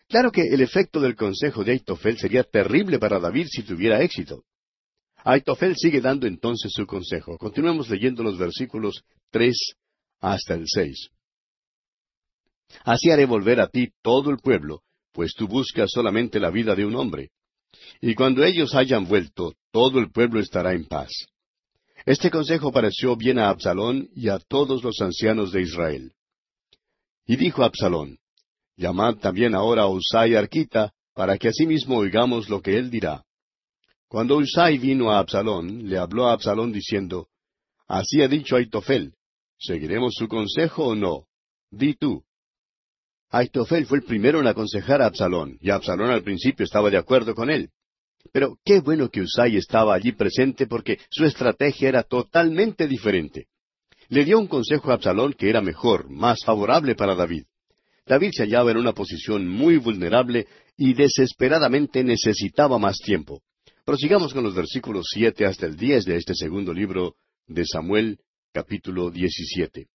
Claro 0.07 0.31
que 0.31 0.41
el 0.41 0.61
efecto 0.61 0.99
del 0.99 1.15
consejo 1.15 1.63
de 1.63 1.73
Aitofel 1.73 2.17
sería 2.17 2.43
terrible 2.43 2.99
para 2.99 3.19
David 3.19 3.47
si 3.49 3.63
tuviera 3.63 4.01
éxito. 4.01 4.43
Aitofel 5.23 5.75
sigue 5.75 6.01
dando 6.01 6.27
entonces 6.27 6.71
su 6.71 6.85
consejo. 6.85 7.37
Continuemos 7.37 7.89
leyendo 7.89 8.21
los 8.21 8.37
versículos 8.37 9.03
tres 9.31 9.57
hasta 10.19 10.53
el 10.53 10.65
seis. 10.67 11.09
Así 12.83 13.09
haré 13.09 13.25
volver 13.25 13.59
a 13.59 13.67
ti 13.67 13.89
todo 14.01 14.29
el 14.29 14.37
pueblo, 14.37 14.81
pues 15.11 15.33
tú 15.33 15.47
buscas 15.47 15.89
solamente 15.91 16.39
la 16.39 16.51
vida 16.51 16.75
de 16.75 16.85
un 16.85 16.95
hombre. 16.95 17.31
Y 18.01 18.13
cuando 18.15 18.43
ellos 18.43 18.75
hayan 18.75 19.07
vuelto, 19.07 19.53
todo 19.71 19.99
el 19.99 20.11
pueblo 20.11 20.39
estará 20.39 20.73
en 20.73 20.85
paz. 20.85 21.11
Este 22.05 22.29
consejo 22.29 22.71
pareció 22.71 23.15
bien 23.15 23.39
a 23.39 23.49
Absalón 23.49 24.09
y 24.15 24.29
a 24.29 24.37
todos 24.37 24.83
los 24.83 25.01
ancianos 25.01 25.51
de 25.51 25.61
Israel. 25.61 26.13
Y 27.25 27.35
dijo 27.35 27.63
Absalón, 27.63 28.19
Llamad 28.77 29.15
también 29.15 29.55
ahora 29.55 29.83
a 29.83 29.87
Usai 29.87 30.35
Arquita, 30.35 30.91
para 31.13 31.37
que 31.37 31.47
asimismo 31.47 31.97
oigamos 31.97 32.49
lo 32.49 32.61
que 32.61 32.77
él 32.77 32.89
dirá. 32.89 33.23
Cuando 34.07 34.37
Usai 34.37 34.77
vino 34.77 35.11
a 35.11 35.19
Absalón, 35.19 35.89
le 35.89 35.97
habló 35.97 36.27
a 36.27 36.33
Absalón 36.33 36.71
diciendo, 36.71 37.29
Así 37.87 38.21
ha 38.21 38.27
dicho 38.27 38.55
Aitofel, 38.55 39.13
¿seguiremos 39.57 40.13
su 40.15 40.27
consejo 40.27 40.87
o 40.87 40.95
no? 40.95 41.25
Di 41.71 41.95
tú. 41.95 42.23
Aitofel 43.29 43.85
fue 43.85 43.99
el 43.99 44.03
primero 44.03 44.39
en 44.39 44.47
aconsejar 44.47 45.01
a 45.01 45.07
Absalón, 45.07 45.57
y 45.61 45.69
Absalón 45.69 46.09
al 46.09 46.23
principio 46.23 46.63
estaba 46.65 46.89
de 46.89 46.97
acuerdo 46.97 47.33
con 47.33 47.49
él. 47.49 47.69
Pero 48.31 48.57
qué 48.65 48.79
bueno 48.79 49.09
que 49.09 49.21
Usai 49.21 49.55
estaba 49.55 49.93
allí 49.93 50.11
presente 50.11 50.67
porque 50.67 50.99
su 51.09 51.25
estrategia 51.25 51.89
era 51.89 52.03
totalmente 52.03 52.87
diferente. 52.87 53.47
Le 54.09 54.25
dio 54.25 54.37
un 54.39 54.47
consejo 54.47 54.91
a 54.91 54.95
Absalón 54.95 55.33
que 55.33 55.49
era 55.49 55.61
mejor, 55.61 56.09
más 56.09 56.43
favorable 56.43 56.95
para 56.95 57.15
David. 57.15 57.45
David 58.05 58.31
se 58.33 58.43
hallaba 58.43 58.71
en 58.71 58.77
una 58.77 58.93
posición 58.93 59.47
muy 59.47 59.77
vulnerable 59.77 60.47
y 60.77 60.93
desesperadamente 60.93 62.03
necesitaba 62.03 62.77
más 62.77 62.97
tiempo. 62.97 63.41
Prosigamos 63.83 64.33
con 64.33 64.43
los 64.43 64.53
versículos 64.53 65.07
siete 65.11 65.45
hasta 65.45 65.65
el 65.65 65.75
diez 65.75 66.05
de 66.05 66.17
este 66.17 66.35
segundo 66.35 66.73
libro 66.73 67.15
de 67.47 67.65
Samuel, 67.65 68.19
capítulo 68.53 69.09
diecisiete. 69.09 69.87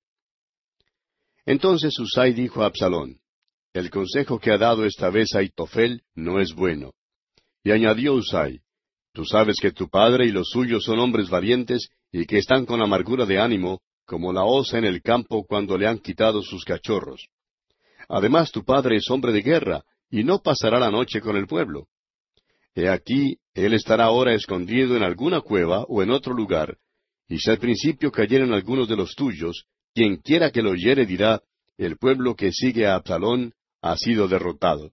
Entonces 1.47 1.99
Usai 1.99 2.33
dijo 2.33 2.63
a 2.63 2.67
Absalón, 2.67 3.21
El 3.73 3.91
consejo 3.91 4.39
que 4.41 4.51
ha 4.51 4.59
dado 4.59 4.85
esta 4.85 5.11
vez 5.11 5.35
a 5.35 5.43
Itofel 5.43 6.03
no 6.15 6.41
es 6.41 6.53
bueno. 6.53 6.93
Y 7.63 7.71
añadió 7.71 8.15
Usai, 8.15 8.61
Tú 9.13 9.25
sabes 9.25 9.57
que 9.61 9.73
tu 9.73 9.89
padre 9.89 10.27
y 10.27 10.33
los 10.33 10.51
suyos 10.51 10.85
son 10.85 10.99
hombres 10.99 11.29
valientes 11.31 11.89
y 12.13 12.27
que 12.27 12.39
están 12.39 12.67
con 12.67 12.81
amargura 12.81 13.27
de 13.27 13.39
ánimo, 13.39 13.81
como 14.05 14.33
la 14.33 14.45
osa 14.45 14.79
en 14.79 14.85
el 14.85 15.03
campo 15.03 15.45
cuando 15.45 15.77
le 15.77 15.87
han 15.87 15.99
quitado 15.99 16.43
sus 16.43 16.65
cachorros. 16.65 17.29
Además 18.13 18.51
tu 18.51 18.65
padre 18.65 18.97
es 18.97 19.09
hombre 19.09 19.33
de 19.33 19.41
guerra, 19.41 19.85
y 20.11 20.25
no 20.25 20.41
pasará 20.41 20.81
la 20.81 20.91
noche 20.91 21.21
con 21.21 21.37
el 21.37 21.47
pueblo. 21.47 21.87
He 22.75 22.89
aquí, 22.89 23.39
él 23.55 23.73
estará 23.73 24.07
ahora 24.07 24.35
escondido 24.35 24.97
en 24.97 25.05
alguna 25.05 25.41
cueva 25.41 25.85
o 25.89 26.03
en 26.03 26.11
otro 26.11 26.35
lugar, 26.35 26.77
y 27.29 27.39
si 27.39 27.49
al 27.51 27.59
principio 27.59 28.11
cayeren 28.11 28.53
algunos 28.53 28.89
de 28.89 28.97
los 28.97 29.15
tuyos, 29.15 29.65
quien 29.95 30.17
quiera 30.17 30.51
que 30.51 30.61
lo 30.61 30.71
oyere 30.71 31.07
dirá, 31.07 31.41
el 31.79 31.99
pueblo 31.99 32.35
que 32.35 32.51
sigue 32.51 32.85
a 32.89 32.97
Absalón 32.97 33.53
ha 33.81 33.97
sido 33.97 34.27
derrotado. 34.27 34.91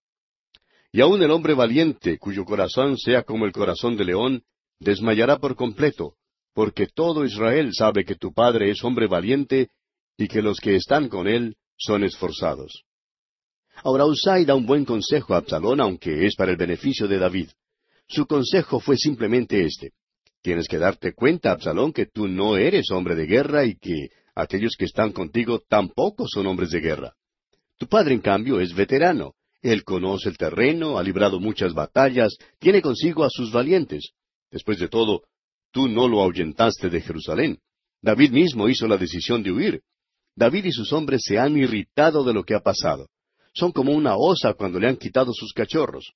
Y 0.91 1.01
aun 1.01 1.22
el 1.24 1.32
hombre 1.32 1.55
valiente, 1.55 2.20
cuyo 2.20 2.45
corazón 2.45 2.99
sea 2.99 3.24
como 3.24 3.45
el 3.45 3.51
corazón 3.51 3.97
de 3.97 4.05
león, 4.05 4.43
desmayará 4.80 5.39
por 5.39 5.55
completo, 5.55 6.13
porque 6.53 6.86
todo 6.86 7.26
Israel 7.26 7.72
sabe 7.74 8.05
que 8.05 8.15
tu 8.15 8.32
padre 8.32 8.70
es 8.70 8.84
hombre 8.84 9.07
valiente 9.07 9.70
y 10.18 10.28
que 10.28 10.43
los 10.43 10.59
que 10.59 10.76
están 10.76 11.09
con 11.09 11.28
él 11.28 11.55
son 11.78 12.03
esforzados. 12.03 12.87
Ahora 13.84 14.06
Usai 14.06 14.46
da 14.46 14.56
un 14.56 14.66
buen 14.66 14.86
consejo 14.86 15.34
a 15.34 15.38
Absalón, 15.38 15.80
aunque 15.82 16.26
es 16.26 16.36
para 16.36 16.52
el 16.52 16.58
beneficio 16.58 17.08
de 17.08 17.20
David. 17.20 17.50
Su 18.08 18.26
consejo 18.26 18.80
fue 18.80 18.98
simplemente 18.98 19.64
este. 19.64 19.92
Tienes 20.42 20.68
que 20.68 20.78
darte 20.78 21.14
cuenta, 21.14 21.52
Absalón, 21.52 21.94
que 21.94 22.06
tú 22.06 22.28
no 22.28 22.58
eres 22.58 22.90
hombre 22.92 23.16
de 23.16 23.26
guerra 23.26 23.66
y 23.66 23.76
que 23.76 24.10
aquellos 24.36 24.76
que 24.78 24.86
están 24.86 25.12
contigo 25.12 25.62
tampoco 25.68 26.26
son 26.28 26.48
hombres 26.48 26.70
de 26.72 26.80
guerra. 26.80 27.14
Tu 27.78 27.88
padre, 27.88 28.14
en 28.16 28.22
cambio, 28.22 28.60
es 28.60 28.74
veterano. 28.74 29.34
Él 29.62 29.84
conoce 29.84 30.30
el 30.30 30.38
terreno, 30.38 30.98
ha 30.98 31.04
librado 31.04 31.40
muchas 31.40 31.74
batallas, 31.74 32.38
tiene 32.60 32.82
consigo 32.82 33.24
a 33.24 33.30
sus 33.30 33.52
valientes. 33.52 34.12
Después 34.52 34.80
de 34.80 34.88
todo, 34.88 35.24
tú 35.72 35.88
no 35.88 36.08
lo 36.08 36.22
ahuyentaste 36.22 36.90
de 36.90 37.02
Jerusalén. 37.02 37.60
David 38.02 38.32
mismo 38.32 38.70
hizo 38.70 38.88
la 38.88 38.98
decisión 38.98 39.44
de 39.44 39.52
huir. 39.52 39.82
David 40.36 40.66
y 40.66 40.72
sus 40.72 40.94
hombres 40.94 41.22
se 41.26 41.38
han 41.38 41.58
irritado 41.58 42.24
de 42.24 42.34
lo 42.34 42.44
que 42.44 42.56
ha 42.56 42.62
pasado. 42.62 43.10
Son 43.58 43.72
como 43.72 43.91
una 43.91 44.16
osa 44.16 44.53
cuando 44.53 44.80
le 44.80 44.88
han 44.88 44.97
quitado 44.97 45.34
sus 45.34 45.51
cachorros. 45.51 46.14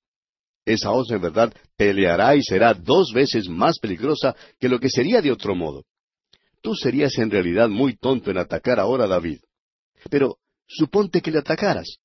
Esa 0.64 0.92
osa 0.92 1.16
en 1.16 1.22
verdad 1.22 1.52
peleará 1.76 2.36
y 2.36 2.42
será 2.44 2.72
dos 2.72 3.12
veces 3.12 3.48
más 3.48 3.80
peligrosa 3.80 4.36
que 4.60 4.68
lo 4.68 4.78
que 4.78 4.88
sería 4.88 5.20
de 5.20 5.32
otro 5.32 5.56
modo. 5.56 5.82
Tú 6.60 6.76
serías 6.76 7.18
en 7.18 7.32
realidad 7.32 7.68
muy 7.68 7.96
tonto 7.96 8.30
en 8.30 8.38
atacar 8.38 8.78
ahora 8.78 9.06
a 9.06 9.08
David. 9.08 9.40
Pero 10.08 10.36
suponte 10.68 11.20
que 11.20 11.32
le 11.32 11.38
atacaras. 11.40 11.96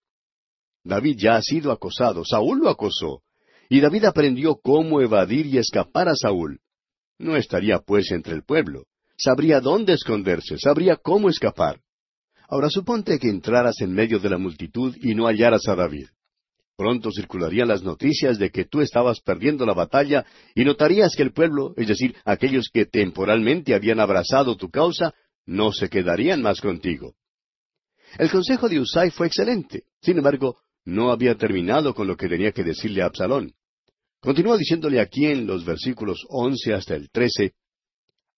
David 0.84 1.18
ya 1.20 1.36
ha 1.36 1.42
sido 1.44 1.72
acosado, 1.72 2.26
Saúl 2.26 2.58
lo 2.58 2.70
acosó, 2.70 3.22
y 3.70 3.80
David 3.80 4.06
aprendió 4.06 4.56
cómo 4.56 5.02
evadir 5.02 5.46
y 5.46 5.60
escapar 5.60 6.10
a 6.10 6.16
Saúl. 6.16 6.62
No 7.20 7.36
estaría 7.36 7.78
pues 7.78 8.10
entre 8.12 8.34
el 8.34 8.44
pueblo, 8.44 8.86
sabría 9.16 9.60
dónde 9.60 9.94
esconderse, 9.94 10.58
sabría 10.58 10.96
cómo 10.96 11.30
escapar. 11.30 11.80
Ahora 12.48 12.70
suponte 12.70 13.20
que 13.20 13.30
entraras 13.30 13.82
en 13.82 13.94
medio 13.94 14.20
de 14.20 14.30
la 14.30 14.38
multitud 14.38 14.96
y 15.02 15.14
no 15.16 15.26
hallaras 15.26 15.68
a 15.68 15.76
David. 15.76 16.08
Pronto 16.78 17.10
circularían 17.12 17.68
las 17.68 17.84
noticias 17.84 18.38
de 18.38 18.52
que 18.52 18.66
tú 18.66 18.82
estabas 18.82 19.20
perdiendo 19.20 19.66
la 19.66 19.74
batalla 19.74 20.26
y 20.56 20.64
notarías 20.64 21.16
que 21.16 21.24
el 21.24 21.34
pueblo, 21.34 21.74
es 21.76 21.88
decir, 21.88 22.16
aquellos 22.24 22.70
que 22.72 22.86
temporalmente 22.86 23.74
habían 23.74 24.00
abrazado 24.00 24.56
tu 24.56 24.70
causa, 24.70 25.14
no 25.46 25.72
se 25.72 25.90
quedarían 25.90 26.42
más 26.42 26.62
contigo. 26.62 27.16
El 28.18 28.30
consejo 28.30 28.70
de 28.70 28.80
Usai 28.80 29.10
fue 29.10 29.28
excelente. 29.28 29.84
Sin 30.02 30.18
embargo, 30.18 30.60
no 30.86 31.12
había 31.12 31.36
terminado 31.36 31.94
con 31.94 32.08
lo 32.08 32.16
que 32.16 32.30
tenía 32.30 32.52
que 32.52 32.64
decirle 32.64 33.02
a 33.02 33.08
Absalón. 33.08 33.54
Continúa 34.22 34.58
diciéndole 34.58 35.02
aquí 35.02 35.26
en 35.26 35.48
los 35.48 35.66
versículos 35.66 36.26
once 36.30 36.74
hasta 36.74 36.96
el 36.96 37.10
trece, 37.10 37.54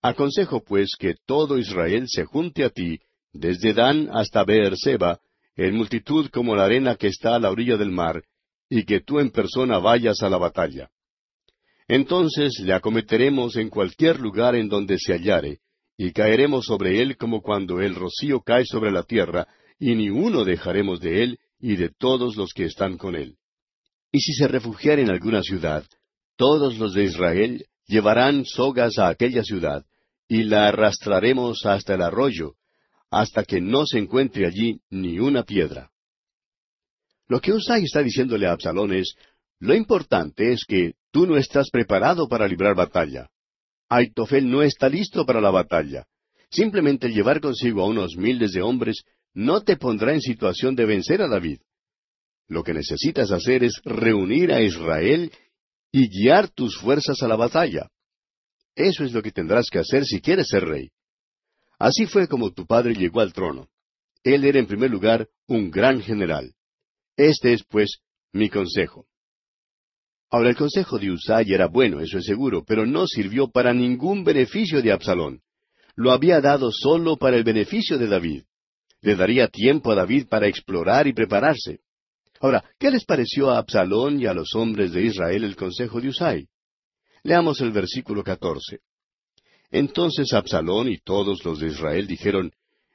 Aconsejo 0.02 0.64
pues 0.64 0.96
que 0.98 1.16
todo 1.26 1.58
Israel 1.58 2.06
se 2.08 2.24
junte 2.24 2.64
a 2.64 2.70
ti, 2.70 3.00
desde 3.34 3.74
Dan 3.74 4.10
hasta 4.12 4.44
Beerseba, 4.44 5.20
en 5.56 5.76
multitud 5.76 6.30
como 6.30 6.56
la 6.56 6.66
arena 6.66 6.96
que 6.96 7.08
está 7.08 7.36
a 7.36 7.40
la 7.40 7.52
orilla 7.52 7.78
del 7.78 7.92
mar, 7.92 8.24
y 8.70 8.84
que 8.84 9.02
tú 9.02 9.20
en 9.20 9.32
persona 9.32 9.80
vayas 9.80 10.22
a 10.22 10.30
la 10.30 10.38
batalla. 10.38 10.90
Entonces 11.88 12.60
le 12.60 12.74
acometeremos 12.74 13.56
en 13.56 13.70
cualquier 13.70 14.20
lugar 14.20 14.56
en 14.56 14.70
donde 14.70 14.98
se 15.00 15.14
hallare, 15.14 15.60
y 15.98 16.12
caeremos 16.12 16.66
sobre 16.66 17.02
él 17.02 17.18
como 17.18 17.42
cuando 17.42 17.82
el 17.82 17.96
rocío 17.96 18.42
cae 18.42 18.66
sobre 18.66 18.92
la 18.92 19.04
tierra, 19.04 19.48
y 19.80 19.96
ni 19.96 20.10
uno 20.10 20.46
dejaremos 20.46 21.00
de 21.00 21.24
él 21.24 21.40
y 21.60 21.76
de 21.76 21.90
todos 21.90 22.38
los 22.38 22.54
que 22.54 22.66
están 22.66 22.98
con 22.98 23.16
él. 23.16 23.36
Y 24.12 24.20
si 24.20 24.34
se 24.34 24.48
refugiare 24.48 25.02
en 25.02 25.10
alguna 25.10 25.42
ciudad, 25.42 25.84
todos 26.38 26.78
los 26.78 26.94
de 26.94 27.04
Israel 27.04 27.66
llevarán 27.86 28.46
sogas 28.46 28.98
a 28.98 29.10
aquella 29.10 29.44
ciudad, 29.44 29.84
y 30.28 30.44
la 30.44 30.68
arrastraremos 30.68 31.66
hasta 31.66 31.96
el 31.96 32.02
arroyo, 32.02 32.54
hasta 33.12 33.44
que 33.44 33.60
no 33.60 33.86
se 33.86 34.00
encuentre 34.00 34.46
allí 34.46 34.80
ni 34.90 35.20
una 35.20 35.44
piedra. 35.44 35.92
Lo 37.28 37.40
que 37.40 37.54
Usai 37.54 37.84
está 37.84 38.02
diciéndole 38.02 38.48
a 38.48 38.52
Absalón 38.52 38.94
es, 38.94 39.16
lo 39.60 39.76
importante 39.76 40.52
es 40.52 40.64
que 40.66 40.94
tú 41.12 41.28
no 41.28 41.38
estás 41.38 41.70
preparado 41.70 42.28
para 42.28 42.48
librar 42.48 42.76
batalla. 42.76 43.30
Aitofel 43.90 44.50
no 44.50 44.64
está 44.64 44.90
listo 44.90 45.26
para 45.26 45.42
la 45.42 45.52
batalla. 45.52 46.06
Simplemente 46.52 47.10
llevar 47.10 47.42
consigo 47.42 47.84
a 47.84 47.88
unos 47.88 48.16
miles 48.16 48.52
de 48.52 48.62
hombres 48.62 49.04
no 49.34 49.62
te 49.62 49.78
pondrá 49.78 50.14
en 50.14 50.22
situación 50.22 50.76
de 50.76 50.86
vencer 50.86 51.22
a 51.22 51.28
David. 51.28 51.60
Lo 52.48 52.64
que 52.64 52.74
necesitas 52.74 53.32
hacer 53.32 53.64
es 53.64 53.80
reunir 53.84 54.52
a 54.52 54.62
Israel 54.62 55.32
y 55.92 56.08
guiar 56.10 56.50
tus 56.50 56.78
fuerzas 56.78 57.22
a 57.22 57.28
la 57.28 57.36
batalla. 57.36 57.90
Eso 58.76 59.04
es 59.04 59.14
lo 59.14 59.22
que 59.22 59.32
tendrás 59.32 59.70
que 59.70 59.80
hacer 59.80 60.06
si 60.06 60.22
quieres 60.22 60.48
ser 60.48 60.66
rey. 60.66 60.90
Así 61.80 62.06
fue 62.06 62.28
como 62.28 62.52
tu 62.52 62.66
padre 62.66 62.94
llegó 62.94 63.22
al 63.22 63.32
trono. 63.32 63.70
Él 64.24 64.44
era 64.44 64.60
en 64.60 64.68
primer 64.68 64.92
lugar 64.92 65.30
un 65.48 65.72
gran 65.72 66.02
general. 66.02 66.54
Este 67.16 67.54
es, 67.54 67.64
pues, 67.64 68.00
mi 68.34 68.50
consejo. 68.50 69.08
Ahora 70.30 70.50
el 70.50 70.58
consejo 70.58 71.00
de 71.00 71.10
Usay 71.10 71.54
era 71.54 71.68
bueno, 71.68 72.02
eso 72.02 72.18
es 72.18 72.26
seguro, 72.26 72.64
pero 72.64 72.86
no 72.86 73.08
sirvió 73.08 73.50
para 73.50 73.74
ningún 73.74 74.24
beneficio 74.24 74.82
de 74.82 74.92
Absalón. 74.92 75.42
Lo 75.96 76.12
había 76.12 76.40
dado 76.42 76.70
solo 76.72 77.18
para 77.18 77.38
el 77.38 77.44
beneficio 77.44 77.98
de 77.98 78.08
David. 78.08 78.44
Le 79.02 79.16
daría 79.16 79.48
tiempo 79.48 79.92
a 79.92 79.96
David 79.96 80.28
para 80.28 80.48
explorar 80.48 81.08
y 81.08 81.14
prepararse. 81.14 81.80
Ahora, 82.42 82.64
¿qué 82.78 82.92
les 82.92 83.06
pareció 83.06 83.50
a 83.50 83.58
Absalón 83.58 84.20
y 84.20 84.26
a 84.26 84.34
los 84.34 84.54
hombres 84.54 84.92
de 84.92 85.04
Israel 85.04 85.44
el 85.44 85.56
consejo 85.56 86.00
de 86.00 86.10
Usai? 86.10 86.48
Leamos 87.24 87.60
el 87.62 87.72
versículo 87.72 88.24
catorce. 88.24 88.80
Entonces 89.72 90.34
Absalón 90.34 90.90
y 90.90 90.98
todos 90.98 91.44
los 91.46 91.60
de 91.60 91.68
Israel 91.68 92.08
dijeron, 92.08 92.52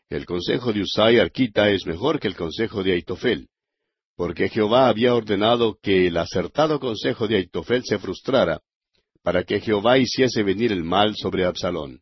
El 0.08 0.26
consejo 0.26 0.72
de 0.72 0.82
Usai 0.82 1.18
Arquita 1.18 1.70
es 1.70 1.86
mejor 1.86 2.20
que 2.20 2.28
el 2.28 2.36
consejo 2.36 2.82
de 2.82 2.92
Aitofel 2.92 3.48
porque 4.16 4.48
Jehová 4.48 4.88
había 4.88 5.14
ordenado 5.14 5.78
que 5.82 6.06
el 6.06 6.16
acertado 6.16 6.78
consejo 6.78 7.26
de 7.26 7.36
Aitofel 7.36 7.82
se 7.84 7.98
frustrara, 7.98 8.60
para 9.22 9.42
que 9.44 9.60
Jehová 9.60 9.98
hiciese 9.98 10.42
venir 10.42 10.70
el 10.70 10.84
mal 10.84 11.14
sobre 11.16 11.44
Absalón. 11.44 12.00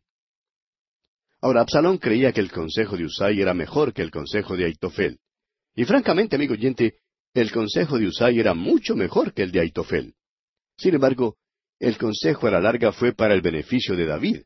Ahora, 1.41 1.61
Absalón 1.61 1.97
creía 1.97 2.31
que 2.31 2.39
el 2.39 2.51
consejo 2.51 2.95
de 2.95 3.05
Usai 3.05 3.41
era 3.41 3.53
mejor 3.53 3.93
que 3.93 4.01
el 4.01 4.11
consejo 4.11 4.55
de 4.55 4.65
Aitofel. 4.65 5.19
Y 5.75 5.85
francamente, 5.85 6.35
amigo 6.35 6.53
oyente, 6.53 6.99
el 7.33 7.51
consejo 7.51 7.97
de 7.97 8.07
Usai 8.07 8.39
era 8.39 8.53
mucho 8.53 8.95
mejor 8.95 9.33
que 9.33 9.43
el 9.43 9.51
de 9.51 9.61
Aitofel. 9.61 10.13
Sin 10.77 10.93
embargo, 10.93 11.37
el 11.79 11.97
consejo 11.97 12.47
a 12.47 12.51
la 12.51 12.61
larga 12.61 12.91
fue 12.91 13.13
para 13.13 13.33
el 13.33 13.41
beneficio 13.41 13.95
de 13.95 14.05
David. 14.05 14.41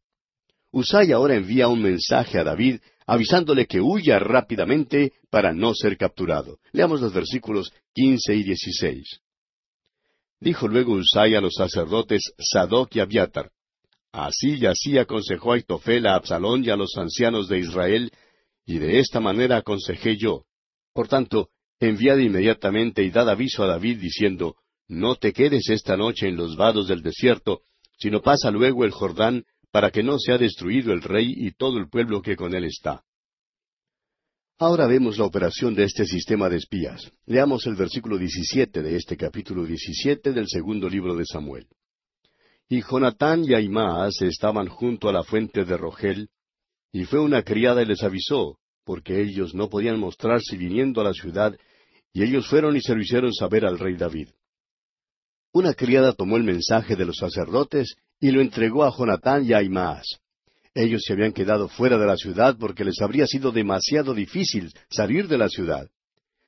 Usai 0.72 1.12
ahora 1.12 1.36
envía 1.36 1.68
un 1.68 1.82
mensaje 1.82 2.40
a 2.40 2.44
David 2.44 2.80
avisándole 3.06 3.68
que 3.68 3.80
huya 3.80 4.20
rápidamente 4.20 5.14
para 5.30 5.54
no 5.54 5.74
ser 5.74 5.98
capturado. 5.98 6.60
Leamos 6.74 7.00
los 7.02 7.14
versículos 7.14 7.72
quince 7.94 8.36
y 8.36 8.44
dieciséis. 8.44 9.22
Dijo 10.40 10.68
luego 10.68 10.94
Usai 10.94 11.36
a 11.36 11.42
los 11.42 11.56
sacerdotes 11.56 12.34
Sadoc 12.38 12.96
y 12.96 13.00
Abiatar, 13.00 13.50
Así 14.12 14.56
y 14.56 14.66
así 14.66 14.98
aconsejó 14.98 15.54
Aitofel 15.54 16.08
a 16.08 16.16
Absalón 16.16 16.64
y 16.64 16.70
a 16.70 16.76
los 16.76 16.98
ancianos 16.98 17.48
de 17.48 17.60
Israel, 17.60 18.12
y 18.66 18.80
de 18.80 19.00
esta 19.00 19.20
manera 19.20 19.58
aconsejé 19.58 20.18
yo. 20.18 20.46
Por 20.94 21.08
tanto, 21.08 21.50
enviad 21.80 22.18
inmediatamente 22.18 23.04
y 23.04 23.12
dad 23.12 23.30
aviso 23.30 23.64
a 23.64 23.68
David 23.68 24.00
diciendo, 24.00 24.56
No 24.88 25.16
te 25.16 25.34
quedes 25.34 25.70
esta 25.70 25.98
noche 25.98 26.28
en 26.28 26.36
los 26.36 26.56
vados 26.56 26.88
del 26.88 27.02
desierto, 27.02 27.62
sino 28.00 28.22
pasa 28.22 28.50
luego 28.52 28.86
el 28.86 28.92
Jordán 28.92 29.46
para 29.72 29.92
que 29.92 30.04
no 30.04 30.18
sea 30.20 30.38
destruido 30.38 30.94
el 30.94 31.02
rey 31.02 31.34
y 31.36 31.52
todo 31.52 31.78
el 31.78 31.90
pueblo 31.90 32.22
que 32.22 32.36
con 32.36 32.56
él 32.56 32.66
está. 32.66 33.04
Ahora 34.60 34.88
vemos 34.88 35.20
la 35.20 35.26
operación 35.26 35.76
de 35.76 35.84
este 35.84 36.06
sistema 36.06 36.50
de 36.50 36.58
espías. 36.58 37.12
Leamos 37.28 37.68
el 37.68 37.76
versículo 37.76 38.18
17 38.18 38.82
de 38.82 38.96
este 38.96 39.16
capítulo 39.16 39.64
17 39.66 40.34
del 40.34 40.48
segundo 40.48 40.90
libro 40.90 41.16
de 41.16 41.26
Samuel. 41.26 41.68
Y 42.68 42.82
Jonatán 42.82 43.46
y 43.46 43.54
Aimaas 43.54 44.20
estaban 44.22 44.68
junto 44.68 45.10
a 45.10 45.14
la 45.14 45.24
fuente 45.24 45.64
de 45.64 45.78
Rogel, 45.78 46.30
y 46.92 47.06
fue 47.06 47.20
una 47.20 47.44
criada 47.44 47.84
y 47.84 47.86
les 47.86 48.02
avisó, 48.02 48.58
porque 48.84 49.22
ellos 49.22 49.54
no 49.54 49.70
podían 49.70 50.00
mostrarse 50.00 50.58
viniendo 50.58 51.02
a 51.02 51.04
la 51.04 51.14
ciudad, 51.14 51.56
y 52.12 52.24
ellos 52.24 52.48
fueron 52.48 52.76
y 52.76 52.82
se 52.82 52.96
lo 52.96 53.02
hicieron 53.02 53.34
saber 53.34 53.64
al 53.64 53.78
rey 53.78 53.96
David. 53.96 54.30
Una 55.54 55.76
criada 55.76 56.14
tomó 56.14 56.36
el 56.38 56.44
mensaje 56.44 56.96
de 56.96 57.06
los 57.06 57.18
sacerdotes 57.18 57.96
y 58.20 58.32
lo 58.32 58.42
entregó 58.42 58.84
a 58.84 58.96
Jonatán 58.96 59.46
y 59.46 59.54
a 59.54 59.58
Aimaas. 59.58 60.20
Ellos 60.74 61.04
se 61.06 61.14
habían 61.14 61.34
quedado 61.34 61.68
fuera 61.68 61.98
de 61.98 62.06
la 62.06 62.18
ciudad 62.18 62.56
porque 62.60 62.84
les 62.84 63.02
habría 63.02 63.26
sido 63.26 63.52
demasiado 63.52 64.14
difícil 64.14 64.72
salir 64.90 65.28
de 65.28 65.38
la 65.38 65.50
ciudad. 65.50 65.90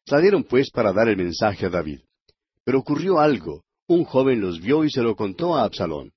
Salieron 0.05 0.43
pues 0.43 0.69
para 0.71 0.93
dar 0.93 1.07
el 1.09 1.17
mensaje 1.17 1.65
a 1.65 1.69
David. 1.69 2.01
Pero 2.63 2.79
ocurrió 2.79 3.19
algo. 3.19 3.63
Un 3.87 4.03
joven 4.03 4.39
los 4.39 4.61
vio 4.61 4.83
y 4.83 4.91
se 4.91 5.01
lo 5.01 5.15
contó 5.15 5.55
a 5.55 5.63
Absalón. 5.63 6.11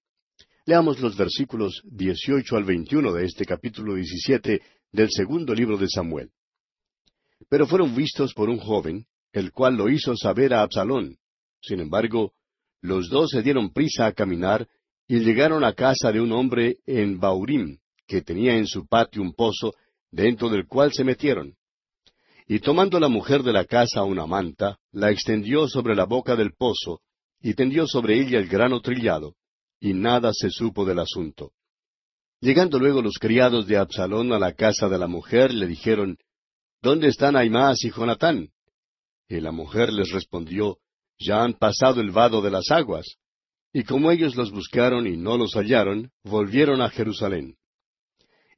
Leamos 0.66 1.00
los 1.00 1.16
versículos 1.16 1.82
18 1.84 2.56
al 2.56 2.64
21 2.64 3.12
de 3.14 3.24
este 3.24 3.46
capítulo 3.46 3.94
17 3.94 4.60
del 4.92 5.08
segundo 5.10 5.54
libro 5.54 5.78
de 5.78 5.88
Samuel. 5.88 6.30
Pero 7.48 7.66
fueron 7.66 7.94
vistos 7.94 8.34
por 8.34 8.48
un 8.50 8.58
joven, 8.58 9.06
el 9.32 9.52
cual 9.52 9.76
lo 9.76 9.88
hizo 9.88 10.14
saber 10.16 10.52
a 10.52 10.62
Absalón. 10.62 11.16
Sin 11.62 11.80
embargo, 11.80 12.32
los 12.82 13.08
dos 13.08 13.30
se 13.30 13.42
dieron 13.42 13.72
prisa 13.72 14.06
a 14.06 14.12
caminar 14.12 14.68
y 15.12 15.18
llegaron 15.20 15.62
a 15.62 15.74
casa 15.74 16.10
de 16.10 16.22
un 16.22 16.32
hombre 16.32 16.78
en 16.86 17.20
Baurim, 17.20 17.76
que 18.06 18.22
tenía 18.22 18.56
en 18.56 18.66
su 18.66 18.86
patio 18.86 19.20
un 19.20 19.34
pozo, 19.34 19.74
dentro 20.10 20.48
del 20.48 20.66
cual 20.66 20.90
se 20.90 21.04
metieron. 21.04 21.54
Y 22.48 22.60
tomando 22.60 22.98
la 22.98 23.10
mujer 23.10 23.42
de 23.42 23.52
la 23.52 23.66
casa 23.66 24.04
una 24.04 24.26
manta, 24.26 24.78
la 24.90 25.10
extendió 25.10 25.68
sobre 25.68 25.94
la 25.94 26.06
boca 26.06 26.34
del 26.34 26.54
pozo, 26.54 27.02
y 27.42 27.52
tendió 27.52 27.86
sobre 27.86 28.22
ella 28.22 28.38
el 28.38 28.48
grano 28.48 28.80
trillado, 28.80 29.34
y 29.78 29.92
nada 29.92 30.30
se 30.32 30.48
supo 30.48 30.86
del 30.86 31.00
asunto. 31.00 31.52
Llegando 32.40 32.78
luego 32.78 33.02
los 33.02 33.18
criados 33.18 33.66
de 33.66 33.76
Absalón 33.76 34.32
a 34.32 34.38
la 34.38 34.54
casa 34.54 34.88
de 34.88 34.96
la 34.96 35.08
mujer, 35.08 35.52
le 35.52 35.66
dijeron, 35.66 36.16
¿Dónde 36.80 37.08
están 37.08 37.36
Aimás 37.36 37.84
y 37.84 37.90
Jonatán? 37.90 38.48
Y 39.28 39.40
la 39.40 39.52
mujer 39.52 39.92
les 39.92 40.10
respondió, 40.10 40.78
Ya 41.18 41.42
han 41.42 41.52
pasado 41.52 42.00
el 42.00 42.12
vado 42.12 42.40
de 42.40 42.50
las 42.50 42.70
aguas. 42.70 43.18
Y 43.72 43.84
como 43.84 44.10
ellos 44.10 44.36
los 44.36 44.50
buscaron 44.50 45.06
y 45.06 45.16
no 45.16 45.38
los 45.38 45.54
hallaron, 45.54 46.10
volvieron 46.24 46.82
a 46.82 46.90
Jerusalén. 46.90 47.56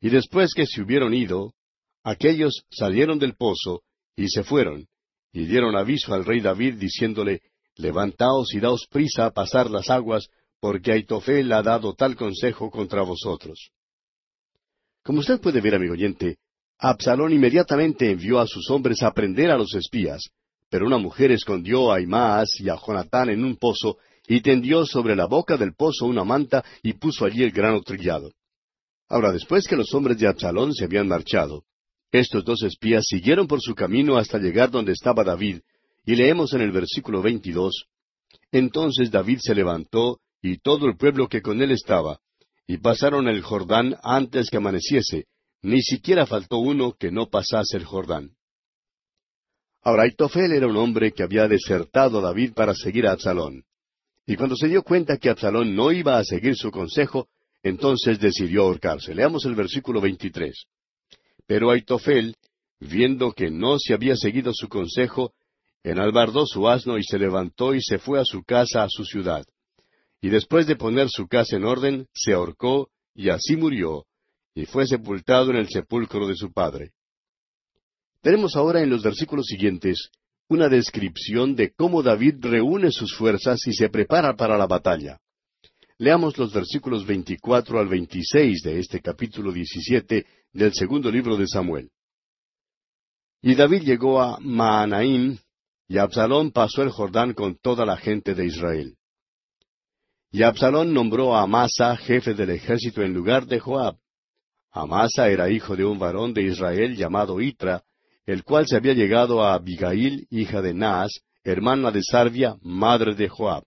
Y 0.01 0.11
después 0.11 0.53
que 0.55 0.67
se 0.67 0.83
hubieron 0.83 1.15
ido, 1.15 1.55
aquellos 2.03 2.65
salieron 2.71 3.19
del 3.19 3.37
pozo 3.37 3.83
y 4.17 4.29
se 4.29 4.43
fueron, 4.43 4.87
y 5.33 5.47
dieron 5.47 5.77
aviso 5.77 6.15
al 6.15 6.25
rey 6.25 6.41
David 6.41 6.75
diciéndole, 6.75 7.43
Levantaos 7.77 8.55
y 8.55 8.61
daos 8.61 8.87
prisa 8.89 9.27
a 9.27 9.31
pasar 9.33 9.71
las 9.71 9.91
aguas, 9.91 10.29
porque 10.61 10.93
Aitofel 10.93 11.53
ha 11.53 11.63
dado 11.63 11.95
tal 11.95 12.17
consejo 12.17 12.71
contra 12.71 13.03
vosotros. 13.03 13.71
Como 15.03 15.21
usted 15.21 15.41
puede 15.41 15.61
ver, 15.61 15.75
amigo 15.75 15.93
oyente, 15.93 16.39
Absalón 16.79 17.33
inmediatamente 17.33 18.11
envió 18.11 18.41
a 18.41 18.47
sus 18.47 18.71
hombres 18.71 19.03
a 19.03 19.13
prender 19.13 19.51
a 19.51 19.59
los 19.59 19.75
espías, 19.75 20.23
pero 20.71 20.87
una 20.87 20.99
mujer 20.99 21.33
escondió 21.33 21.93
a 21.93 22.01
Imaas 22.01 22.49
y 22.59 22.69
a 22.69 22.77
Jonatán 22.77 23.31
en 23.31 23.45
un 23.45 23.57
pozo 23.57 23.99
y 24.27 24.41
tendió 24.41 24.87
sobre 24.87 25.17
la 25.17 25.27
boca 25.27 25.57
del 25.57 25.75
pozo 25.75 26.07
una 26.07 26.25
manta 26.25 26.65
y 26.83 26.95
puso 26.95 27.25
allí 27.25 27.43
el 27.43 27.51
grano 27.51 27.83
trillado. 27.83 28.33
Ahora, 29.09 29.33
después 29.33 29.67
que 29.67 29.77
los 29.77 29.93
hombres 29.95 30.19
de 30.19 30.27
Absalón 30.27 30.73
se 30.75 30.85
habían 30.85 31.09
marchado, 31.09 31.65
estos 32.11 32.45
dos 32.45 32.63
espías 32.63 33.05
siguieron 33.07 33.47
por 33.47 33.61
su 33.61 33.75
camino 33.75 34.17
hasta 34.17 34.39
llegar 34.39 34.71
donde 34.71 34.93
estaba 34.93 35.25
David, 35.25 35.61
y 36.07 36.15
leemos 36.15 36.53
en 36.53 36.61
el 36.61 36.71
versículo 36.71 37.23
22, 37.23 37.87
Entonces 38.53 39.11
David 39.11 39.39
se 39.43 39.55
levantó, 39.55 40.21
y 40.41 40.59
todo 40.59 40.87
el 40.87 40.97
pueblo 40.97 41.29
que 41.29 41.43
con 41.43 41.61
él 41.61 41.71
estaba, 41.71 42.21
y 42.67 42.79
pasaron 42.79 43.29
el 43.29 43.43
Jordán 43.43 43.97
antes 44.03 44.49
que 44.49 44.59
amaneciese, 44.59 45.27
ni 45.63 45.83
siquiera 45.83 46.27
faltó 46.27 46.59
uno 46.59 46.95
que 46.99 47.11
no 47.11 47.29
pasase 47.29 47.77
el 47.77 47.85
Jordán. 47.85 48.37
Ahora, 49.83 50.05
Aitofel 50.05 50.53
era 50.53 50.67
un 50.67 50.77
hombre 50.77 51.13
que 51.13 51.23
había 51.23 51.49
desertado 51.49 52.19
a 52.19 52.23
David 52.23 52.53
para 52.55 52.75
seguir 52.75 53.07
a 53.07 53.13
Absalón. 53.13 53.65
Y 54.27 54.37
cuando 54.37 54.57
se 54.57 54.69
dio 54.69 54.83
cuenta 54.83 55.19
que 55.19 55.29
Absalón 55.29 55.75
no 55.75 55.93
iba 55.93 56.19
a 56.19 56.25
seguir 56.25 56.57
su 56.57 56.71
consejo, 56.71 57.29
entonces 57.63 58.19
decidió 58.19 58.63
ahorcarse. 58.63 59.15
Leamos 59.15 59.45
el 59.45 59.55
versículo 59.55 60.01
23. 60.01 60.55
Pero 61.47 61.71
Aitofel, 61.71 62.37
viendo 62.81 63.33
que 63.33 63.51
no 63.51 63.79
se 63.79 63.95
había 63.95 64.17
seguido 64.17 64.53
su 64.55 64.69
consejo, 64.69 65.35
enalbardó 65.83 66.47
su 66.47 66.67
asno 66.69 66.99
y 66.99 67.05
se 67.05 67.19
levantó 67.19 67.75
y 67.75 67.83
se 67.83 67.99
fue 67.99 68.19
a 68.19 68.25
su 68.25 68.43
casa, 68.45 68.83
a 68.83 68.89
su 68.89 69.05
ciudad. 69.05 69.45
Y 70.23 70.31
después 70.31 70.67
de 70.67 70.77
poner 70.77 71.11
su 71.11 71.27
casa 71.29 71.57
en 71.57 71.65
orden, 71.65 72.07
se 72.15 72.33
ahorcó 72.33 72.89
y 73.15 73.29
así 73.29 73.57
murió, 73.57 74.07
y 74.55 74.65
fue 74.65 74.87
sepultado 74.87 75.51
en 75.51 75.57
el 75.57 75.69
sepulcro 75.69 76.27
de 76.27 76.35
su 76.35 76.51
padre. 76.51 76.93
Tenemos 78.23 78.57
ahora 78.57 78.83
en 78.83 78.89
los 78.89 79.03
versículos 79.03 79.47
siguientes 79.47 80.09
una 80.49 80.69
descripción 80.69 81.55
de 81.55 81.73
cómo 81.73 82.03
David 82.03 82.37
reúne 82.41 82.91
sus 82.91 83.15
fuerzas 83.15 83.67
y 83.67 83.73
se 83.73 83.89
prepara 83.89 84.35
para 84.37 84.59
la 84.59 84.67
batalla. 84.67 85.19
Leamos 85.99 86.37
los 86.39 86.53
versículos 86.53 87.07
24 87.07 87.79
al 87.79 87.89
26 87.89 88.63
de 88.63 88.79
este 88.81 89.01
capítulo 89.01 89.53
17 89.53 90.27
del 90.53 90.73
segundo 90.75 91.11
libro 91.11 91.37
de 91.37 91.47
Samuel. 91.47 91.91
Y 93.41 93.55
David 93.55 93.83
llegó 93.83 94.21
a 94.21 94.39
Maanaim, 94.41 95.39
y 95.87 95.99
Absalón 95.99 96.51
pasó 96.51 96.83
el 96.83 96.91
Jordán 96.91 97.35
con 97.35 97.57
toda 97.57 97.87
la 97.87 97.97
gente 97.97 98.35
de 98.35 98.47
Israel. 98.47 98.97
Y 100.33 100.43
Absalón 100.43 100.93
nombró 100.93 101.37
a 101.37 101.43
Amasa 101.43 101.97
jefe 101.97 102.35
del 102.35 102.51
ejército 102.51 103.03
en 103.03 103.15
lugar 103.15 103.47
de 103.47 103.61
Joab. 103.61 103.97
Amasa 104.73 105.29
era 105.29 105.49
hijo 105.49 105.77
de 105.77 105.85
un 105.85 105.99
varón 105.99 106.35
de 106.35 106.43
Israel 106.43 106.97
llamado 106.97 107.41
Itra, 107.41 107.85
el 108.27 108.45
cual 108.45 108.67
se 108.67 108.77
había 108.77 108.95
llegado 108.95 109.43
a 109.43 109.55
Abigail, 109.55 110.27
hija 110.31 110.63
de 110.63 110.75
Naas, 110.75 111.21
hermana 111.43 111.91
de 111.91 112.03
Sarvia, 112.03 112.57
madre 112.63 113.15
de 113.15 113.29
Joab. 113.29 113.65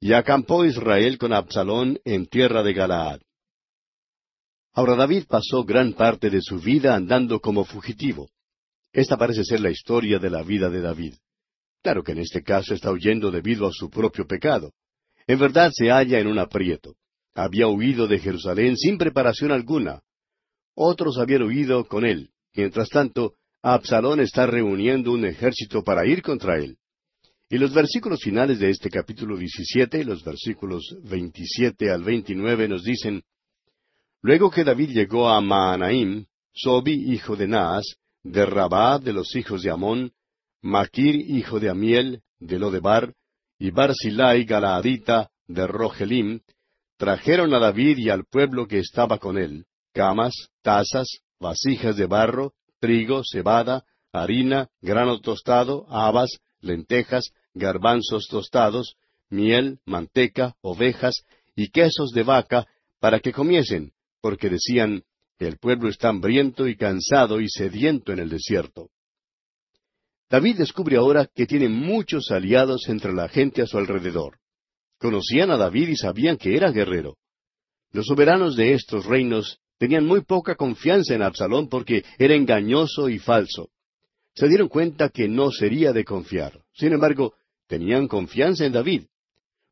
Y 0.00 0.12
acampó 0.12 0.64
Israel 0.64 1.16
con 1.18 1.32
Absalón 1.32 1.98
en 2.04 2.26
tierra 2.26 2.62
de 2.62 2.74
Galaad. 2.74 3.20
Ahora 4.72 4.94
David 4.94 5.24
pasó 5.26 5.64
gran 5.64 5.94
parte 5.94 6.28
de 6.28 6.42
su 6.42 6.58
vida 6.58 6.94
andando 6.94 7.40
como 7.40 7.64
fugitivo. 7.64 8.28
Esta 8.92 9.16
parece 9.16 9.44
ser 9.44 9.60
la 9.60 9.70
historia 9.70 10.18
de 10.18 10.28
la 10.28 10.42
vida 10.42 10.68
de 10.68 10.80
David. 10.80 11.14
Claro 11.82 12.02
que 12.02 12.12
en 12.12 12.18
este 12.18 12.42
caso 12.42 12.74
está 12.74 12.90
huyendo 12.90 13.30
debido 13.30 13.66
a 13.66 13.72
su 13.72 13.88
propio 13.88 14.26
pecado. 14.26 14.72
En 15.26 15.38
verdad 15.38 15.70
se 15.72 15.88
halla 15.88 16.18
en 16.18 16.26
un 16.26 16.38
aprieto. 16.38 16.94
Había 17.34 17.68
huido 17.68 18.06
de 18.06 18.18
Jerusalén 18.18 18.76
sin 18.76 18.98
preparación 18.98 19.50
alguna. 19.50 20.02
Otros 20.74 21.18
habían 21.18 21.42
huido 21.42 21.86
con 21.86 22.04
él. 22.04 22.30
Mientras 22.56 22.88
tanto, 22.88 23.34
Absalón 23.62 24.20
está 24.20 24.46
reuniendo 24.46 25.12
un 25.12 25.26
ejército 25.26 25.84
para 25.84 26.06
ir 26.06 26.22
contra 26.22 26.56
él. 26.56 26.78
Y 27.50 27.58
los 27.58 27.74
versículos 27.74 28.20
finales 28.22 28.58
de 28.58 28.70
este 28.70 28.88
capítulo 28.88 29.36
17, 29.36 30.02
los 30.04 30.24
versículos 30.24 30.96
27 31.04 31.90
al 31.90 32.02
29 32.02 32.68
nos 32.68 32.82
dicen, 32.82 33.22
Luego 34.22 34.50
que 34.50 34.64
David 34.64 34.90
llegó 34.90 35.28
a 35.28 35.40
Maanaim, 35.40 36.24
Sobi, 36.52 37.12
hijo 37.12 37.36
de 37.36 37.46
Naas, 37.46 37.84
de 38.24 38.46
Rabá 38.46 38.98
de 38.98 39.12
los 39.12 39.36
hijos 39.36 39.62
de 39.62 39.70
Amón, 39.70 40.12
Maquir, 40.62 41.14
hijo 41.14 41.60
de 41.60 41.68
Amiel, 41.68 42.22
de 42.40 42.58
Lodebar, 42.58 43.14
y 43.58 43.70
Barzilai 43.70 44.44
Galaadita, 44.44 45.30
de 45.46 45.66
Rogelim, 45.66 46.40
trajeron 46.96 47.52
a 47.54 47.58
David 47.58 47.98
y 47.98 48.08
al 48.08 48.24
pueblo 48.24 48.66
que 48.66 48.78
estaba 48.78 49.18
con 49.18 49.38
él, 49.38 49.66
camas, 49.92 50.32
tazas, 50.62 51.20
vasijas 51.40 51.96
de 51.96 52.06
barro, 52.06 52.52
trigo, 52.80 53.22
cebada, 53.24 53.84
harina, 54.12 54.68
grano 54.80 55.20
tostado, 55.20 55.86
habas, 55.88 56.38
lentejas, 56.60 57.32
garbanzos 57.54 58.28
tostados, 58.28 58.96
miel, 59.30 59.80
manteca, 59.84 60.56
ovejas 60.60 61.24
y 61.54 61.68
quesos 61.68 62.10
de 62.12 62.22
vaca, 62.22 62.66
para 63.00 63.20
que 63.20 63.32
comiesen, 63.32 63.92
porque 64.20 64.48
decían, 64.48 65.02
el 65.38 65.58
pueblo 65.58 65.88
está 65.88 66.08
hambriento 66.08 66.66
y 66.66 66.76
cansado 66.76 67.40
y 67.40 67.48
sediento 67.48 68.12
en 68.12 68.20
el 68.20 68.30
desierto. 68.30 68.90
David 70.28 70.56
descubre 70.58 70.96
ahora 70.96 71.28
que 71.32 71.46
tiene 71.46 71.68
muchos 71.68 72.30
aliados 72.30 72.88
entre 72.88 73.12
la 73.12 73.28
gente 73.28 73.62
a 73.62 73.66
su 73.66 73.78
alrededor. 73.78 74.38
Conocían 74.98 75.50
a 75.50 75.56
David 75.56 75.88
y 75.88 75.96
sabían 75.96 76.36
que 76.36 76.56
era 76.56 76.72
guerrero. 76.72 77.16
Los 77.92 78.06
soberanos 78.06 78.56
de 78.56 78.72
estos 78.72 79.06
reinos 79.06 79.60
tenían 79.78 80.06
muy 80.06 80.22
poca 80.22 80.54
confianza 80.54 81.14
en 81.14 81.22
Absalón 81.22 81.68
porque 81.68 82.04
era 82.18 82.34
engañoso 82.34 83.08
y 83.08 83.18
falso. 83.18 83.70
Se 84.34 84.48
dieron 84.48 84.68
cuenta 84.68 85.08
que 85.08 85.28
no 85.28 85.50
sería 85.50 85.92
de 85.92 86.04
confiar. 86.04 86.60
Sin 86.74 86.92
embargo, 86.92 87.34
tenían 87.66 88.08
confianza 88.08 88.64
en 88.64 88.72
David. 88.72 89.04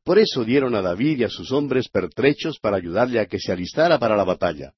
Por 0.03 0.19
eso 0.19 0.43
dieron 0.43 0.75
a 0.75 0.81
David 0.81 1.19
y 1.19 1.23
a 1.23 1.29
sus 1.29 1.51
hombres 1.51 1.89
pertrechos 1.89 2.59
para 2.59 2.77
ayudarle 2.77 3.19
a 3.19 3.25
que 3.25 3.39
se 3.39 3.51
alistara 3.51 3.97
para 3.99 4.15
la 4.15 4.23
batalla. 4.23 4.73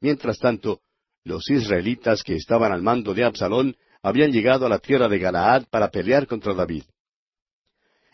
Mientras 0.00 0.38
tanto, 0.38 0.80
los 1.24 1.48
israelitas 1.50 2.22
que 2.22 2.36
estaban 2.36 2.72
al 2.72 2.82
mando 2.82 3.12
de 3.12 3.24
Absalón 3.24 3.76
habían 4.02 4.32
llegado 4.32 4.66
a 4.66 4.68
la 4.68 4.78
tierra 4.78 5.08
de 5.08 5.18
Galaad 5.18 5.64
para 5.70 5.90
pelear 5.90 6.26
contra 6.26 6.54
David. 6.54 6.84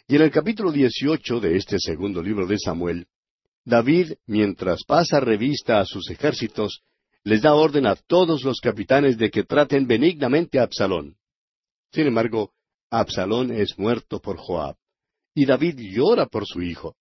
Y 0.08 0.16
en 0.16 0.22
el 0.22 0.30
capítulo 0.30 0.72
18 0.72 1.40
de 1.40 1.56
este 1.56 1.78
segundo 1.78 2.22
libro 2.22 2.46
de 2.46 2.58
Samuel, 2.58 3.06
David, 3.64 4.14
mientras 4.26 4.82
pasa 4.84 5.20
revista 5.20 5.78
a 5.78 5.84
sus 5.84 6.10
ejércitos, 6.10 6.80
les 7.22 7.42
da 7.42 7.54
orden 7.54 7.86
a 7.86 7.94
todos 7.94 8.42
los 8.42 8.60
capitanes 8.60 9.16
de 9.16 9.30
que 9.30 9.44
traten 9.44 9.86
benignamente 9.86 10.58
a 10.58 10.64
Absalón. 10.64 11.16
Sin 11.92 12.08
embargo, 12.08 12.52
Absalón 12.90 13.52
es 13.52 13.78
muerto 13.78 14.20
por 14.20 14.36
Joab, 14.36 14.76
y 15.34 15.46
David 15.46 15.78
llora 15.78 16.26
por 16.26 16.46
su 16.46 16.60
hijo. 16.62 16.96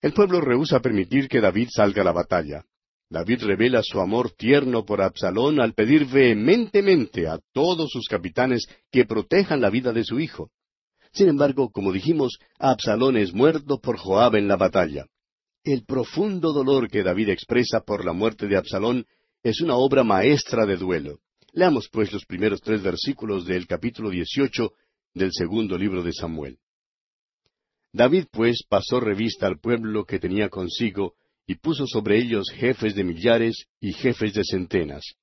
El 0.00 0.14
pueblo 0.14 0.40
rehúsa 0.40 0.80
permitir 0.80 1.28
que 1.28 1.40
David 1.40 1.68
salga 1.70 2.02
a 2.02 2.04
la 2.04 2.12
batalla. 2.12 2.64
David 3.10 3.42
revela 3.44 3.82
su 3.82 4.00
amor 4.00 4.30
tierno 4.32 4.84
por 4.84 5.02
Absalón 5.02 5.60
al 5.60 5.74
pedir 5.74 6.06
vehementemente 6.06 7.28
a 7.28 7.38
todos 7.52 7.90
sus 7.90 8.08
capitanes 8.08 8.66
que 8.90 9.04
protejan 9.04 9.60
la 9.60 9.70
vida 9.70 9.92
de 9.92 10.04
su 10.04 10.18
hijo. 10.18 10.50
Sin 11.12 11.28
embargo, 11.28 11.70
como 11.70 11.92
dijimos, 11.92 12.38
Absalón 12.58 13.16
es 13.16 13.32
muerto 13.34 13.78
por 13.78 13.98
Joab 13.98 14.36
en 14.36 14.48
la 14.48 14.56
batalla. 14.56 15.06
El 15.64 15.86
profundo 15.86 16.52
dolor 16.52 16.90
que 16.90 17.02
David 17.02 17.30
expresa 17.30 17.80
por 17.80 18.04
la 18.04 18.12
muerte 18.12 18.46
de 18.46 18.58
Absalón 18.58 19.06
es 19.42 19.62
una 19.62 19.76
obra 19.76 20.04
maestra 20.04 20.66
de 20.66 20.76
duelo. 20.76 21.20
Leamos 21.54 21.88
pues 21.90 22.12
los 22.12 22.26
primeros 22.26 22.60
tres 22.60 22.82
versículos 22.82 23.46
del 23.46 23.66
capítulo 23.66 24.10
dieciocho 24.10 24.72
del 25.14 25.30
segundo 25.32 25.78
libro 25.78 26.02
de 26.02 26.12
Samuel. 26.12 26.58
David 27.94 28.26
pues 28.30 28.62
pasó 28.68 29.00
revista 29.00 29.46
al 29.46 29.58
pueblo 29.58 30.04
que 30.04 30.18
tenía 30.18 30.50
consigo, 30.50 31.14
y 31.46 31.54
puso 31.54 31.86
sobre 31.86 32.18
ellos 32.18 32.50
jefes 32.54 32.94
de 32.94 33.04
millares 33.04 33.66
y 33.80 33.92
jefes 33.94 34.34
de 34.34 34.44
centenas. 34.44 35.14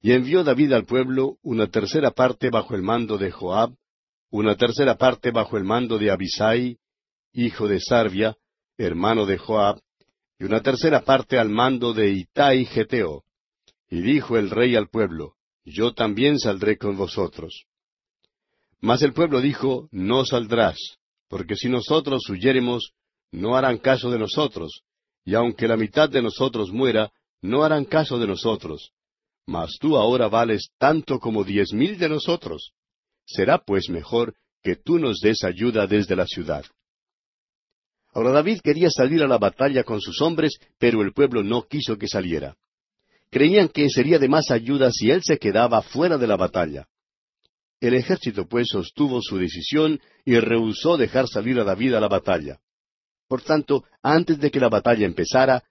Y 0.00 0.12
envió 0.12 0.42
David 0.42 0.72
al 0.72 0.86
pueblo 0.86 1.38
una 1.42 1.68
tercera 1.68 2.10
parte 2.10 2.50
bajo 2.50 2.74
el 2.74 2.82
mando 2.82 3.16
de 3.16 3.30
Joab, 3.30 3.76
una 4.30 4.56
tercera 4.56 4.96
parte 4.96 5.30
bajo 5.30 5.56
el 5.56 5.64
mando 5.64 5.98
de 5.98 6.10
Abisai, 6.10 6.78
hijo 7.32 7.68
de 7.68 7.80
Sarvia, 7.80 8.36
hermano 8.84 9.26
de 9.26 9.38
Joab, 9.38 9.80
y 10.38 10.44
una 10.44 10.60
tercera 10.60 11.02
parte 11.02 11.38
al 11.38 11.48
mando 11.48 11.94
de 11.94 12.10
Itai 12.10 12.66
Geteo. 12.66 13.24
Y 13.88 14.02
dijo 14.02 14.36
el 14.36 14.50
rey 14.50 14.76
al 14.76 14.88
pueblo, 14.88 15.34
Yo 15.64 15.94
también 15.94 16.38
saldré 16.38 16.76
con 16.76 16.96
vosotros. 16.96 17.64
Mas 18.80 19.02
el 19.02 19.12
pueblo 19.12 19.40
dijo, 19.40 19.88
No 19.92 20.24
saldrás, 20.24 20.76
porque 21.28 21.56
si 21.56 21.68
nosotros 21.68 22.28
huyéremos, 22.28 22.92
no 23.32 23.56
harán 23.56 23.78
caso 23.78 24.10
de 24.10 24.18
nosotros, 24.18 24.82
y 25.24 25.34
aunque 25.34 25.66
la 25.66 25.76
mitad 25.76 26.08
de 26.08 26.22
nosotros 26.22 26.70
muera, 26.70 27.10
no 27.42 27.64
harán 27.64 27.84
caso 27.84 28.18
de 28.18 28.26
nosotros. 28.26 28.92
Mas 29.46 29.76
tú 29.80 29.96
ahora 29.96 30.28
vales 30.28 30.70
tanto 30.78 31.18
como 31.18 31.44
diez 31.44 31.72
mil 31.72 31.98
de 31.98 32.08
nosotros. 32.08 32.72
Será 33.24 33.58
pues 33.58 33.88
mejor 33.88 34.34
que 34.62 34.76
tú 34.76 34.98
nos 34.98 35.18
des 35.20 35.44
ayuda 35.44 35.86
desde 35.86 36.16
la 36.16 36.26
ciudad. 36.26 36.64
Ahora 38.16 38.30
David 38.30 38.60
quería 38.64 38.88
salir 38.88 39.22
a 39.22 39.28
la 39.28 39.36
batalla 39.36 39.84
con 39.84 40.00
sus 40.00 40.22
hombres, 40.22 40.58
pero 40.78 41.02
el 41.02 41.12
pueblo 41.12 41.42
no 41.42 41.64
quiso 41.68 41.98
que 41.98 42.08
saliera. 42.08 42.56
Creían 43.30 43.68
que 43.68 43.90
sería 43.90 44.18
de 44.18 44.26
más 44.26 44.50
ayuda 44.50 44.90
si 44.90 45.10
él 45.10 45.22
se 45.22 45.36
quedaba 45.36 45.82
fuera 45.82 46.16
de 46.16 46.26
la 46.26 46.38
batalla. 46.38 46.88
El 47.78 47.92
ejército 47.92 48.46
pues 48.48 48.68
sostuvo 48.70 49.20
su 49.20 49.36
decisión 49.36 50.00
y 50.24 50.38
rehusó 50.38 50.96
dejar 50.96 51.28
salir 51.28 51.60
a 51.60 51.64
David 51.64 51.92
a 51.92 52.00
la 52.00 52.08
batalla. 52.08 52.58
Por 53.28 53.42
tanto, 53.42 53.84
antes 54.02 54.40
de 54.40 54.50
que 54.50 54.60
la 54.60 54.70
batalla 54.70 55.04
empezara, 55.04 55.62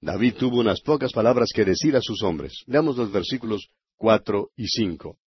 David 0.00 0.36
tuvo 0.38 0.60
unas 0.60 0.80
pocas 0.80 1.12
palabras 1.12 1.50
que 1.54 1.66
decir 1.66 1.94
a 1.94 2.00
sus 2.00 2.22
hombres. 2.22 2.54
Leamos 2.64 2.96
los 2.96 3.12
versículos 3.12 3.68
cuatro 3.98 4.48
y 4.56 4.66
cinco. 4.68 5.18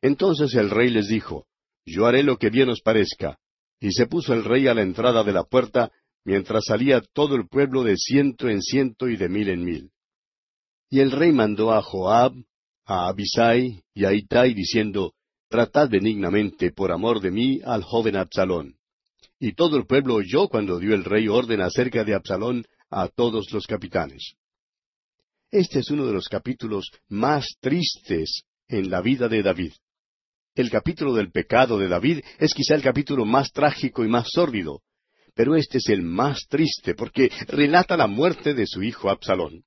Entonces 0.00 0.54
el 0.54 0.70
rey 0.70 0.88
les 0.88 1.08
dijo, 1.08 1.44
Yo 1.84 2.06
haré 2.06 2.22
lo 2.22 2.38
que 2.38 2.48
bien 2.48 2.70
os 2.70 2.80
parezca. 2.80 3.38
Y 3.80 3.92
se 3.92 4.06
puso 4.06 4.32
el 4.32 4.44
rey 4.44 4.66
a 4.68 4.74
la 4.74 4.82
entrada 4.82 5.22
de 5.22 5.32
la 5.32 5.44
puerta, 5.44 5.90
mientras 6.24 6.64
salía 6.66 7.00
todo 7.00 7.36
el 7.36 7.48
pueblo 7.48 7.84
de 7.84 7.96
ciento 7.96 8.48
en 8.48 8.62
ciento 8.62 9.08
y 9.08 9.16
de 9.16 9.28
mil 9.28 9.48
en 9.48 9.64
mil. 9.64 9.90
Y 10.90 11.00
el 11.00 11.10
rey 11.10 11.32
mandó 11.32 11.72
a 11.72 11.82
Joab, 11.82 12.32
a 12.84 13.08
Abisai 13.08 13.82
y 13.94 14.04
a 14.04 14.12
Itai, 14.12 14.54
diciendo, 14.54 15.12
Tratad 15.48 15.88
benignamente 15.88 16.72
por 16.72 16.90
amor 16.90 17.20
de 17.20 17.30
mí 17.30 17.60
al 17.64 17.82
joven 17.82 18.16
Absalón. 18.16 18.76
Y 19.38 19.52
todo 19.52 19.76
el 19.76 19.86
pueblo 19.86 20.14
oyó 20.14 20.48
cuando 20.48 20.78
dio 20.78 20.94
el 20.94 21.04
rey 21.04 21.28
orden 21.28 21.60
acerca 21.60 22.04
de 22.04 22.14
Absalón 22.14 22.64
a 22.90 23.08
todos 23.08 23.52
los 23.52 23.66
capitanes. 23.66 24.34
Este 25.50 25.80
es 25.80 25.90
uno 25.90 26.06
de 26.06 26.12
los 26.12 26.28
capítulos 26.28 26.90
más 27.08 27.46
tristes 27.60 28.42
en 28.68 28.90
la 28.90 29.00
vida 29.00 29.28
de 29.28 29.42
David. 29.42 29.72
El 30.56 30.70
capítulo 30.70 31.12
del 31.12 31.30
pecado 31.30 31.78
de 31.78 31.86
David 31.86 32.24
es 32.38 32.54
quizá 32.54 32.74
el 32.74 32.82
capítulo 32.82 33.26
más 33.26 33.52
trágico 33.52 34.06
y 34.06 34.08
más 34.08 34.28
sórdido, 34.32 34.80
pero 35.34 35.54
este 35.54 35.76
es 35.76 35.90
el 35.90 36.00
más 36.00 36.46
triste 36.48 36.94
porque 36.94 37.30
relata 37.46 37.94
la 37.94 38.06
muerte 38.06 38.54
de 38.54 38.66
su 38.66 38.82
hijo 38.82 39.10
Absalón. 39.10 39.64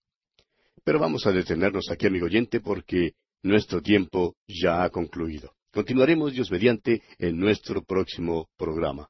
Pero 0.83 0.97
vamos 0.97 1.27
a 1.27 1.31
detenernos 1.31 1.91
aquí, 1.91 2.07
amigo 2.07 2.25
oyente, 2.25 2.59
porque 2.59 3.11
nuestro 3.43 3.83
tiempo 3.83 4.35
ya 4.47 4.83
ha 4.83 4.89
concluido. 4.89 5.53
Continuaremos, 5.71 6.33
Dios 6.33 6.49
mediante, 6.49 7.03
en 7.19 7.37
nuestro 7.37 7.83
próximo 7.83 8.49
programa. 8.57 9.07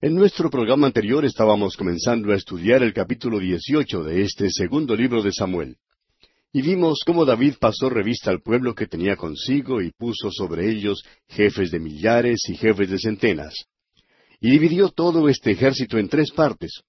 En 0.00 0.14
nuestro 0.14 0.48
programa 0.48 0.86
anterior 0.86 1.26
estábamos 1.26 1.76
comenzando 1.76 2.32
a 2.32 2.36
estudiar 2.36 2.82
el 2.82 2.94
capítulo 2.94 3.38
18 3.38 4.02
de 4.02 4.22
este 4.22 4.48
segundo 4.48 4.96
libro 4.96 5.22
de 5.22 5.30
Samuel. 5.30 5.76
Y 6.52 6.62
vimos 6.62 7.02
cómo 7.06 7.24
David 7.24 7.54
pasó 7.60 7.88
revista 7.88 8.30
al 8.30 8.42
pueblo 8.42 8.74
que 8.74 8.86
tenía 8.86 9.16
consigo 9.16 9.80
y 9.80 9.92
puso 9.92 10.30
sobre 10.30 10.68
ellos 10.70 11.02
jefes 11.28 11.70
de 11.70 11.78
millares 11.78 12.40
y 12.48 12.56
jefes 12.56 12.90
de 12.90 12.98
centenas. 12.98 13.54
Y 14.40 14.50
dividió 14.50 14.88
todo 14.88 15.28
este 15.28 15.52
ejército 15.52 15.98
en 15.98 16.08
tres 16.08 16.32
partes. 16.32 16.82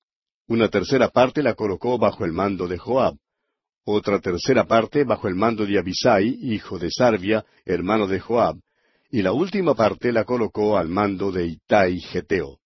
Una 0.47 0.68
tercera 0.68 1.09
parte 1.09 1.43
la 1.43 1.53
colocó 1.53 1.97
bajo 1.97 2.26
el 2.26 2.32
mando 2.32 2.68
de 2.68 2.78
Joab, 2.78 3.16
otra 3.84 4.20
tercera 4.20 4.66
parte 4.66 5.03
bajo 5.03 5.28
el 5.28 5.36
mando 5.36 5.66
de 5.66 5.80
Abisai, 5.80 6.38
hijo 6.41 6.78
de 6.78 6.91
Sarvia, 6.91 7.43
hermano 7.66 8.07
de 8.07 8.20
Joab, 8.20 8.57
y 9.09 9.24
la 9.24 9.34
última 9.34 9.74
parte 9.74 10.12
la 10.12 10.24
colocó 10.24 10.78
al 10.78 10.88
mando 10.88 11.32
de 11.32 11.47
Itai 11.47 11.99
Geteo. 11.99 12.61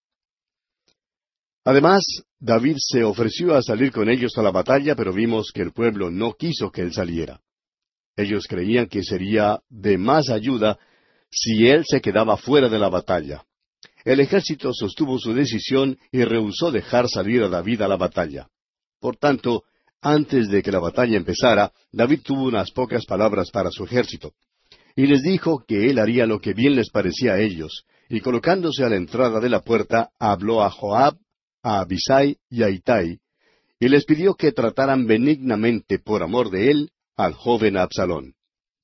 Además, 1.66 2.05
David 2.39 2.76
se 2.78 3.03
ofreció 3.03 3.55
a 3.55 3.63
salir 3.63 3.91
con 3.91 4.07
ellos 4.07 4.38
a 4.38 4.43
la 4.43 4.51
batalla, 4.51 4.95
pero 4.95 5.11
vimos 5.11 5.51
que 5.51 5.63
el 5.63 5.74
pueblo 5.74 6.11
no 6.11 6.34
quiso 6.34 6.72
que 6.72 6.82
él 6.82 6.93
saliera. 6.93 7.41
Ellos 8.16 8.45
creían 8.47 8.86
que 8.86 9.03
sería 9.03 9.59
de 9.68 9.97
más 9.97 10.30
ayuda 10.30 10.78
si 11.30 11.68
él 11.68 11.84
se 11.86 12.01
quedaba 12.01 12.38
fuera 12.38 12.70
de 12.70 12.78
la 12.78 12.89
batalla. 12.89 13.43
El 14.05 14.20
ejército 14.20 14.72
sostuvo 14.74 15.18
su 15.18 15.34
decisión 15.34 15.97
y 16.11 16.24
rehusó 16.24 16.72
dejar 16.72 17.09
salir 17.09 17.41
a 17.41 17.49
David 17.49 17.82
a 17.82 17.88
la 17.88 17.97
batalla. 17.97 18.47
Por 18.99 19.18
tanto, 19.18 19.63
antes 20.01 20.49
de 20.49 20.61
que 20.61 20.72
la 20.72 20.80
batalla 20.80 21.18
empezara, 21.18 21.74
David 21.91 22.22
tuvo 22.24 22.43
unas 22.43 22.70
pocas 22.70 23.05
palabras 23.05 23.49
para 23.49 23.72
su 23.72 23.86
ejército. 23.86 24.34
Y 24.95 25.07
les 25.07 25.24
dijo 25.24 25.66
que 25.68 25.89
él 25.89 25.97
haría 25.97 26.28
lo 26.28 26.39
que 26.39 26.53
bien 26.53 26.76
les 26.76 26.91
parecía 26.91 27.34
a 27.34 27.39
ellos, 27.39 27.86
y 28.07 28.22
colocándose 28.22 28.84
a 28.84 28.89
la 28.89 28.97
entrada 28.97 29.39
de 29.39 29.49
la 29.49 29.61
puerta, 29.61 30.11
habló 30.20 30.63
a 30.63 30.70
Joab, 30.70 31.18
a 31.66 31.80
Abisai 31.80 32.38
y 32.47 32.61
a 32.61 32.70
Itai, 32.70 33.20
y 33.80 33.89
les 33.89 34.05
pidió 34.05 34.36
que 34.36 34.51
trataran 34.51 35.07
benignamente 35.07 35.97
por 35.97 36.22
amor 36.22 36.51
de 36.51 36.70
él 36.70 36.91
al 37.18 37.34
joven 37.34 37.76
Absalón. 37.76 38.36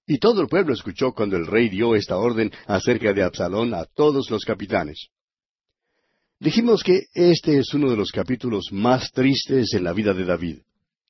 Y 0.08 0.18
todo 0.18 0.42
el 0.42 0.48
pueblo 0.48 0.74
escuchó 0.74 1.14
cuando 1.14 1.38
el 1.38 1.46
rey 1.46 1.70
dio 1.70 1.96
esta 1.96 2.18
orden 2.18 2.52
acerca 2.66 3.14
de 3.14 3.22
Absalón 3.22 3.76
a 3.76 3.86
todos 3.86 4.32
los 4.32 4.44
capitanes. 4.44 5.10
Dijimos 6.40 6.82
que 6.82 7.04
este 7.14 7.60
es 7.60 7.72
uno 7.76 7.88
de 7.92 7.98
los 7.98 8.12
capítulos 8.12 8.70
más 8.72 9.12
tristes 9.12 9.76
en 9.76 9.84
la 9.84 9.94
vida 9.94 10.16
de 10.16 10.26
David. 10.26 10.58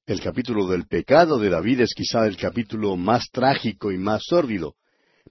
El 0.05 0.19
capítulo 0.19 0.67
del 0.67 0.88
pecado 0.88 1.39
de 1.39 1.49
David 1.49 1.82
es 1.82 1.93
quizá 1.95 2.28
el 2.28 2.36
capítulo 2.36 2.97
más 2.97 3.30
trágico 3.32 3.93
y 3.93 3.97
más 3.97 4.24
sórdido, 4.28 4.76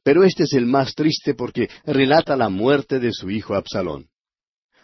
pero 0.02 0.24
este 0.24 0.44
es 0.44 0.54
el 0.54 0.64
más 0.64 0.94
triste 0.94 1.34
porque 1.34 1.68
relata 1.84 2.34
la 2.34 2.48
muerte 2.48 2.98
de 2.98 3.12
su 3.12 3.28
hijo 3.30 3.54
Absalón. 3.54 4.08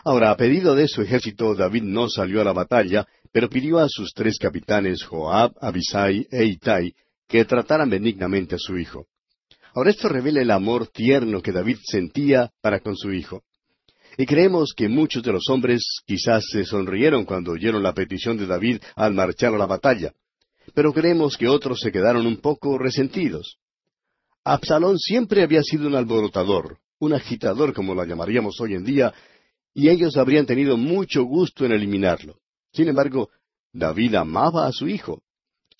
Ahora, 0.06 0.30
a 0.30 0.36
pedido 0.36 0.76
de 0.76 0.86
su 0.86 1.02
ejército, 1.02 1.56
David 1.56 1.82
no 1.82 2.08
salió 2.08 2.40
a 2.40 2.44
la 2.44 2.52
batalla, 2.52 3.08
pero 3.32 3.48
pidió 3.48 3.80
a 3.80 3.88
sus 3.88 4.12
tres 4.14 4.38
capitanes, 4.38 5.02
Joab, 5.02 5.54
Abisai 5.60 6.28
e 6.30 6.44
Itai, 6.44 6.94
que 7.26 7.44
trataran 7.44 7.90
benignamente 7.90 8.54
a 8.54 8.58
su 8.58 8.78
hijo. 8.78 9.08
Ahora 9.74 9.90
esto 9.90 10.08
revela 10.08 10.40
el 10.40 10.52
amor 10.52 10.86
tierno 10.86 11.42
que 11.42 11.50
David 11.50 11.78
sentía 11.82 12.52
para 12.60 12.78
con 12.78 12.96
su 12.96 13.12
hijo. 13.12 13.42
Y 14.16 14.26
creemos 14.26 14.74
que 14.76 14.88
muchos 14.88 15.24
de 15.24 15.32
los 15.32 15.48
hombres 15.50 15.82
quizás 16.06 16.44
se 16.52 16.64
sonrieron 16.64 17.24
cuando 17.24 17.50
oyeron 17.50 17.82
la 17.82 17.92
petición 17.92 18.36
de 18.36 18.46
David 18.46 18.78
al 18.94 19.12
marchar 19.12 19.54
a 19.54 19.58
la 19.58 19.66
batalla, 19.66 20.12
pero 20.72 20.92
creemos 20.92 21.36
que 21.36 21.48
otros 21.48 21.80
se 21.80 21.90
quedaron 21.90 22.28
un 22.28 22.36
poco 22.36 22.78
resentidos. 22.78 23.56
Absalón 24.44 24.98
siempre 24.98 25.42
había 25.42 25.64
sido 25.64 25.88
un 25.88 25.96
alborotador, 25.96 26.78
un 27.00 27.12
agitador 27.12 27.74
como 27.74 27.92
lo 27.92 28.04
llamaríamos 28.04 28.60
hoy 28.60 28.74
en 28.74 28.84
día, 28.84 29.12
y 29.78 29.90
ellos 29.90 30.16
habrían 30.16 30.46
tenido 30.46 30.78
mucho 30.78 31.24
gusto 31.24 31.66
en 31.66 31.72
eliminarlo. 31.72 32.38
Sin 32.72 32.88
embargo, 32.88 33.28
David 33.74 34.14
amaba 34.14 34.66
a 34.66 34.72
su 34.72 34.88
hijo. 34.88 35.22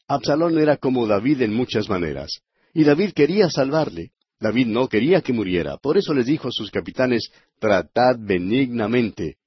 Absalón 0.06 0.58
era 0.58 0.76
como 0.76 1.06
David 1.06 1.40
en 1.40 1.54
muchas 1.54 1.88
maneras, 1.88 2.42
y 2.74 2.84
David 2.84 3.12
quería 3.14 3.48
salvarle. 3.48 4.12
David 4.38 4.66
no 4.66 4.86
quería 4.86 5.22
que 5.22 5.32
muriera, 5.32 5.78
por 5.78 5.96
eso 5.96 6.12
les 6.12 6.26
dijo 6.26 6.48
a 6.48 6.52
sus 6.52 6.70
capitanes, 6.70 7.30
tratad 7.58 8.16
benignamente 8.18 9.38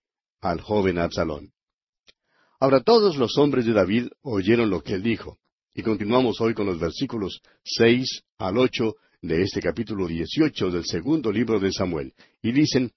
al 0.41 0.61
joven 0.61 0.97
Absalón. 0.97 1.51
Ahora 2.59 2.81
todos 2.81 3.17
los 3.17 3.37
hombres 3.37 3.67
de 3.67 3.73
David 3.73 4.07
oyeron 4.23 4.71
lo 4.71 4.81
que 4.81 4.95
él 4.95 5.03
dijo, 5.03 5.37
y 5.75 5.83
continuamos 5.83 6.41
hoy 6.41 6.55
con 6.55 6.65
los 6.65 6.79
versículos 6.79 7.39
seis 7.63 8.23
al 8.39 8.57
ocho 8.57 8.95
de 9.21 9.43
este 9.43 9.61
capítulo 9.61 10.07
dieciocho 10.07 10.71
del 10.71 10.85
segundo 10.85 11.31
libro 11.31 11.59
de 11.59 11.71
Samuel, 11.71 12.15
y 12.41 12.51
dicen, 12.51 12.91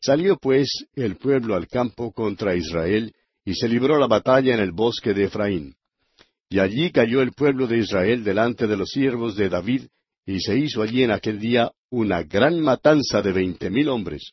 Salió 0.00 0.36
pues 0.36 0.86
el 0.94 1.16
pueblo 1.16 1.54
al 1.54 1.66
campo 1.66 2.12
contra 2.12 2.54
Israel, 2.54 3.12
y 3.44 3.54
se 3.54 3.68
libró 3.68 3.98
la 3.98 4.06
batalla 4.06 4.54
en 4.54 4.60
el 4.60 4.72
bosque 4.72 5.14
de 5.14 5.24
Efraín. 5.24 5.74
Y 6.48 6.60
allí 6.60 6.90
cayó 6.90 7.20
el 7.20 7.32
pueblo 7.32 7.66
de 7.66 7.78
Israel 7.78 8.24
delante 8.24 8.66
de 8.66 8.76
los 8.76 8.90
siervos 8.90 9.36
de 9.36 9.48
David, 9.48 9.86
y 10.24 10.40
se 10.40 10.56
hizo 10.58 10.82
allí 10.82 11.02
en 11.02 11.10
aquel 11.10 11.38
día 11.38 11.72
una 11.90 12.22
gran 12.22 12.60
matanza 12.60 13.22
de 13.22 13.32
veinte 13.32 13.70
mil 13.70 13.88
hombres. 13.88 14.32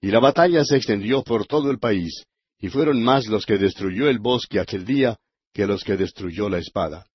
Y 0.00 0.08
la 0.08 0.20
batalla 0.20 0.64
se 0.64 0.76
extendió 0.76 1.22
por 1.22 1.46
todo 1.46 1.70
el 1.70 1.78
país, 1.78 2.24
y 2.58 2.68
fueron 2.68 3.02
más 3.02 3.26
los 3.26 3.44
que 3.44 3.58
destruyó 3.58 4.08
el 4.08 4.18
bosque 4.18 4.60
aquel 4.60 4.84
día 4.84 5.16
que 5.52 5.66
los 5.66 5.84
que 5.84 5.96
destruyó 5.96 6.48
la 6.48 6.58
espada. 6.58 7.06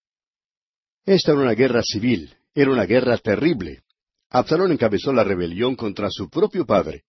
Esta 1.05 1.31
era 1.31 1.41
una 1.41 1.53
guerra 1.53 1.81
civil, 1.83 2.33
era 2.53 2.71
una 2.71 2.85
guerra 2.85 3.17
terrible. 3.17 3.83
Absalón 4.29 4.71
encabezó 4.71 5.11
la 5.13 5.23
rebelión 5.23 5.75
contra 5.75 6.09
su 6.09 6.29
propio 6.29 6.65
padre. 6.65 7.03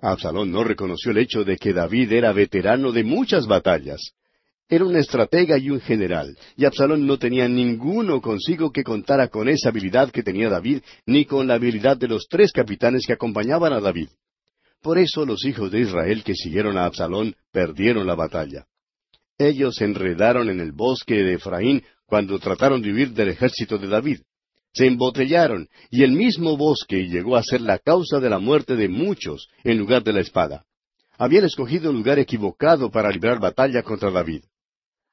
Absalón 0.00 0.52
no 0.52 0.62
reconoció 0.62 1.10
el 1.10 1.18
hecho 1.18 1.44
de 1.44 1.56
que 1.56 1.72
David 1.72 2.12
era 2.12 2.32
veterano 2.32 2.92
de 2.92 3.02
muchas 3.02 3.46
batallas. 3.46 4.12
Era 4.68 4.84
un 4.84 4.96
estratega 4.96 5.58
y 5.58 5.70
un 5.70 5.80
general, 5.80 6.36
y 6.56 6.66
Absalón 6.66 7.06
no 7.06 7.18
tenía 7.18 7.48
ninguno 7.48 8.20
consigo 8.20 8.70
que 8.70 8.84
contara 8.84 9.28
con 9.28 9.48
esa 9.48 9.70
habilidad 9.70 10.10
que 10.10 10.22
tenía 10.22 10.50
David, 10.50 10.82
ni 11.06 11.24
con 11.24 11.46
la 11.46 11.54
habilidad 11.54 11.96
de 11.96 12.08
los 12.08 12.28
tres 12.28 12.52
capitanes 12.52 13.06
que 13.06 13.14
acompañaban 13.14 13.72
a 13.72 13.80
David. 13.80 14.08
Por 14.82 14.98
eso 14.98 15.24
los 15.24 15.44
hijos 15.44 15.72
de 15.72 15.80
Israel 15.80 16.22
que 16.22 16.34
siguieron 16.34 16.76
a 16.76 16.84
Absalón 16.84 17.34
perdieron 17.50 18.06
la 18.06 18.14
batalla. 18.14 18.66
Ellos 19.38 19.76
se 19.76 19.84
enredaron 19.84 20.50
en 20.50 20.60
el 20.60 20.72
bosque 20.72 21.14
de 21.14 21.34
Efraín 21.34 21.82
cuando 22.06 22.38
trataron 22.38 22.82
de 22.82 22.92
huir 22.92 23.12
del 23.12 23.30
ejército 23.30 23.78
de 23.78 23.88
David. 23.88 24.20
Se 24.78 24.86
embotellaron, 24.86 25.66
y 25.90 26.04
el 26.04 26.12
mismo 26.12 26.56
bosque 26.56 27.08
llegó 27.08 27.34
a 27.34 27.42
ser 27.42 27.62
la 27.62 27.80
causa 27.80 28.20
de 28.20 28.30
la 28.30 28.38
muerte 28.38 28.76
de 28.76 28.88
muchos 28.88 29.48
en 29.64 29.76
lugar 29.76 30.04
de 30.04 30.12
la 30.12 30.20
espada. 30.20 30.66
Habían 31.18 31.46
escogido 31.46 31.90
un 31.90 31.96
lugar 31.96 32.20
equivocado 32.20 32.88
para 32.88 33.10
librar 33.10 33.40
batalla 33.40 33.82
contra 33.82 34.12
David. 34.12 34.44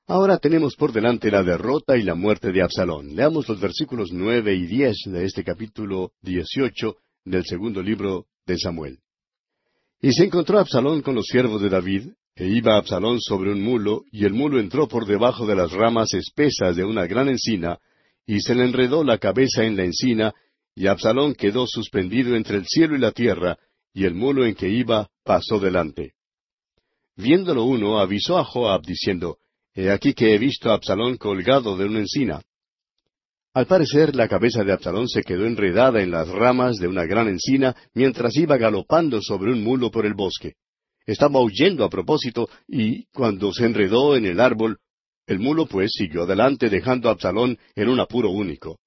Ahora 0.06 0.38
tenemos 0.38 0.76
por 0.76 0.94
delante 0.94 1.32
la 1.32 1.42
derrota 1.42 1.98
y 1.98 2.04
la 2.04 2.14
muerte 2.14 2.52
de 2.52 2.62
Absalón. 2.62 3.16
Leamos 3.16 3.50
los 3.50 3.60
versículos 3.60 4.12
nueve 4.12 4.54
y 4.54 4.68
diez 4.68 4.98
de 5.08 5.26
este 5.26 5.44
capítulo 5.44 6.12
dieciocho 6.22 6.98
del 7.24 7.44
segundo 7.44 7.82
libro 7.82 8.28
de 8.46 8.60
Samuel. 8.60 9.00
Y 10.00 10.14
se 10.14 10.26
encontró 10.26 10.60
Absalón 10.60 11.02
con 11.02 11.16
los 11.16 11.26
siervos 11.26 11.60
de 11.60 11.70
David, 11.70 12.10
e 12.36 12.46
iba 12.46 12.78
Absalón 12.78 13.20
sobre 13.20 13.52
un 13.52 13.64
mulo, 13.64 14.04
y 14.12 14.26
el 14.26 14.34
mulo 14.36 14.60
entró 14.60 14.88
por 14.88 15.08
debajo 15.08 15.48
de 15.48 15.56
las 15.56 15.72
ramas 15.72 16.14
espesas 16.14 16.76
de 16.76 16.84
una 16.84 17.08
gran 17.08 17.30
encina, 17.30 17.80
y 18.26 18.42
se 18.42 18.56
le 18.56 18.66
enredó 18.66 19.04
la 19.04 19.18
cabeza 19.18 19.64
en 19.64 19.76
la 19.76 19.84
encina, 19.84 20.34
y 20.76 20.88
Absalón 20.88 21.36
quedó 21.36 21.68
suspendido 21.68 22.36
entre 22.36 22.58
el 22.58 22.66
cielo 22.66 22.96
y 22.96 23.00
la 23.00 23.12
tierra, 23.12 23.58
y 23.94 24.06
el 24.06 24.14
mulo 24.14 24.46
en 24.46 24.56
que 24.56 24.70
iba 24.70 25.10
pasó 25.24 25.60
delante. 25.60 26.14
Viéndolo 27.16 27.64
uno, 27.64 28.00
avisó 28.00 28.38
a 28.38 28.44
Joab, 28.44 28.82
diciendo, 28.82 29.38
He 29.74 29.90
aquí 29.90 30.14
que 30.14 30.34
he 30.34 30.38
visto 30.38 30.70
a 30.70 30.76
Absalón 30.76 31.18
colgado 31.18 31.78
de 31.78 31.86
una 31.86 32.00
encina. 32.00 32.42
Al 33.54 33.68
parecer, 33.68 34.16
la 34.16 34.28
cabeza 34.28 34.64
de 34.64 34.74
Absalón 34.74 35.08
se 35.08 35.24
quedó 35.24 35.46
enredada 35.46 36.02
en 36.02 36.12
las 36.12 36.28
ramas 36.28 36.78
de 36.78 36.90
una 36.90 37.06
gran 37.06 37.30
encina 37.30 37.74
mientras 37.94 38.36
iba 38.36 38.58
galopando 38.58 39.22
sobre 39.22 39.54
un 39.54 39.64
mulo 39.64 39.92
por 39.92 40.06
el 40.06 40.14
bosque. 40.14 40.56
Estaba 41.06 41.40
huyendo 41.40 41.86
a 41.86 41.90
propósito, 41.90 42.50
y 42.68 43.06
cuando 43.14 43.54
se 43.54 43.66
enredó 43.66 44.18
en 44.18 44.26
el 44.26 44.42
árbol, 44.42 44.80
el 45.28 45.40
mulo 45.40 45.66
pues 45.66 45.94
siguió 45.94 46.24
adelante 46.24 46.70
dejando 46.70 47.10
a 47.10 47.14
Absalón 47.14 47.58
en 47.76 47.90
un 47.90 48.00
apuro 48.00 48.30
único. 48.30 48.80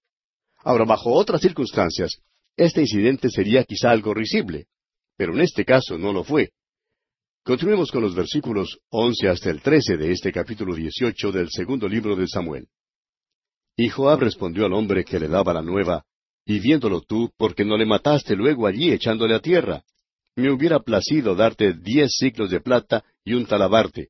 Ahora, 0.59 0.85
bajo 0.85 1.13
otras 1.13 1.41
circunstancias, 1.41 2.21
este 2.57 2.81
incidente 2.83 3.31
sería 3.31 3.65
quizá 3.65 3.91
algo 3.91 4.15
risible, 4.15 4.67
pero 5.17 5.35
en 5.35 5.41
este 5.41 5.65
caso 5.65 5.99
no 5.99 6.13
lo 6.13 6.25
fue. 6.25 6.51
Continuemos 7.45 7.91
con 7.91 8.03
los 8.03 8.15
versículos 8.15 8.79
once 8.91 9.29
hasta 9.29 9.51
el 9.51 9.63
trece 9.63 9.97
de 9.97 10.13
este 10.13 10.33
capítulo 10.33 10.75
dieciocho 10.75 11.33
del 11.33 11.49
segundo 11.51 11.89
libro 11.89 12.15
de 12.15 12.27
Samuel. 12.27 12.69
Y 13.77 13.89
Joab 13.89 14.21
respondió 14.21 14.67
al 14.67 14.73
hombre 14.73 15.05
que 15.05 15.19
le 15.19 15.29
daba 15.29 15.55
la 15.55 15.63
nueva, 15.63 16.05
Y 16.45 16.61
viéndolo 16.61 17.03
tú, 17.03 17.31
porque 17.37 17.65
no 17.65 17.77
le 17.77 17.85
mataste 17.85 18.35
luego 18.35 18.67
allí 18.67 18.91
echándole 18.91 19.35
a 19.35 19.41
tierra? 19.41 19.85
Me 20.35 20.51
hubiera 20.51 20.81
placido 20.81 21.35
darte 21.35 21.75
diez 21.75 22.13
ciclos 22.19 22.51
de 22.51 22.61
plata 22.61 23.05
y 23.25 23.35
un 23.35 23.45
talabarte. 23.45 24.09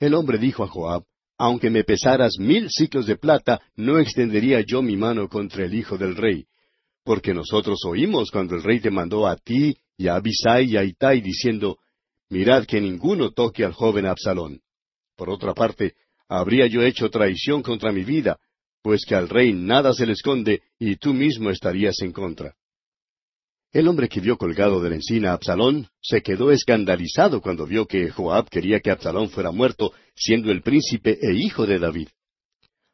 El 0.00 0.14
hombre 0.14 0.38
dijo 0.38 0.64
a 0.64 0.68
Joab, 0.68 1.04
Aunque 1.38 1.70
me 1.70 1.84
pesaras 1.84 2.38
mil 2.38 2.68
ciclos 2.70 3.06
de 3.06 3.16
plata, 3.16 3.60
no 3.76 3.98
extendería 3.98 4.62
yo 4.62 4.82
mi 4.82 4.96
mano 4.96 5.28
contra 5.28 5.64
el 5.64 5.74
hijo 5.74 5.98
del 5.98 6.16
rey, 6.16 6.46
porque 7.04 7.34
nosotros 7.34 7.80
oímos 7.86 8.30
cuando 8.30 8.54
el 8.54 8.62
rey 8.62 8.80
te 8.80 8.90
mandó 8.90 9.26
a 9.26 9.36
ti 9.36 9.76
y 9.98 10.08
a 10.08 10.16
Abisai 10.16 10.64
y 10.64 10.76
a 10.76 10.84
Itai 10.84 11.20
diciendo, 11.20 11.78
Mirad 12.30 12.64
que 12.64 12.80
ninguno 12.80 13.30
toque 13.30 13.64
al 13.64 13.72
joven 13.72 14.06
Absalón. 14.06 14.60
Por 15.14 15.30
otra 15.30 15.54
parte, 15.54 15.94
habría 16.28 16.66
yo 16.66 16.82
hecho 16.82 17.10
traición 17.10 17.62
contra 17.62 17.92
mi 17.92 18.02
vida, 18.02 18.38
pues 18.82 19.04
que 19.04 19.14
al 19.14 19.28
rey 19.28 19.52
nada 19.52 19.92
se 19.92 20.06
le 20.06 20.12
esconde 20.12 20.62
y 20.78 20.96
tú 20.96 21.14
mismo 21.14 21.50
estarías 21.50 22.00
en 22.00 22.12
contra. 22.12 22.54
El 23.76 23.88
hombre 23.88 24.08
que 24.08 24.20
vio 24.20 24.38
colgado 24.38 24.80
de 24.80 24.88
la 24.88 24.96
encina 24.96 25.32
a 25.32 25.34
Absalón 25.34 25.86
se 26.00 26.22
quedó 26.22 26.50
escandalizado 26.50 27.42
cuando 27.42 27.66
vio 27.66 27.84
que 27.84 28.08
Joab 28.08 28.48
quería 28.48 28.80
que 28.80 28.90
Absalón 28.90 29.28
fuera 29.28 29.50
muerto, 29.50 29.92
siendo 30.14 30.50
el 30.50 30.62
príncipe 30.62 31.18
e 31.20 31.34
hijo 31.34 31.66
de 31.66 31.78
David. 31.78 32.08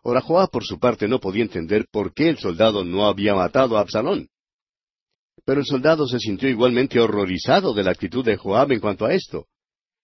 Ahora 0.02 0.20
Joab 0.20 0.50
por 0.50 0.64
su 0.64 0.80
parte 0.80 1.06
no 1.06 1.20
podía 1.20 1.44
entender 1.44 1.86
por 1.88 2.12
qué 2.12 2.30
el 2.30 2.38
soldado 2.38 2.84
no 2.84 3.06
había 3.06 3.32
matado 3.32 3.78
a 3.78 3.80
Absalón. 3.82 4.26
Pero 5.44 5.60
el 5.60 5.66
soldado 5.66 6.08
se 6.08 6.18
sintió 6.18 6.48
igualmente 6.48 6.98
horrorizado 6.98 7.74
de 7.74 7.84
la 7.84 7.92
actitud 7.92 8.24
de 8.24 8.36
Joab 8.36 8.72
en 8.72 8.80
cuanto 8.80 9.06
a 9.06 9.14
esto. 9.14 9.46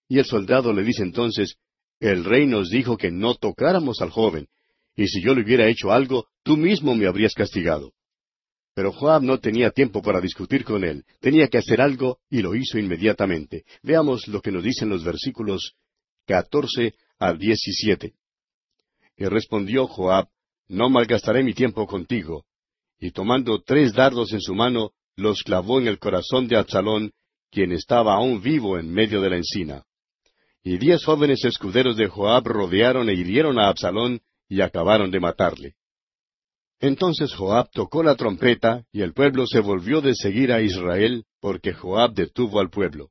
Y 0.08 0.20
el 0.20 0.26
soldado 0.26 0.72
le 0.72 0.84
dice 0.84 1.02
entonces, 1.02 1.56
El 1.98 2.24
rey 2.24 2.46
nos 2.46 2.70
dijo 2.70 2.96
que 2.96 3.10
no 3.10 3.34
tocáramos 3.34 4.00
al 4.00 4.10
joven, 4.10 4.46
y 4.94 5.08
si 5.08 5.20
yo 5.24 5.34
le 5.34 5.42
hubiera 5.42 5.66
hecho 5.66 5.90
algo, 5.90 6.28
tú 6.44 6.56
mismo 6.56 6.94
me 6.94 7.08
habrías 7.08 7.34
castigado. 7.34 7.94
Pero 8.78 8.92
Joab 8.92 9.24
no 9.24 9.40
tenía 9.40 9.72
tiempo 9.72 10.00
para 10.02 10.20
discutir 10.20 10.62
con 10.62 10.84
él, 10.84 11.04
tenía 11.18 11.48
que 11.48 11.58
hacer 11.58 11.80
algo 11.80 12.20
y 12.30 12.42
lo 12.42 12.54
hizo 12.54 12.78
inmediatamente. 12.78 13.64
Veamos 13.82 14.28
lo 14.28 14.40
que 14.40 14.52
nos 14.52 14.62
dicen 14.62 14.88
los 14.88 15.02
versículos 15.02 15.72
catorce 16.24 16.94
al 17.18 17.40
diecisiete. 17.40 18.12
Y 19.16 19.24
respondió 19.24 19.88
Joab, 19.88 20.28
No 20.68 20.88
malgastaré 20.90 21.42
mi 21.42 21.54
tiempo 21.54 21.88
contigo. 21.88 22.44
Y 23.00 23.10
tomando 23.10 23.60
tres 23.62 23.94
dardos 23.94 24.32
en 24.32 24.40
su 24.40 24.54
mano, 24.54 24.92
los 25.16 25.42
clavó 25.42 25.80
en 25.80 25.88
el 25.88 25.98
corazón 25.98 26.46
de 26.46 26.56
Absalón, 26.56 27.10
quien 27.50 27.72
estaba 27.72 28.14
aún 28.14 28.40
vivo 28.40 28.78
en 28.78 28.92
medio 28.92 29.20
de 29.20 29.30
la 29.30 29.38
encina. 29.38 29.82
Y 30.62 30.78
diez 30.78 31.04
jóvenes 31.04 31.44
escuderos 31.44 31.96
de 31.96 32.06
Joab 32.06 32.46
rodearon 32.46 33.08
e 33.08 33.14
hirieron 33.14 33.58
a 33.58 33.70
Absalón 33.70 34.20
y 34.48 34.60
acabaron 34.60 35.10
de 35.10 35.18
matarle. 35.18 35.74
Entonces 36.80 37.34
Joab 37.34 37.70
tocó 37.72 38.02
la 38.02 38.14
trompeta, 38.14 38.84
y 38.92 39.02
el 39.02 39.12
pueblo 39.12 39.46
se 39.46 39.60
volvió 39.60 40.00
de 40.00 40.14
seguir 40.14 40.52
a 40.52 40.62
Israel, 40.62 41.24
porque 41.40 41.72
Joab 41.72 42.14
detuvo 42.14 42.60
al 42.60 42.70
pueblo. 42.70 43.10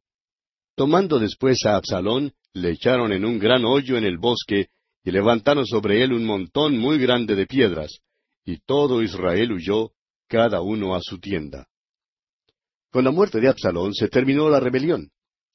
Tomando 0.75 1.19
después 1.19 1.65
a 1.65 1.75
Absalón, 1.75 2.31
le 2.53 2.71
echaron 2.71 3.11
en 3.11 3.25
un 3.25 3.39
gran 3.39 3.65
hoyo 3.65 3.97
en 3.97 4.05
el 4.05 4.17
bosque, 4.17 4.67
y 5.03 5.11
levantaron 5.11 5.65
sobre 5.65 6.03
él 6.03 6.13
un 6.13 6.25
montón 6.25 6.77
muy 6.77 6.97
grande 6.97 7.35
de 7.35 7.45
piedras, 7.45 7.99
y 8.45 8.59
todo 8.59 9.01
Israel 9.01 9.51
huyó, 9.51 9.91
cada 10.27 10.61
uno 10.61 10.95
a 10.95 11.01
su 11.01 11.19
tienda. 11.19 11.67
Con 12.91 13.03
la 13.03 13.11
muerte 13.11 13.39
de 13.39 13.49
Absalón 13.49 13.93
se 13.93 14.07
terminó 14.07 14.49
la 14.49 14.59
rebelión, 14.59 15.09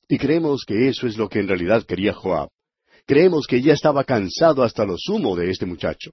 y 0.06 0.18
creemos 0.18 0.64
que 0.66 0.88
eso 0.88 1.06
es 1.06 1.16
lo 1.16 1.28
que 1.28 1.40
en 1.40 1.48
realidad 1.48 1.84
quería 1.84 2.12
Joab. 2.12 2.48
Creemos 3.06 3.46
que 3.46 3.62
ya 3.62 3.72
estaba 3.72 4.04
cansado 4.04 4.62
hasta 4.62 4.84
lo 4.84 4.96
sumo 4.98 5.34
de 5.34 5.50
este 5.50 5.66
muchacho. 5.66 6.10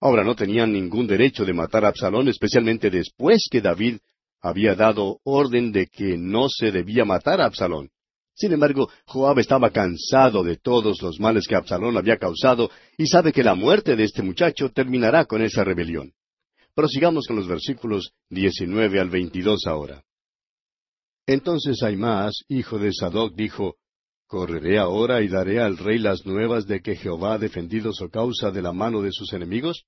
Ahora 0.00 0.24
no 0.24 0.34
tenían 0.34 0.72
ningún 0.72 1.06
derecho 1.06 1.44
de 1.44 1.52
matar 1.52 1.84
a 1.84 1.88
Absalón, 1.88 2.28
especialmente 2.28 2.90
después 2.90 3.48
que 3.50 3.60
David 3.60 3.98
había 4.40 4.74
dado 4.74 5.20
orden 5.24 5.72
de 5.72 5.86
que 5.86 6.16
no 6.18 6.48
se 6.48 6.70
debía 6.70 7.04
matar 7.04 7.40
a 7.40 7.46
Absalón. 7.46 7.90
Sin 8.34 8.52
embargo, 8.52 8.90
Joab 9.06 9.38
estaba 9.38 9.70
cansado 9.70 10.44
de 10.44 10.56
todos 10.58 11.00
los 11.00 11.18
males 11.18 11.46
que 11.48 11.56
Absalón 11.56 11.96
había 11.96 12.18
causado 12.18 12.70
y 12.98 13.06
sabe 13.06 13.32
que 13.32 13.42
la 13.42 13.54
muerte 13.54 13.96
de 13.96 14.04
este 14.04 14.22
muchacho 14.22 14.70
terminará 14.70 15.24
con 15.24 15.40
esa 15.40 15.64
rebelión. 15.64 16.12
Prosigamos 16.74 17.26
con 17.26 17.36
los 17.36 17.48
versículos 17.48 18.12
19 18.28 19.00
al 19.00 19.08
22 19.08 19.66
ahora. 19.66 20.04
Entonces 21.26 21.82
Aimás, 21.82 22.34
hijo 22.48 22.78
de 22.78 22.92
Sadoc, 22.92 23.34
dijo, 23.34 23.76
¿Correré 24.26 24.78
ahora 24.78 25.22
y 25.22 25.28
daré 25.28 25.60
al 25.60 25.78
rey 25.78 25.98
las 25.98 26.26
nuevas 26.26 26.66
de 26.66 26.80
que 26.80 26.96
Jehová 26.96 27.34
ha 27.34 27.38
defendido 27.38 27.92
su 27.92 28.10
causa 28.10 28.50
de 28.50 28.60
la 28.60 28.72
mano 28.72 29.00
de 29.00 29.12
sus 29.12 29.32
enemigos? 29.32 29.84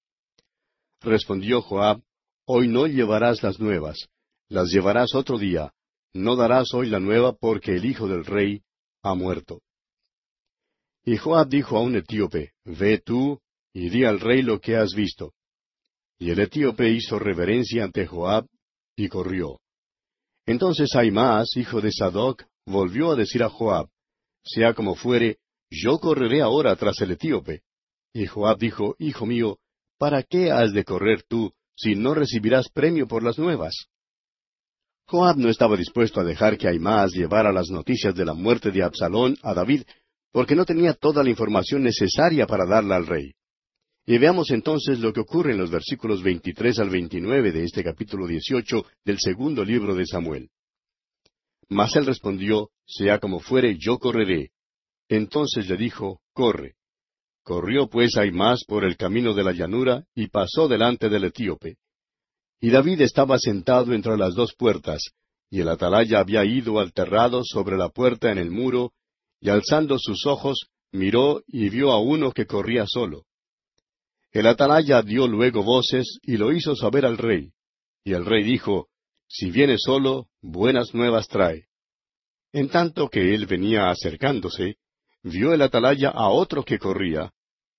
Respondió 1.00 1.60
Joab, 1.60 2.00
Hoy 2.46 2.68
no 2.68 2.86
llevarás 2.86 3.42
las 3.42 3.58
nuevas, 3.58 4.08
las 4.48 4.70
llevarás 4.70 5.14
otro 5.14 5.38
día, 5.38 5.72
no 6.14 6.36
darás 6.36 6.72
hoy 6.72 6.88
la 6.88 7.00
nueva 7.00 7.32
porque 7.32 7.74
el 7.74 7.84
hijo 7.84 8.06
del 8.06 8.24
rey 8.24 8.62
ha 9.02 9.14
muerto. 9.14 9.60
Y 11.04 11.16
Joab 11.16 11.48
dijo 11.48 11.76
a 11.76 11.82
un 11.82 11.96
etíope, 11.96 12.52
Ve 12.64 12.98
tú 12.98 13.40
y 13.72 13.90
di 13.90 14.04
al 14.04 14.20
rey 14.20 14.42
lo 14.42 14.60
que 14.60 14.76
has 14.76 14.94
visto. 14.94 15.32
Y 16.18 16.30
el 16.30 16.40
etíope 16.40 16.90
hizo 16.90 17.18
reverencia 17.18 17.84
ante 17.84 18.06
Joab 18.06 18.46
y 18.96 19.08
corrió. 19.08 19.60
Entonces 20.46 20.94
Aimás, 20.94 21.56
hijo 21.56 21.80
de 21.80 21.92
Sadoc, 21.92 22.44
volvió 22.66 23.12
a 23.12 23.16
decir 23.16 23.42
a 23.42 23.48
Joab, 23.48 23.88
sea 24.48 24.74
como 24.74 24.94
fuere, 24.94 25.38
yo 25.70 25.98
correré 25.98 26.40
ahora 26.42 26.74
tras 26.76 27.00
el 27.00 27.12
etíope. 27.12 27.62
Y 28.12 28.26
Joab 28.26 28.58
dijo, 28.58 28.96
Hijo 28.98 29.26
mío, 29.26 29.58
¿para 29.98 30.22
qué 30.22 30.50
has 30.50 30.72
de 30.72 30.84
correr 30.84 31.22
tú, 31.22 31.52
si 31.76 31.94
no 31.94 32.14
recibirás 32.14 32.68
premio 32.70 33.06
por 33.06 33.22
las 33.22 33.38
nuevas? 33.38 33.88
Joab 35.06 35.36
no 35.36 35.48
estaba 35.48 35.76
dispuesto 35.76 36.20
a 36.20 36.24
dejar 36.24 36.58
que 36.58 36.68
Aimás 36.68 37.12
llevara 37.12 37.52
las 37.52 37.70
noticias 37.70 38.14
de 38.14 38.24
la 38.24 38.34
muerte 38.34 38.70
de 38.70 38.82
Absalón 38.82 39.36
a 39.42 39.54
David, 39.54 39.82
porque 40.32 40.54
no 40.54 40.64
tenía 40.64 40.92
toda 40.92 41.22
la 41.22 41.30
información 41.30 41.82
necesaria 41.82 42.46
para 42.46 42.66
darla 42.66 42.96
al 42.96 43.06
rey. 43.06 43.32
Y 44.06 44.18
veamos 44.18 44.50
entonces 44.50 45.00
lo 45.00 45.12
que 45.12 45.20
ocurre 45.20 45.52
en 45.52 45.58
los 45.58 45.70
versículos 45.70 46.22
23 46.22 46.78
al 46.78 46.90
29 46.90 47.52
de 47.52 47.64
este 47.64 47.84
capítulo 47.84 48.26
18 48.26 48.84
del 49.04 49.18
segundo 49.18 49.64
libro 49.64 49.94
de 49.94 50.06
Samuel. 50.06 50.50
Mas 51.68 51.96
él 51.96 52.06
respondió, 52.06 52.70
Sea 52.86 53.18
como 53.18 53.40
fuere, 53.40 53.76
yo 53.78 53.98
correré. 53.98 54.50
Entonces 55.08 55.68
le 55.68 55.76
dijo, 55.76 56.20
Corre. 56.32 56.74
Corrió 57.42 57.88
pues 57.88 58.16
Aimás 58.16 58.64
por 58.66 58.84
el 58.84 58.96
camino 58.96 59.32
de 59.32 59.42
la 59.42 59.52
llanura 59.52 60.04
y 60.14 60.28
pasó 60.28 60.68
delante 60.68 61.08
del 61.08 61.24
etíope. 61.24 61.76
Y 62.60 62.70
David 62.70 63.00
estaba 63.02 63.38
sentado 63.38 63.92
entre 63.94 64.16
las 64.16 64.34
dos 64.34 64.54
puertas, 64.54 65.12
y 65.50 65.60
el 65.60 65.68
atalaya 65.68 66.20
había 66.20 66.44
ido 66.44 66.78
al 66.78 66.92
terrado 66.92 67.42
sobre 67.44 67.76
la 67.76 67.88
puerta 67.88 68.30
en 68.30 68.38
el 68.38 68.50
muro, 68.50 68.92
y 69.40 69.48
alzando 69.48 69.98
sus 69.98 70.26
ojos, 70.26 70.66
miró 70.92 71.42
y 71.46 71.68
vio 71.68 71.92
a 71.92 72.00
uno 72.00 72.32
que 72.32 72.46
corría 72.46 72.84
solo. 72.86 73.24
El 74.30 74.46
atalaya 74.46 75.02
dio 75.02 75.26
luego 75.26 75.62
voces 75.62 76.18
y 76.22 76.36
lo 76.36 76.52
hizo 76.52 76.76
saber 76.76 77.06
al 77.06 77.16
rey. 77.16 77.52
Y 78.04 78.12
el 78.12 78.26
rey 78.26 78.42
dijo, 78.42 78.88
Si 79.28 79.50
viene 79.50 79.76
solo, 79.78 80.28
buenas 80.40 80.94
nuevas 80.94 81.28
trae. 81.28 81.66
En 82.52 82.70
tanto 82.70 83.08
que 83.08 83.34
él 83.34 83.46
venía 83.46 83.90
acercándose, 83.90 84.76
vio 85.22 85.52
el 85.52 85.60
atalaya 85.60 86.08
a 86.08 86.30
otro 86.30 86.64
que 86.64 86.78
corría, 86.78 87.32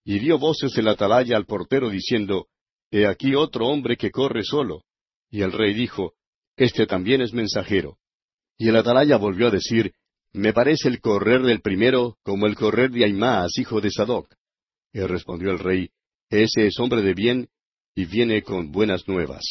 y 0.05 0.19
dio 0.19 0.37
voces 0.37 0.77
el 0.77 0.87
atalaya 0.87 1.35
al 1.35 1.45
portero 1.45 1.89
diciendo, 1.89 2.47
He 2.91 3.07
aquí 3.07 3.35
otro 3.35 3.67
hombre 3.67 3.97
que 3.97 4.11
corre 4.11 4.43
solo. 4.43 4.83
Y 5.29 5.41
el 5.41 5.51
rey 5.51 5.73
dijo, 5.73 6.13
Este 6.55 6.85
también 6.85 7.21
es 7.21 7.33
mensajero. 7.33 7.97
Y 8.57 8.69
el 8.69 8.75
atalaya 8.75 9.17
volvió 9.17 9.47
a 9.47 9.51
decir, 9.51 9.93
Me 10.33 10.53
parece 10.53 10.87
el 10.87 11.01
correr 11.01 11.41
del 11.41 11.61
primero 11.61 12.17
como 12.23 12.45
el 12.45 12.55
correr 12.55 12.91
de 12.91 13.05
Aimás, 13.05 13.57
hijo 13.57 13.81
de 13.81 13.91
Sadoc. 13.91 14.33
Y 14.93 15.01
respondió 15.01 15.51
el 15.51 15.59
rey, 15.59 15.89
Ese 16.29 16.67
es 16.67 16.79
hombre 16.79 17.01
de 17.01 17.13
bien, 17.13 17.49
y 17.95 18.05
viene 18.05 18.43
con 18.43 18.71
buenas 18.71 19.07
nuevas. 19.07 19.43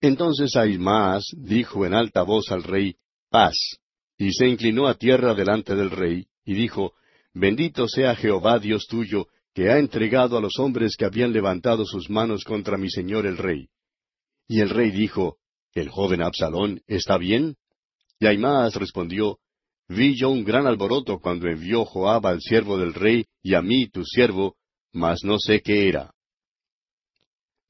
Entonces 0.00 0.56
Aimás 0.56 1.24
dijo 1.36 1.84
en 1.84 1.94
alta 1.94 2.22
voz 2.22 2.50
al 2.50 2.62
rey, 2.62 2.96
Paz 3.28 3.80
y 4.20 4.32
se 4.32 4.46
inclinó 4.46 4.86
a 4.86 4.96
tierra 4.96 5.32
delante 5.32 5.74
del 5.74 5.90
rey, 5.90 6.26
y 6.44 6.52
dijo, 6.52 6.92
Bendito 7.32 7.88
sea 7.88 8.14
Jehová 8.14 8.58
Dios 8.58 8.86
tuyo, 8.86 9.28
que 9.54 9.70
ha 9.70 9.78
entregado 9.78 10.36
a 10.36 10.42
los 10.42 10.58
hombres 10.58 10.94
que 10.98 11.06
habían 11.06 11.32
levantado 11.32 11.86
sus 11.86 12.10
manos 12.10 12.44
contra 12.44 12.76
mi 12.76 12.90
señor 12.90 13.24
el 13.24 13.38
rey. 13.38 13.68
Y 14.46 14.60
el 14.60 14.68
rey 14.68 14.90
dijo, 14.90 15.38
¿El 15.72 15.88
joven 15.88 16.22
Absalón 16.22 16.82
está 16.86 17.16
bien? 17.16 17.56
Y 18.18 18.26
Aimás 18.26 18.74
respondió, 18.74 19.38
Vi 19.88 20.16
yo 20.16 20.28
un 20.28 20.44
gran 20.44 20.66
alboroto 20.66 21.18
cuando 21.18 21.48
envió 21.48 21.86
Joab 21.86 22.26
al 22.26 22.42
siervo 22.42 22.76
del 22.76 22.92
rey 22.92 23.24
y 23.42 23.54
a 23.54 23.62
mí 23.62 23.88
tu 23.88 24.04
siervo, 24.04 24.56
mas 24.92 25.24
no 25.24 25.38
sé 25.38 25.62
qué 25.62 25.88
era. 25.88 26.12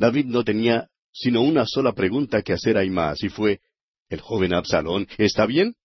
David 0.01 0.27
no 0.27 0.43
tenía 0.43 0.90
sino 1.13 1.43
una 1.43 1.67
sola 1.67 1.93
pregunta 1.93 2.43
que 2.43 2.53
hacer 2.53 2.77
a 2.77 2.81
Aimás, 2.81 3.23
y 3.23 3.29
fue, 3.29 3.61
¿El 4.11 4.21
joven 4.21 4.53
Absalón 4.53 5.07
está 5.19 5.47
bien? 5.47 5.77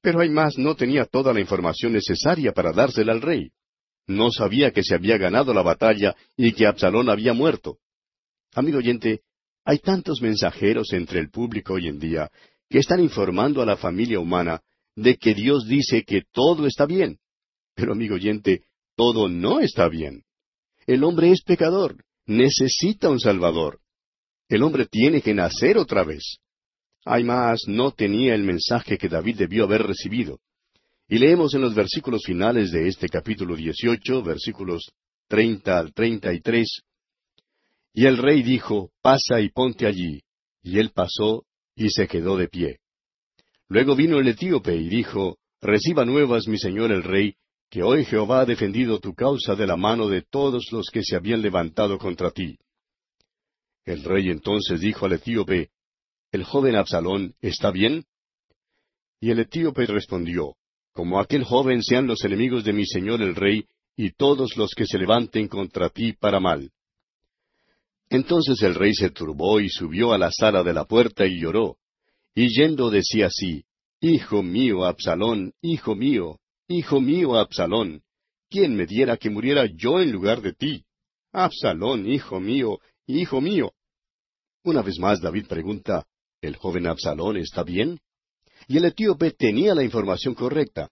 Pero 0.00 0.20
Aimás 0.20 0.58
no 0.58 0.74
tenía 0.74 1.04
toda 1.04 1.32
la 1.32 1.40
información 1.40 1.92
necesaria 1.92 2.52
para 2.52 2.72
dársela 2.72 3.12
al 3.12 3.22
rey. 3.22 3.52
No 4.08 4.32
sabía 4.32 4.72
que 4.72 4.82
se 4.82 4.96
había 4.96 5.16
ganado 5.16 5.54
la 5.54 5.62
batalla 5.62 6.16
y 6.36 6.52
que 6.52 6.66
Absalón 6.66 7.08
había 7.08 7.32
muerto. 7.32 7.78
Amigo 8.52 8.78
oyente, 8.78 9.22
hay 9.64 9.78
tantos 9.78 10.20
mensajeros 10.20 10.92
entre 10.92 11.20
el 11.20 11.30
público 11.30 11.74
hoy 11.74 11.86
en 11.86 12.00
día 12.00 12.28
que 12.68 12.78
están 12.78 13.00
informando 13.00 13.62
a 13.62 13.66
la 13.66 13.76
familia 13.76 14.18
humana 14.18 14.60
de 14.96 15.16
que 15.16 15.34
Dios 15.34 15.68
dice 15.68 16.02
que 16.02 16.22
todo 16.32 16.66
está 16.66 16.86
bien. 16.86 17.18
Pero 17.76 17.92
amigo 17.92 18.16
oyente, 18.16 18.64
todo 18.96 19.28
no 19.28 19.60
está 19.60 19.88
bien. 19.88 20.24
El 20.86 21.04
hombre 21.04 21.30
es 21.30 21.42
pecador, 21.42 22.04
necesita 22.26 23.08
un 23.08 23.20
Salvador. 23.20 23.81
El 24.52 24.62
hombre 24.64 24.84
tiene 24.84 25.22
que 25.22 25.32
nacer 25.32 25.78
otra 25.78 26.04
vez. 26.04 26.36
Aimas 27.06 27.62
no 27.68 27.92
tenía 27.92 28.34
el 28.34 28.42
mensaje 28.42 28.98
que 28.98 29.08
David 29.08 29.38
debió 29.38 29.64
haber 29.64 29.82
recibido. 29.82 30.40
Y 31.08 31.16
leemos 31.16 31.54
en 31.54 31.62
los 31.62 31.74
versículos 31.74 32.20
finales 32.22 32.70
de 32.70 32.86
este 32.86 33.08
capítulo 33.08 33.56
18, 33.56 34.22
versículos 34.22 34.92
30 35.28 35.78
al 35.78 35.94
33, 35.94 36.82
Y 37.94 38.04
el 38.04 38.18
rey 38.18 38.42
dijo, 38.42 38.90
Pasa 39.00 39.40
y 39.40 39.48
ponte 39.48 39.86
allí. 39.86 40.20
Y 40.62 40.78
él 40.78 40.90
pasó 40.90 41.46
y 41.74 41.88
se 41.88 42.06
quedó 42.06 42.36
de 42.36 42.48
pie. 42.48 42.80
Luego 43.68 43.96
vino 43.96 44.18
el 44.18 44.28
etíope 44.28 44.76
y 44.76 44.90
dijo, 44.90 45.38
Reciba 45.62 46.04
nuevas, 46.04 46.46
mi 46.46 46.58
señor 46.58 46.92
el 46.92 47.04
rey, 47.04 47.36
que 47.70 47.82
hoy 47.82 48.04
Jehová 48.04 48.42
ha 48.42 48.44
defendido 48.44 49.00
tu 49.00 49.14
causa 49.14 49.54
de 49.54 49.66
la 49.66 49.78
mano 49.78 50.08
de 50.08 50.20
todos 50.20 50.70
los 50.72 50.90
que 50.92 51.02
se 51.02 51.16
habían 51.16 51.40
levantado 51.40 51.96
contra 51.96 52.30
ti. 52.32 52.58
El 53.84 54.04
rey 54.04 54.30
entonces 54.30 54.80
dijo 54.80 55.06
al 55.06 55.12
etíope, 55.14 55.70
¿El 56.30 56.44
joven 56.44 56.76
Absalón 56.76 57.34
está 57.40 57.70
bien? 57.70 58.04
Y 59.20 59.30
el 59.30 59.40
etíope 59.40 59.86
respondió, 59.86 60.56
Como 60.92 61.20
aquel 61.20 61.44
joven 61.44 61.82
sean 61.82 62.06
los 62.06 62.24
enemigos 62.24 62.64
de 62.64 62.72
mi 62.72 62.86
señor 62.86 63.22
el 63.22 63.34
rey, 63.34 63.66
y 63.96 64.12
todos 64.12 64.56
los 64.56 64.74
que 64.74 64.86
se 64.86 64.98
levanten 64.98 65.48
contra 65.48 65.88
ti 65.90 66.12
para 66.12 66.40
mal. 66.40 66.70
Entonces 68.08 68.62
el 68.62 68.74
rey 68.74 68.94
se 68.94 69.10
turbó 69.10 69.60
y 69.60 69.68
subió 69.68 70.12
a 70.12 70.18
la 70.18 70.30
sala 70.30 70.62
de 70.62 70.72
la 70.72 70.84
puerta 70.84 71.26
y 71.26 71.40
lloró. 71.40 71.76
Y 72.34 72.48
yendo 72.48 72.90
decía 72.90 73.26
así, 73.26 73.64
Hijo 74.00 74.42
mío, 74.42 74.84
Absalón, 74.84 75.52
hijo 75.60 75.94
mío, 75.94 76.40
hijo 76.68 77.00
mío, 77.00 77.36
Absalón, 77.36 78.02
¿quién 78.50 78.74
me 78.74 78.86
diera 78.86 79.16
que 79.16 79.30
muriera 79.30 79.66
yo 79.66 80.00
en 80.00 80.12
lugar 80.12 80.42
de 80.42 80.52
ti? 80.52 80.84
Absalón, 81.32 82.10
hijo 82.10 82.40
mío, 82.40 82.80
hijo 83.06 83.40
mío. 83.40 83.72
Una 84.64 84.82
vez 84.82 84.98
más 84.98 85.20
David 85.20 85.46
pregunta, 85.46 86.06
¿El 86.42 86.56
joven 86.56 86.88
Absalón 86.88 87.36
está 87.36 87.62
bien? 87.62 88.00
Y 88.66 88.76
el 88.76 88.84
etíope 88.86 89.30
tenía 89.30 89.76
la 89.76 89.84
información 89.84 90.34
correcta. 90.34 90.90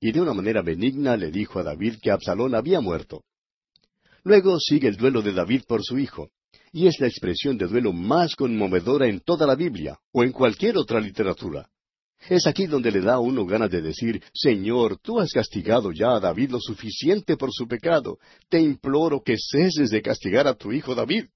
Y 0.00 0.12
de 0.12 0.20
una 0.20 0.32
manera 0.32 0.62
benigna 0.62 1.16
le 1.16 1.32
dijo 1.32 1.58
a 1.58 1.64
David 1.64 1.96
que 2.00 2.12
Absalón 2.12 2.54
había 2.54 2.80
muerto. 2.80 3.24
Luego 4.22 4.60
sigue 4.60 4.86
el 4.86 4.96
duelo 4.96 5.22
de 5.22 5.32
David 5.32 5.62
por 5.66 5.82
su 5.82 5.98
hijo. 5.98 6.30
y 6.72 6.88
es 6.88 7.00
la 7.00 7.06
expresión 7.06 7.56
de 7.56 7.66
duelo 7.66 7.92
más 7.92 8.34
conmovedora 8.36 9.08
en 9.08 9.20
toda 9.20 9.46
la 9.46 9.54
Biblia 9.54 9.98
o 10.12 10.22
en 10.22 10.30
cualquier 10.30 10.76
otra 10.76 11.00
literatura. 11.00 11.70
Es 12.28 12.46
aquí 12.46 12.66
donde 12.66 12.90
le 12.90 13.00
da 13.00 13.14
a 13.14 13.20
uno 13.20 13.46
ganas 13.46 13.70
de 13.70 13.80
decir, 13.80 14.22
Señor, 14.34 14.98
tú 14.98 15.18
has 15.18 15.32
castigado 15.32 15.90
ya 15.92 16.16
a 16.16 16.20
David 16.20 16.50
lo 16.50 16.60
suficiente 16.60 17.36
por 17.36 17.50
su 17.52 17.66
pecado. 17.66 18.18
Te 18.48 18.60
imploro 18.60 19.22
que 19.22 19.36
ceses 19.38 19.90
de 19.90 20.02
castigar 20.02 20.46
a 20.46 20.54
tu 20.54 20.70
hijo 20.72 20.94
David. 20.94 21.26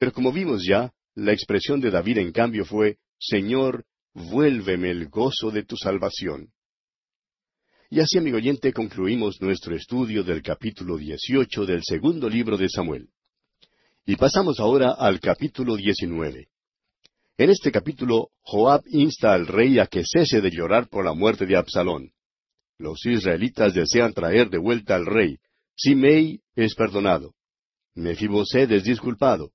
Pero 0.00 0.14
como 0.14 0.32
vimos 0.32 0.64
ya, 0.66 0.90
la 1.14 1.34
expresión 1.34 1.78
de 1.78 1.90
David 1.90 2.18
en 2.18 2.32
cambio 2.32 2.64
fue, 2.64 2.96
Señor, 3.18 3.84
vuélveme 4.14 4.90
el 4.90 5.10
gozo 5.10 5.50
de 5.50 5.62
tu 5.64 5.76
salvación. 5.76 6.54
Y 7.90 8.00
así, 8.00 8.16
amigo 8.16 8.38
oyente, 8.38 8.72
concluimos 8.72 9.42
nuestro 9.42 9.76
estudio 9.76 10.24
del 10.24 10.40
capítulo 10.40 10.96
18 10.96 11.66
del 11.66 11.82
segundo 11.84 12.30
libro 12.30 12.56
de 12.56 12.70
Samuel. 12.70 13.10
Y 14.06 14.16
pasamos 14.16 14.58
ahora 14.58 14.92
al 14.92 15.20
capítulo 15.20 15.76
19. 15.76 16.48
En 17.36 17.50
este 17.50 17.70
capítulo, 17.70 18.30
Joab 18.40 18.82
insta 18.86 19.34
al 19.34 19.46
rey 19.46 19.78
a 19.80 19.86
que 19.86 20.02
cese 20.02 20.40
de 20.40 20.50
llorar 20.50 20.88
por 20.88 21.04
la 21.04 21.12
muerte 21.12 21.44
de 21.44 21.58
Absalón. 21.58 22.10
Los 22.78 23.04
israelitas 23.04 23.74
desean 23.74 24.14
traer 24.14 24.48
de 24.48 24.56
vuelta 24.56 24.94
al 24.94 25.04
rey. 25.04 25.36
Simei 25.76 26.40
es 26.54 26.74
perdonado. 26.74 27.34
Mefiboset 27.94 28.70
es 28.70 28.84
disculpado. 28.84 29.52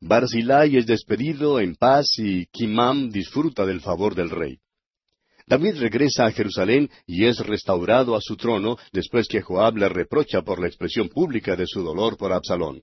Barzilai 0.00 0.76
es 0.76 0.86
despedido 0.86 1.58
en 1.58 1.74
paz 1.74 2.18
y 2.18 2.46
Kimam 2.46 3.10
disfruta 3.10 3.64
del 3.64 3.80
favor 3.80 4.14
del 4.14 4.28
rey. 4.28 4.58
David 5.46 5.76
regresa 5.78 6.26
a 6.26 6.32
Jerusalén 6.32 6.90
y 7.06 7.24
es 7.24 7.38
restaurado 7.38 8.14
a 8.14 8.20
su 8.20 8.36
trono 8.36 8.76
después 8.92 9.26
que 9.26 9.40
Joab 9.40 9.76
le 9.76 9.88
reprocha 9.88 10.42
por 10.42 10.60
la 10.60 10.66
expresión 10.66 11.08
pública 11.08 11.56
de 11.56 11.66
su 11.66 11.82
dolor 11.82 12.16
por 12.16 12.32
Absalón. 12.32 12.82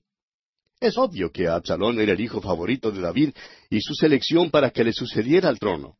Es 0.80 0.98
obvio 0.98 1.30
que 1.30 1.46
Absalón 1.46 2.00
era 2.00 2.12
el 2.12 2.20
hijo 2.20 2.40
favorito 2.40 2.90
de 2.90 3.00
David 3.00 3.30
y 3.70 3.80
su 3.80 3.94
selección 3.94 4.50
para 4.50 4.70
que 4.70 4.82
le 4.82 4.92
sucediera 4.92 5.48
al 5.48 5.58
trono. 5.58 5.98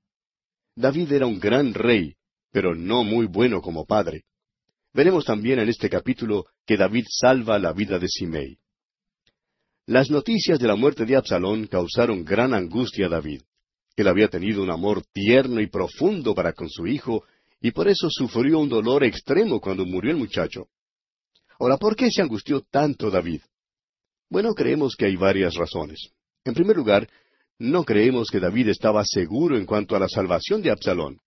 David 0.74 1.12
era 1.12 1.26
un 1.26 1.38
gran 1.38 1.74
rey, 1.74 2.16
pero 2.50 2.74
no 2.74 3.04
muy 3.04 3.26
bueno 3.26 3.60
como 3.60 3.86
padre. 3.86 4.24
Veremos 4.92 5.24
también 5.24 5.60
en 5.60 5.68
este 5.68 5.88
capítulo 5.88 6.46
que 6.66 6.76
David 6.76 7.04
salva 7.08 7.58
la 7.58 7.72
vida 7.72 7.98
de 7.98 8.08
Simei. 8.08 8.58
Las 9.87 10.09
noticias 10.09 10.59
de 10.59 10.66
la 10.66 10.76
muerte 10.76 11.05
de 11.05 11.14
Absalón 11.14 11.66
causaron 11.66 12.24
gran 12.24 12.55
angustia 12.55 13.05
a 13.05 13.11
David. 13.11 13.43
Él 13.97 14.09
había 14.09 14.28
tenido 14.28 14.62
un 14.62 14.70
amor 14.70 15.05
tierno 15.12 15.61
y 15.61 15.66
profundo 15.66 16.35
para 16.35 16.55
con 16.55 16.70
su 16.70 16.87
hijo, 16.87 17.24
y 17.61 17.70
por 17.70 17.89
eso 17.89 18.09
sufrió 18.09 18.61
un 18.61 18.70
dolor 18.70 19.05
extremo 19.05 19.61
cuando 19.61 19.85
murió 19.85 20.11
el 20.11 20.16
muchacho. 20.16 20.68
Ahora, 21.59 21.76
¿por 21.76 21.97
qué 21.97 22.11
se 22.11 22.22
angustió 22.22 22.62
tanto 22.62 23.11
David? 23.11 23.43
Bueno, 24.30 24.55
creemos 24.55 24.97
que 24.97 25.05
hay 25.05 25.16
varias 25.16 25.55
razones. 25.55 26.09
En 26.45 26.55
primer 26.55 26.76
lugar, 26.76 27.07
no 27.59 27.85
creemos 27.85 28.30
que 28.30 28.41
David 28.41 28.68
estaba 28.68 29.05
seguro 29.05 29.59
en 29.59 29.66
cuanto 29.66 29.95
a 29.95 29.99
la 29.99 30.09
salvación 30.09 30.62
de 30.62 30.70
Absalón. 30.70 31.20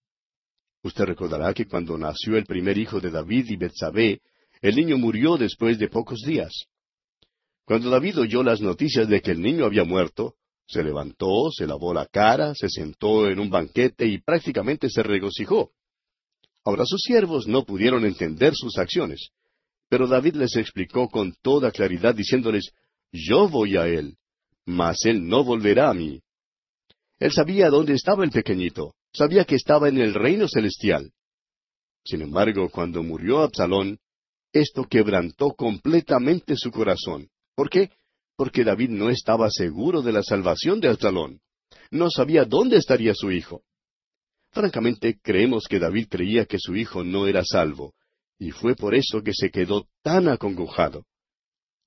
Usted 0.82 1.05
recordará 1.05 1.53
que 1.53 1.68
cuando 1.68 1.95
nació 1.95 2.36
el 2.38 2.45
primer 2.45 2.80
hijo 2.80 2.99
de 2.99 3.12
David 3.12 3.45
y 3.49 3.55
Betsabé, 3.55 4.20
el 4.62 4.76
niño 4.76 4.97
murió 4.97 5.38
después 5.38 5.78
de 5.78 5.89
pocos 5.89 6.22
días. 6.26 6.68
Cuando 7.68 7.89
David 7.89 8.20
oyó 8.20 8.43
las 8.43 8.61
noticias 8.61 9.09
de 9.09 9.22
que 9.22 9.32
el 9.32 9.41
niño 9.41 9.65
había 9.65 9.84
muerto, 9.84 10.36
se 10.70 10.82
levantó, 10.82 11.51
se 11.51 11.68
lavó 11.68 11.93
la 11.93 12.05
cara, 12.05 12.53
se 12.55 12.70
sentó 12.70 13.28
en 13.28 13.41
un 13.41 13.49
banquete 13.49 14.07
y 14.07 14.20
prácticamente 14.20 14.89
se 14.89 15.03
regocijó. 15.03 15.72
Ahora 16.63 16.86
sus 16.86 17.01
siervos 17.01 17.45
no 17.45 17.65
pudieron 17.65 18.05
entender 18.05 18.53
sus 18.55 18.78
acciones, 18.78 19.32
pero 19.89 20.07
David 20.07 20.36
les 20.36 20.55
explicó 20.55 21.09
con 21.09 21.34
toda 21.41 21.72
claridad 21.72 22.15
diciéndoles, 22.15 22.72
Yo 23.11 23.49
voy 23.49 23.76
a 23.76 23.86
él, 23.86 24.15
mas 24.65 25.03
él 25.03 25.28
no 25.28 25.43
volverá 25.43 25.89
a 25.89 25.93
mí. 25.93 26.22
Él 27.20 27.34
sabía 27.34 27.70
dónde 27.70 27.95
estaba 27.95 28.24
el 28.24 28.32
pequeñito, 28.32 28.93
sabía 29.11 29.43
que 29.43 29.55
estaba 29.55 29.89
en 29.89 29.97
el 29.97 30.13
reino 30.13 30.47
celestial. 30.47 31.11
Sin 32.05 32.22
embargo, 32.22 32.70
cuando 32.70 33.03
murió 33.03 33.39
Absalón, 33.39 33.99
esto 34.53 34.86
quebrantó 34.86 35.49
completamente 35.49 36.55
su 36.55 36.72
corazón. 36.72 37.28
¿Por 37.58 37.72
qué? 37.72 37.89
Porque 38.36 38.64
David 38.64 38.91
no 38.91 39.10
estaba 39.10 39.49
seguro 39.49 40.03
de 40.03 40.12
la 40.12 40.22
salvación 40.22 40.80
de 40.80 40.89
Absalón. 40.89 41.41
No 41.89 42.12
sabía 42.12 42.45
dónde 42.45 42.78
estaría 42.78 43.16
su 43.16 43.32
hijo. 43.32 43.64
Francamente, 44.51 45.20
creemos 45.24 45.64
que 45.68 45.80
David 45.80 46.08
creía 46.08 46.45
que 46.45 46.60
su 46.60 46.76
hijo 46.76 47.03
no 47.03 47.26
era 47.26 47.43
salvo, 47.43 47.95
y 48.38 48.51
fue 48.51 48.76
por 48.76 48.93
eso 48.93 49.24
que 49.24 49.34
se 49.34 49.49
quedó 49.49 49.88
tan 50.03 50.28
acongojado. 50.28 51.05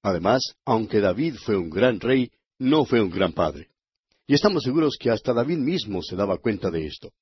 Además, 0.03 0.43
aunque 0.65 0.99
David 0.99 1.37
fue 1.37 1.57
un 1.57 1.71
gran 1.71 2.01
rey, 2.01 2.33
no 2.59 2.85
fue 2.85 3.01
un 3.01 3.11
gran 3.11 3.33
padre. 3.33 3.69
Y 4.27 4.35
estamos 4.35 4.65
seguros 4.65 4.97
que 4.99 5.11
hasta 5.11 5.33
David 5.33 5.59
mismo 5.59 6.03
se 6.03 6.17
daba 6.17 6.39
cuenta 6.39 6.69
de 6.73 6.85
esto. 6.85 7.13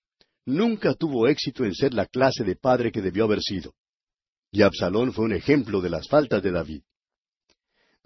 Nunca 0.46 0.94
tuvo 0.94 1.28
éxito 1.28 1.66
en 1.66 1.74
ser 1.74 1.92
la 1.92 2.06
clase 2.06 2.44
de 2.44 2.56
padre 2.56 2.90
que 2.92 3.02
debió 3.02 3.24
haber 3.24 3.42
sido. 3.42 3.74
Y 4.50 4.62
Absalón 4.62 5.12
fue 5.12 5.26
un 5.26 5.34
ejemplo 5.34 5.82
de 5.82 5.90
las 5.90 6.08
faltas 6.08 6.42
de 6.42 6.50
David. 6.50 6.80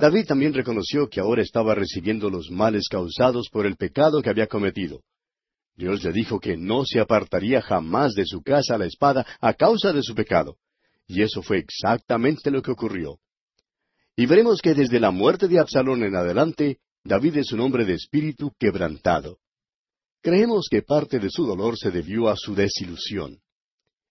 David 0.03 0.27
también 0.27 0.53
reconoció 0.53 1.09
que 1.09 1.21
ahora 1.21 1.43
estaba 1.43 1.77
recibiendo 1.77 2.29
los 2.29 2.51
males 2.51 2.89
causados 2.91 3.49
por 3.49 3.67
el 3.67 3.77
pecado 3.77 4.21
que 4.21 4.31
había 4.31 4.49
cometido. 4.49 5.05
Dios 5.77 6.03
le 6.03 6.11
dijo 6.11 6.41
que 6.41 6.57
no 6.57 6.85
se 6.85 6.99
apartaría 6.99 7.63
jamás 7.63 8.15
de 8.15 8.27
su 8.27 8.43
casa 8.43 8.77
la 8.77 8.87
espada 8.87 9.25
a 9.41 9.55
causa 9.55 9.93
de 9.93 10.03
su 10.03 10.17
pecado. 10.17 10.57
Y 11.07 11.23
eso 11.23 11.41
fue 11.41 11.59
exactamente 11.59 12.51
lo 12.51 12.63
que 12.63 12.73
ocurrió. 12.73 13.21
Y 14.17 14.27
veremos 14.27 14.61
que 14.61 14.75
desde 14.75 14.99
la 14.99 15.13
muerte 15.13 15.47
de 15.47 15.61
Absalón 15.61 16.03
en 16.03 16.17
adelante, 16.17 16.79
David 17.05 17.37
es 17.37 17.53
un 17.53 17.61
hombre 17.61 17.85
de 17.85 17.95
espíritu 17.95 18.51
quebrantado. 18.59 19.39
Creemos 20.21 20.67
que 20.69 20.83
parte 20.83 21.21
de 21.21 21.31
su 21.31 21.47
dolor 21.47 21.79
se 21.79 21.93
debió 21.93 22.29
a 22.29 22.35
su 22.37 22.57
desilusión. 22.57 23.39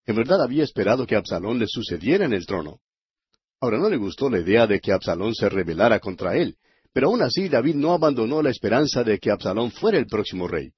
En 0.05 0.15
verdad 0.15 0.41
había 0.41 0.63
esperado 0.63 1.05
que 1.05 1.17
Absalón 1.17 1.59
le 1.59 1.67
sucediera 1.67 2.23
en 2.23 2.31
el 2.31 2.45
trono. 2.45 2.79
Ahora 3.61 3.77
no 3.77 3.89
le 3.89 3.97
gustó 3.97 4.27
la 4.27 4.39
idea 4.39 4.65
de 4.65 4.79
que 4.79 4.91
Absalón 4.91 5.35
se 5.35 5.47
rebelara 5.47 5.99
contra 5.99 6.35
él, 6.35 6.57
pero 6.91 7.07
aún 7.07 7.21
así 7.21 7.47
David 7.47 7.75
no 7.75 7.93
abandonó 7.93 8.41
la 8.41 8.49
esperanza 8.49 9.03
de 9.03 9.19
que 9.19 9.29
Absalón 9.29 9.71
fuera 9.71 9.99
el 9.99 10.07
próximo 10.07 10.47
rey. 10.47 10.71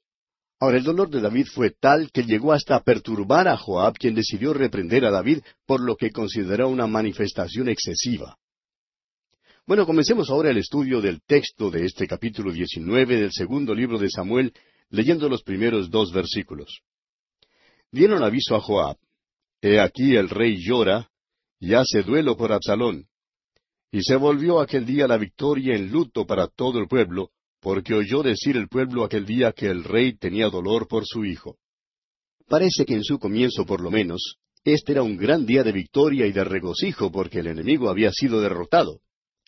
Ahora 0.60 0.78
el 0.78 0.84
dolor 0.84 1.10
de 1.10 1.22
David 1.22 1.48
fue 1.48 1.72
tal 1.72 2.12
que 2.12 2.24
llegó 2.24 2.52
hasta 2.52 2.82
perturbar 2.82 3.48
a 3.48 3.58
Joab, 3.58 3.96
quien 3.96 4.14
decidió 4.14 4.54
reprender 4.54 5.06
a 5.06 5.12
David 5.12 5.40
por 5.66 5.82
lo 5.82 5.96
que 5.96 6.12
consideró 6.12 6.68
una 6.70 6.86
manifestación 6.86 7.70
excesiva. 7.70 8.38
Bueno, 9.66 9.86
comencemos 9.86 10.30
ahora 10.30 10.52
el 10.52 10.58
estudio 10.58 11.00
del 11.00 11.22
texto 11.22 11.72
de 11.72 11.86
este 11.86 12.06
capítulo 12.06 12.52
19 12.52 13.16
del 13.16 13.32
segundo 13.32 13.74
libro 13.74 13.98
de 13.98 14.10
Samuel, 14.10 14.54
leyendo 14.90 15.30
los 15.30 15.42
primeros 15.42 15.90
dos 15.90 16.12
versículos. 16.12 16.82
Dieron 17.92 18.24
aviso 18.24 18.56
a 18.56 18.60
Joab. 18.60 18.98
He 19.62 19.80
aquí 19.80 20.18
el 20.18 20.30
rey 20.30 20.58
llora, 20.62 21.10
y 21.64 21.76
hace 21.76 22.04
duelo 22.04 22.36
por 22.36 22.52
Absalón. 22.52 23.06
Y 23.90 24.02
se 24.02 24.18
volvió 24.18 24.60
aquel 24.60 24.86
día 24.86 25.08
la 25.08 25.18
victoria 25.18 25.78
en 25.78 25.90
luto 25.90 26.26
para 26.26 26.50
todo 26.50 26.78
el 26.78 26.90
pueblo, 26.90 27.30
porque 27.62 27.94
oyó 27.94 28.22
decir 28.22 28.58
el 28.58 28.68
pueblo 28.68 29.06
aquel 29.06 29.26
día 29.26 29.54
que 29.54 29.68
el 29.68 29.86
rey 29.86 30.18
tenía 30.18 30.50
dolor 30.50 30.90
por 30.90 31.06
su 31.06 31.24
hijo. 31.24 31.58
Parece 32.50 32.84
que 32.84 32.96
en 32.96 33.04
su 33.06 33.18
comienzo 33.18 33.66
por 33.66 33.80
lo 33.80 33.90
menos, 33.92 34.40
este 34.66 34.92
era 34.92 35.04
un 35.04 35.16
gran 35.16 35.46
día 35.46 35.64
de 35.64 35.72
victoria 35.72 36.28
y 36.28 36.34
de 36.34 36.44
regocijo 36.44 37.10
porque 37.14 37.40
el 37.40 37.48
enemigo 37.48 37.90
había 37.90 38.12
sido 38.12 38.42
derrotado. 38.42 39.00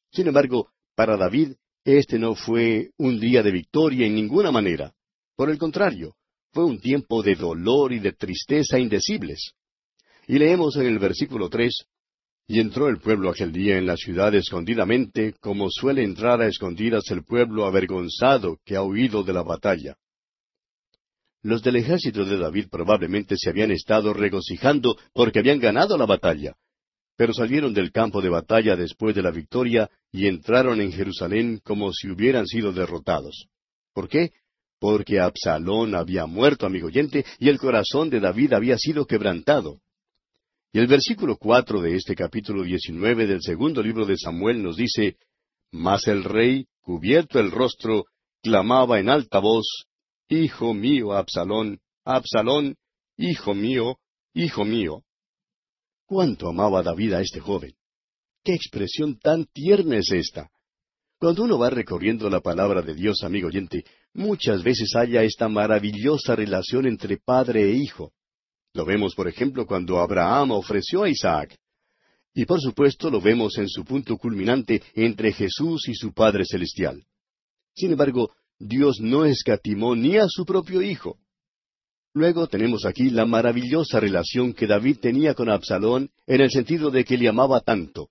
Sin 0.10 0.28
embargo, 0.28 0.70
para 0.96 1.18
David, 1.18 1.56
este 1.84 2.18
no 2.18 2.34
fue 2.34 2.92
un 2.98 3.20
día 3.20 3.44
de 3.44 3.52
victoria 3.52 4.08
en 4.08 4.16
ninguna 4.16 4.54
manera. 4.54 4.94
Por 5.36 5.50
el 5.50 5.58
contrario, 5.58 6.16
fue 6.54 6.64
un 6.64 6.80
tiempo 6.80 7.22
de 7.22 7.36
dolor 7.36 7.92
y 7.92 8.00
de 8.00 8.14
tristeza 8.14 8.80
indecibles. 8.80 9.52
Y 10.28 10.40
leemos 10.40 10.78
en 10.78 10.86
el 10.86 10.98
versículo 10.98 11.50
tres, 11.50 11.86
y 12.48 12.60
entró 12.60 12.88
el 12.90 13.00
pueblo 13.00 13.30
aquel 13.30 13.52
día 13.52 13.78
en 13.78 13.88
la 13.88 13.98
ciudad 13.98 14.34
escondidamente, 14.36 15.34
como 15.40 15.70
suele 15.70 16.04
entrar 16.04 16.42
a 16.42 16.48
escondidas 16.48 17.10
el 17.10 17.24
pueblo 17.24 17.66
avergonzado 17.66 18.60
que 18.64 18.76
ha 18.76 18.84
huido 18.84 19.24
de 19.24 19.34
la 19.34 19.42
batalla. 19.42 19.96
Los 21.42 21.62
del 21.64 21.78
ejército 21.78 22.26
de 22.26 22.38
David 22.38 22.68
probablemente 22.70 23.36
se 23.38 23.50
habían 23.50 23.72
estado 23.72 24.14
regocijando 24.14 24.98
porque 25.14 25.40
habían 25.40 25.60
ganado 25.60 25.98
la 25.98 26.06
batalla, 26.06 26.56
pero 27.18 27.34
salieron 27.34 27.74
del 27.74 27.92
campo 27.92 28.22
de 28.22 28.30
batalla 28.30 28.76
después 28.76 29.16
de 29.16 29.22
la 29.22 29.32
victoria 29.32 29.90
y 30.12 30.28
entraron 30.28 30.82
en 30.82 30.92
Jerusalén 30.92 31.60
como 31.64 31.92
si 31.94 32.10
hubieran 32.10 32.46
sido 32.46 32.72
derrotados. 32.72 33.48
¿Por 33.94 34.10
qué? 34.10 34.32
Porque 34.80 35.20
Absalón 35.20 35.96
había 35.96 36.26
muerto, 36.26 36.66
amigo 36.66 36.88
oyente, 36.88 37.26
y 37.40 37.50
el 37.50 37.58
corazón 37.58 38.10
de 38.10 38.20
David 38.20 38.54
había 38.54 38.78
sido 38.78 39.06
quebrantado. 39.06 39.80
Y 40.76 40.80
el 40.80 40.88
versículo 40.88 41.38
cuatro 41.38 41.80
de 41.80 41.96
este 41.96 42.16
capítulo 42.16 42.62
diecinueve 42.64 43.26
del 43.26 43.42
segundo 43.42 43.82
libro 43.82 44.06
de 44.06 44.18
Samuel 44.18 44.62
nos 44.62 44.76
dice, 44.76 45.16
Mas 45.72 46.06
el 46.06 46.26
rey, 46.26 46.66
cubierto 46.82 47.40
el 47.40 47.50
rostro, 47.50 48.08
clamaba 48.44 49.00
en 49.00 49.08
alta 49.08 49.40
voz, 49.40 49.86
Hijo 50.28 50.74
mío, 50.74 51.14
Absalón, 51.14 51.80
Absalón, 52.04 52.76
hijo 53.16 53.54
mío, 53.54 54.00
hijo 54.34 54.66
mío. 54.66 55.04
¿Cuánto 56.06 56.50
amaba 56.50 56.84
David 56.84 57.14
a 57.14 57.22
este 57.22 57.40
joven? 57.40 57.72
¿Qué 58.44 58.54
expresión 58.54 59.18
tan 59.18 59.46
tierna 59.46 60.00
es 60.00 60.12
esta? 60.12 60.50
Cuando 61.18 61.44
uno 61.44 61.58
va 61.58 61.70
recorriendo 61.70 62.30
la 62.30 62.42
palabra 62.42 62.82
de 62.82 62.96
Dios, 62.96 63.24
amigo 63.24 63.48
oyente, 63.48 63.86
muchas 64.14 64.62
veces 64.62 64.94
haya 64.98 65.24
esta 65.24 65.48
maravillosa 65.48 66.36
relación 66.36 66.86
entre 66.86 67.16
padre 67.16 67.64
e 67.64 67.78
hijo. 67.78 68.12
Lo 68.76 68.84
vemos, 68.84 69.16
por 69.16 69.30
ejemplo, 69.30 69.66
cuando 69.66 70.00
Abraham 70.00 70.52
ofreció 70.52 71.04
a 71.04 71.10
Isaac. 71.10 71.58
Y 72.34 72.46
por 72.46 72.60
supuesto 72.60 73.10
lo 73.10 73.22
vemos 73.22 73.58
en 73.58 73.70
su 73.70 73.86
punto 73.86 74.18
culminante 74.18 74.84
entre 74.96 75.32
Jesús 75.32 75.88
y 75.88 75.96
su 75.96 76.12
Padre 76.12 76.44
Celestial. 76.44 77.02
Sin 77.74 77.92
embargo, 77.92 78.32
Dios 78.60 78.98
no 79.00 79.24
escatimó 79.24 79.96
ni 79.96 80.18
a 80.18 80.26
su 80.28 80.46
propio 80.46 80.82
Hijo. 80.82 81.18
Luego 82.14 82.48
tenemos 82.48 82.86
aquí 82.86 83.10
la 83.10 83.26
maravillosa 83.26 84.02
relación 84.02 84.54
que 84.54 84.68
David 84.68 84.98
tenía 85.00 85.36
con 85.36 85.50
Absalón 85.50 86.10
en 86.28 86.42
el 86.42 86.52
sentido 86.52 86.92
de 86.92 87.06
que 87.06 87.18
le 87.18 87.30
amaba 87.30 87.62
tanto. 87.62 88.10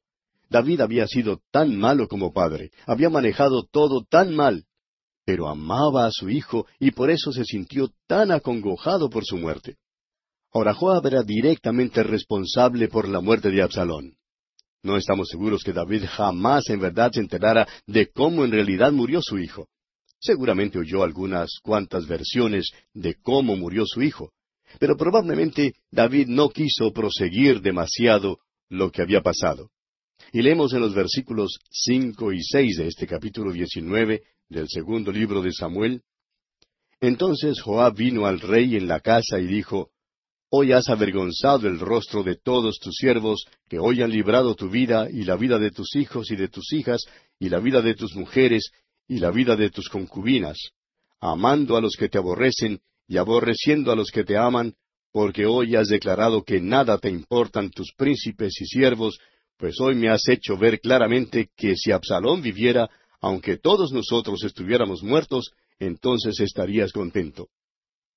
David 0.48 0.80
había 0.80 1.06
sido 1.06 1.42
tan 1.50 1.76
malo 1.76 2.08
como 2.08 2.32
padre, 2.32 2.70
había 2.86 3.10
manejado 3.10 3.66
todo 3.70 4.02
tan 4.08 4.34
mal, 4.34 4.64
pero 5.26 5.46
amaba 5.46 6.06
a 6.06 6.10
su 6.10 6.30
hijo 6.30 6.66
y 6.78 6.92
por 6.92 7.10
eso 7.10 7.32
se 7.32 7.44
sintió 7.44 7.90
tan 8.06 8.30
acongojado 8.30 9.10
por 9.10 9.26
su 9.26 9.36
muerte. 9.36 9.76
Ahora 10.54 10.72
Joab 10.72 11.04
era 11.08 11.24
directamente 11.24 12.04
responsable 12.04 12.86
por 12.86 13.08
la 13.08 13.20
muerte 13.20 13.50
de 13.50 13.60
Absalón. 13.60 14.14
No 14.84 14.96
estamos 14.96 15.28
seguros 15.28 15.64
que 15.64 15.72
David 15.72 16.04
jamás 16.06 16.70
en 16.70 16.78
verdad 16.78 17.10
se 17.10 17.18
enterara 17.18 17.66
de 17.88 18.12
cómo 18.12 18.44
en 18.44 18.52
realidad 18.52 18.92
murió 18.92 19.20
su 19.20 19.38
hijo. 19.38 19.66
Seguramente 20.20 20.78
oyó 20.78 21.02
algunas 21.02 21.58
cuantas 21.60 22.06
versiones 22.06 22.70
de 22.92 23.16
cómo 23.16 23.56
murió 23.56 23.84
su 23.84 24.00
hijo, 24.00 24.30
pero 24.78 24.96
probablemente 24.96 25.72
David 25.90 26.28
no 26.28 26.48
quiso 26.50 26.92
proseguir 26.92 27.60
demasiado 27.60 28.38
lo 28.68 28.92
que 28.92 29.02
había 29.02 29.22
pasado. 29.22 29.70
Y 30.32 30.40
leemos 30.40 30.72
en 30.72 30.82
los 30.82 30.94
versículos 30.94 31.58
cinco 31.68 32.32
y 32.32 32.40
seis 32.44 32.76
de 32.76 32.86
este 32.86 33.08
capítulo 33.08 33.50
diecinueve 33.52 34.22
del 34.48 34.68
segundo 34.68 35.10
libro 35.10 35.42
de 35.42 35.52
Samuel. 35.52 36.02
Entonces 37.00 37.60
Joab 37.60 37.96
vino 37.96 38.26
al 38.26 38.38
rey 38.38 38.76
en 38.76 38.86
la 38.86 39.00
casa 39.00 39.40
y 39.40 39.46
dijo, 39.46 39.90
Hoy 40.56 40.70
has 40.70 40.88
avergonzado 40.88 41.66
el 41.66 41.80
rostro 41.80 42.22
de 42.22 42.36
todos 42.36 42.78
tus 42.78 42.94
siervos, 42.94 43.44
que 43.68 43.80
hoy 43.80 44.02
han 44.02 44.12
librado 44.12 44.54
tu 44.54 44.70
vida 44.70 45.08
y 45.10 45.24
la 45.24 45.34
vida 45.34 45.58
de 45.58 45.72
tus 45.72 45.96
hijos 45.96 46.30
y 46.30 46.36
de 46.36 46.46
tus 46.46 46.72
hijas, 46.72 47.00
y 47.40 47.48
la 47.48 47.58
vida 47.58 47.82
de 47.82 47.96
tus 47.96 48.14
mujeres, 48.14 48.70
y 49.08 49.18
la 49.18 49.32
vida 49.32 49.56
de 49.56 49.70
tus 49.70 49.88
concubinas, 49.88 50.56
amando 51.20 51.76
a 51.76 51.80
los 51.80 51.96
que 51.96 52.08
te 52.08 52.18
aborrecen 52.18 52.78
y 53.08 53.16
aborreciendo 53.16 53.90
a 53.90 53.96
los 53.96 54.12
que 54.12 54.22
te 54.22 54.36
aman, 54.36 54.74
porque 55.10 55.44
hoy 55.44 55.74
has 55.74 55.88
declarado 55.88 56.44
que 56.44 56.60
nada 56.60 56.98
te 56.98 57.10
importan 57.10 57.70
tus 57.70 57.92
príncipes 57.92 58.54
y 58.60 58.66
siervos, 58.66 59.18
pues 59.56 59.80
hoy 59.80 59.96
me 59.96 60.08
has 60.08 60.28
hecho 60.28 60.56
ver 60.56 60.78
claramente 60.78 61.48
que 61.56 61.74
si 61.74 61.90
Absalón 61.90 62.42
viviera, 62.42 62.88
aunque 63.20 63.56
todos 63.56 63.90
nosotros 63.90 64.44
estuviéramos 64.44 65.02
muertos, 65.02 65.50
entonces 65.80 66.38
estarías 66.38 66.92
contento. 66.92 67.48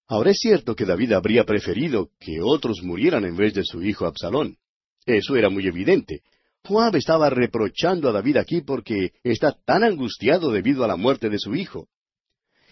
Ahora 0.07 0.31
es 0.31 0.37
cierto 0.39 0.75
que 0.75 0.85
David 0.85 1.13
habría 1.13 1.43
preferido 1.43 2.09
que 2.19 2.41
otros 2.41 2.81
murieran 2.81 3.25
en 3.25 3.35
vez 3.35 3.53
de 3.53 3.63
su 3.63 3.83
hijo 3.83 4.05
Absalón. 4.05 4.57
Eso 5.05 5.35
era 5.35 5.49
muy 5.49 5.67
evidente, 5.67 6.21
Joab 6.67 6.97
estaba 6.97 7.29
reprochando 7.29 8.09
a 8.09 8.11
David 8.11 8.37
aquí 8.37 8.61
porque 8.61 9.13
está 9.23 9.53
tan 9.65 9.83
angustiado 9.83 10.51
debido 10.51 10.83
a 10.83 10.87
la 10.87 10.97
muerte 10.97 11.29
de 11.29 11.39
su 11.39 11.55
hijo. 11.55 11.87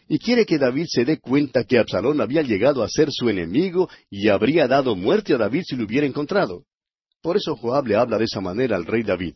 Y 0.08 0.20
quiere 0.20 0.46
que 0.46 0.58
David 0.58 0.86
se 0.88 1.06
dé 1.06 1.20
cuenta 1.20 1.64
que 1.64 1.80
Absalón 1.80 2.20
había 2.20 2.42
llegado 2.42 2.84
a 2.84 2.90
ser 2.90 3.08
su 3.12 3.30
enemigo 3.30 3.90
y 4.10 4.28
habría 4.28 4.68
dado 4.68 4.96
muerte 4.96 5.34
a 5.34 5.38
David 5.38 5.64
si 5.66 5.78
lo 5.78 5.86
hubiera 5.86 6.06
encontrado. 6.06 6.66
Por 7.22 7.38
eso 7.38 7.56
Joab 7.56 7.88
le 7.88 7.96
habla 7.96 8.18
de 8.18 8.26
esa 8.26 8.42
manera 8.42 8.76
al 8.76 8.86
rey 8.86 9.02
David. 9.02 9.36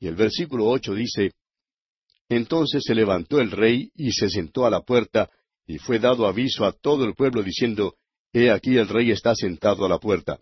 Y 0.00 0.08
el 0.08 0.16
versículo 0.16 0.66
ocho 0.66 0.94
dice, 0.94 1.32
Entonces 2.30 2.82
se 2.84 2.94
levantó 2.94 3.40
el 3.40 3.50
rey 3.50 3.90
y 3.94 4.10
se 4.12 4.30
sentó 4.30 4.64
a 4.64 4.70
la 4.70 4.80
puerta, 4.80 5.28
y 5.66 5.78
fue 5.78 5.98
dado 5.98 6.26
aviso 6.26 6.64
a 6.64 6.72
todo 6.72 7.04
el 7.04 7.14
pueblo 7.14 7.42
diciendo, 7.42 7.94
He 8.32 8.50
aquí 8.50 8.76
el 8.76 8.88
rey 8.88 9.10
está 9.10 9.34
sentado 9.34 9.84
a 9.84 9.88
la 9.88 9.98
puerta. 9.98 10.38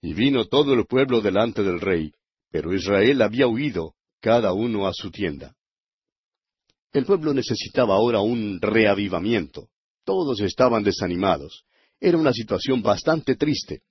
Y 0.00 0.14
vino 0.14 0.46
todo 0.46 0.74
el 0.74 0.86
pueblo 0.86 1.20
delante 1.20 1.62
del 1.62 1.80
rey, 1.80 2.12
pero 2.50 2.74
Israel 2.74 3.22
había 3.22 3.46
huido, 3.46 3.94
cada 4.20 4.52
uno 4.52 4.86
a 4.86 4.92
su 4.92 5.10
tienda. 5.10 5.54
El 6.92 7.06
pueblo 7.06 7.32
necesitaba 7.32 7.94
ahora 7.94 8.20
un 8.20 8.60
reavivamiento. 8.60 9.68
Todos 10.04 10.40
estaban 10.40 10.82
desanimados. 10.82 11.64
Era 11.98 12.18
una 12.18 12.32
situación 12.32 12.82
bastante 12.82 13.36
triste. 13.36 13.82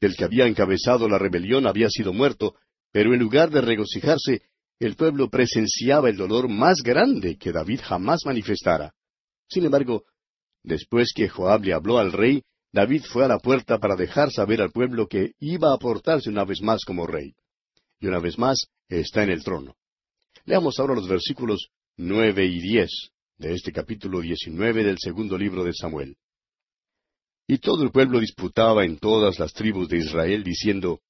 El 0.00 0.14
que 0.16 0.24
había 0.24 0.46
encabezado 0.46 1.08
la 1.08 1.18
rebelión 1.18 1.66
había 1.66 1.88
sido 1.88 2.12
muerto, 2.12 2.54
pero 2.92 3.14
en 3.14 3.20
lugar 3.20 3.50
de 3.50 3.62
regocijarse, 3.62 4.42
el 4.78 4.96
pueblo 4.96 5.30
presenciaba 5.30 6.10
el 6.10 6.16
dolor 6.16 6.48
más 6.48 6.82
grande 6.84 7.38
que 7.38 7.52
David 7.52 7.80
jamás 7.82 8.20
manifestara. 8.26 8.92
Sin 9.48 9.64
embargo, 9.64 10.04
después 10.62 11.12
que 11.14 11.28
Joab 11.28 11.64
le 11.64 11.72
habló 11.72 11.98
al 11.98 12.12
rey, 12.12 12.42
David 12.72 13.04
fue 13.04 13.24
a 13.24 13.28
la 13.28 13.38
puerta 13.38 13.78
para 13.78 13.96
dejar 13.96 14.30
saber 14.30 14.60
al 14.60 14.70
pueblo 14.70 15.06
que 15.06 15.32
iba 15.38 15.72
a 15.72 15.78
portarse 15.78 16.28
una 16.28 16.44
vez 16.44 16.60
más 16.60 16.84
como 16.84 17.06
rey 17.06 17.34
y 18.00 18.06
una 18.06 18.18
vez 18.18 18.38
más 18.38 18.66
está 18.88 19.22
en 19.22 19.30
el 19.30 19.42
trono. 19.42 19.76
Leamos 20.44 20.78
ahora 20.78 20.94
los 20.94 21.08
versículos 21.08 21.68
nueve 21.96 22.46
y 22.46 22.60
diez 22.60 22.90
de 23.38 23.54
este 23.54 23.72
capítulo 23.72 24.20
diecinueve 24.20 24.84
del 24.84 24.98
segundo 24.98 25.36
libro 25.36 25.64
de 25.64 25.72
Samuel. 25.72 26.16
Y 27.46 27.58
todo 27.58 27.82
el 27.82 27.90
pueblo 27.90 28.18
disputaba 28.18 28.84
en 28.84 28.98
todas 28.98 29.38
las 29.38 29.52
tribus 29.52 29.88
de 29.88 29.98
Israel, 29.98 30.42
diciendo, 30.42 31.00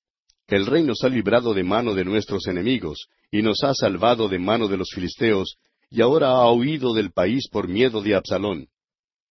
El 0.47 0.67
rey 0.67 0.83
nos 0.83 1.03
ha 1.03 1.09
librado 1.09 1.55
de 1.55 1.65
mano 1.65 1.95
de 1.95 2.05
nuestros 2.05 2.47
enemigos, 2.47 3.09
y 3.31 3.43
nos 3.43 3.63
ha 3.65 3.73
salvado 3.75 4.29
de 4.29 4.39
mano 4.39 4.69
de 4.69 4.77
los 4.77 4.91
filisteos, 4.95 5.57
y 5.91 6.01
ahora 6.01 6.31
ha 6.31 6.53
huido 6.53 6.95
del 6.95 7.13
país 7.13 7.49
por 7.51 7.69
miedo 7.69 8.03
de 8.03 8.15
Absalón. 8.15 8.69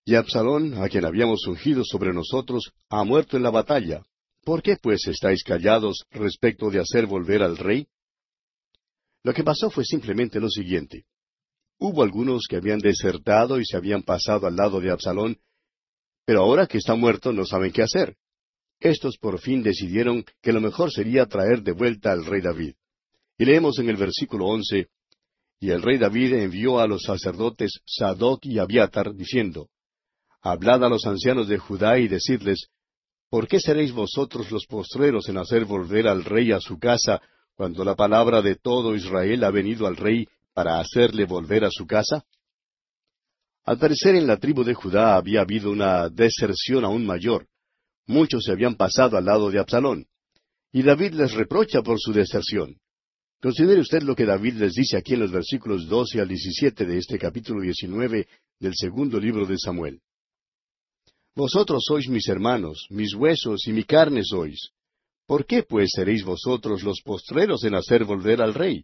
Y 0.06 0.16
Absalón, 0.16 0.76
a 0.84 0.90
quien 0.90 1.06
habíamos 1.06 1.46
ungido 1.48 1.84
sobre 1.84 2.14
nosotros, 2.14 2.72
ha 2.90 3.04
muerto 3.04 3.38
en 3.38 3.44
la 3.44 3.50
batalla, 3.50 4.04
¿Por 4.46 4.62
qué 4.62 4.78
pues 4.80 5.08
estáis 5.08 5.44
callados 5.44 6.06
respecto 6.12 6.70
de 6.70 6.80
hacer 6.80 7.08
volver 7.08 7.42
al 7.42 7.58
rey? 7.58 7.88
Lo 9.24 9.34
que 9.34 9.44
pasó 9.44 9.72
fue 9.72 9.84
simplemente 9.84 10.40
lo 10.40 10.50
siguiente. 10.50 11.06
Hubo 11.80 12.04
algunos 12.04 12.44
que 12.48 12.58
habían 12.58 12.78
desertado 12.78 13.60
y 13.60 13.66
se 13.66 13.76
habían 13.76 14.04
pasado 14.04 14.46
al 14.46 14.56
lado 14.56 14.80
de 14.80 14.92
Absalón, 14.92 15.40
pero 16.26 16.42
ahora 16.42 16.68
que 16.68 16.78
está 16.78 16.94
muerto 16.94 17.34
no 17.34 17.44
saben 17.44 17.72
qué 17.72 17.82
hacer. 17.82 18.18
Estos 18.80 19.18
por 19.18 19.40
fin 19.40 19.64
decidieron 19.64 20.24
que 20.44 20.54
lo 20.54 20.62
mejor 20.62 20.92
sería 20.92 21.26
traer 21.26 21.64
de 21.64 21.72
vuelta 21.72 22.12
al 22.12 22.24
rey 22.24 22.42
David. 22.42 22.76
Y 23.40 23.46
leemos 23.46 23.80
en 23.80 23.90
el 23.90 23.98
versículo 23.98 24.46
once, 24.46 24.90
Y 25.66 25.72
el 25.72 25.82
rey 25.82 25.98
David 25.98 26.32
envió 26.34 26.80
a 26.80 26.86
los 26.86 27.02
sacerdotes 27.02 27.80
Sadoc 27.88 28.46
y 28.46 28.60
Abiatar, 28.60 29.16
diciendo, 29.16 29.70
Hablad 30.40 30.84
a 30.84 30.90
los 30.90 31.08
ancianos 31.08 31.48
de 31.48 31.58
Judá 31.58 31.98
y 31.98 32.08
decidles, 32.08 32.68
¿Por 33.32 33.48
qué 33.48 33.60
seréis 33.60 33.92
vosotros 33.92 34.52
los 34.52 34.68
postreros 34.68 35.28
en 35.28 35.40
hacer 35.40 35.66
volver 35.66 36.08
al 36.08 36.24
rey 36.24 36.52
a 36.52 36.60
su 36.60 36.78
casa, 36.78 37.20
cuando 37.56 37.84
la 37.84 37.96
palabra 37.96 38.44
de 38.44 38.58
todo 38.58 38.94
Israel 38.94 39.44
ha 39.44 39.50
venido 39.50 39.88
al 39.88 39.96
rey 39.96 40.28
para 40.54 40.80
hacerle 40.80 41.26
volver 41.26 41.66
a 41.66 41.72
su 41.72 41.88
casa? 41.88 42.24
Al 43.64 43.80
parecer 43.80 44.14
en 44.14 44.28
la 44.28 44.38
tribu 44.38 44.64
de 44.64 44.76
Judá 44.76 45.16
había 45.16 45.42
habido 45.42 45.72
una 45.72 46.10
deserción 46.10 46.86
aún 46.86 47.08
mayor. 47.08 47.48
Muchos 48.06 48.44
se 48.44 48.52
habían 48.52 48.76
pasado 48.76 49.18
al 49.18 49.26
lado 49.26 49.50
de 49.50 49.60
Absalón. 49.60 50.06
Y 50.72 50.84
David 50.84 51.16
les 51.16 51.34
reprocha 51.34 51.82
por 51.82 52.00
su 52.00 52.14
deserción. 52.14 52.78
Considere 53.46 53.80
usted 53.80 54.02
lo 54.02 54.16
que 54.16 54.26
David 54.26 54.56
les 54.56 54.74
dice 54.74 54.98
aquí 54.98 55.14
en 55.14 55.20
los 55.20 55.32
versículos 55.32 55.88
doce 55.88 56.20
al 56.20 56.28
diecisiete 56.28 56.84
de 56.84 56.98
este 56.98 57.20
capítulo 57.20 57.62
diecinueve 57.62 58.28
del 58.60 58.74
segundo 58.76 59.20
libro 59.20 59.46
de 59.46 59.56
Samuel. 59.60 60.02
Vosotros 61.36 61.84
sois 61.88 62.10
mis 62.10 62.28
hermanos, 62.28 62.88
mis 62.90 63.14
huesos 63.14 63.68
y 63.68 63.72
mi 63.72 63.84
carne 63.84 64.24
sois. 64.24 64.72
¿Por 65.28 65.46
qué 65.46 65.62
pues 65.62 65.92
seréis 65.94 66.24
vosotros 66.24 66.82
los 66.82 67.02
postreros 67.04 67.64
en 67.66 67.76
hacer 67.76 68.04
volver 68.04 68.42
al 68.42 68.56
rey? 68.56 68.84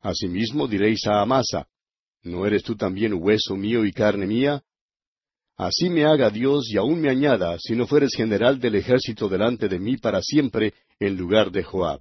Asimismo 0.00 0.66
diréis 0.66 1.06
a 1.06 1.20
Amasa, 1.20 1.68
¿no 2.22 2.46
eres 2.46 2.62
tú 2.62 2.74
también 2.74 3.12
hueso 3.12 3.54
mío 3.54 3.84
y 3.84 3.92
carne 3.92 4.26
mía? 4.26 4.62
Así 5.58 5.90
me 5.90 6.06
haga 6.06 6.30
Dios 6.30 6.70
y 6.70 6.78
aún 6.78 7.02
me 7.02 7.10
añada, 7.10 7.58
si 7.58 7.76
no 7.76 7.86
fueres 7.86 8.14
general 8.14 8.60
del 8.60 8.76
ejército 8.76 9.28
delante 9.28 9.68
de 9.68 9.78
mí 9.78 9.98
para 9.98 10.22
siempre, 10.22 10.72
en 10.98 11.18
lugar 11.18 11.50
de 11.50 11.64
Joab. 11.64 12.00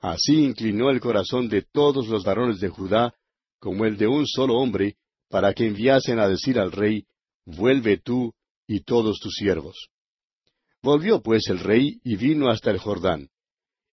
Así 0.00 0.44
inclinó 0.44 0.90
el 0.90 1.00
corazón 1.00 1.48
de 1.48 1.62
todos 1.62 2.08
los 2.08 2.24
varones 2.24 2.60
de 2.60 2.68
Judá, 2.68 3.14
como 3.58 3.84
el 3.84 3.96
de 3.96 4.06
un 4.06 4.26
solo 4.26 4.54
hombre, 4.54 4.96
para 5.28 5.52
que 5.54 5.66
enviasen 5.66 6.18
a 6.18 6.28
decir 6.28 6.58
al 6.58 6.72
rey, 6.72 7.06
Vuelve 7.46 7.98
tú 7.98 8.34
y 8.66 8.80
todos 8.80 9.20
tus 9.20 9.34
siervos. 9.34 9.88
Volvió 10.82 11.22
pues 11.22 11.48
el 11.48 11.60
rey 11.60 12.00
y 12.02 12.16
vino 12.16 12.50
hasta 12.50 12.72
el 12.72 12.78
Jordán. 12.78 13.28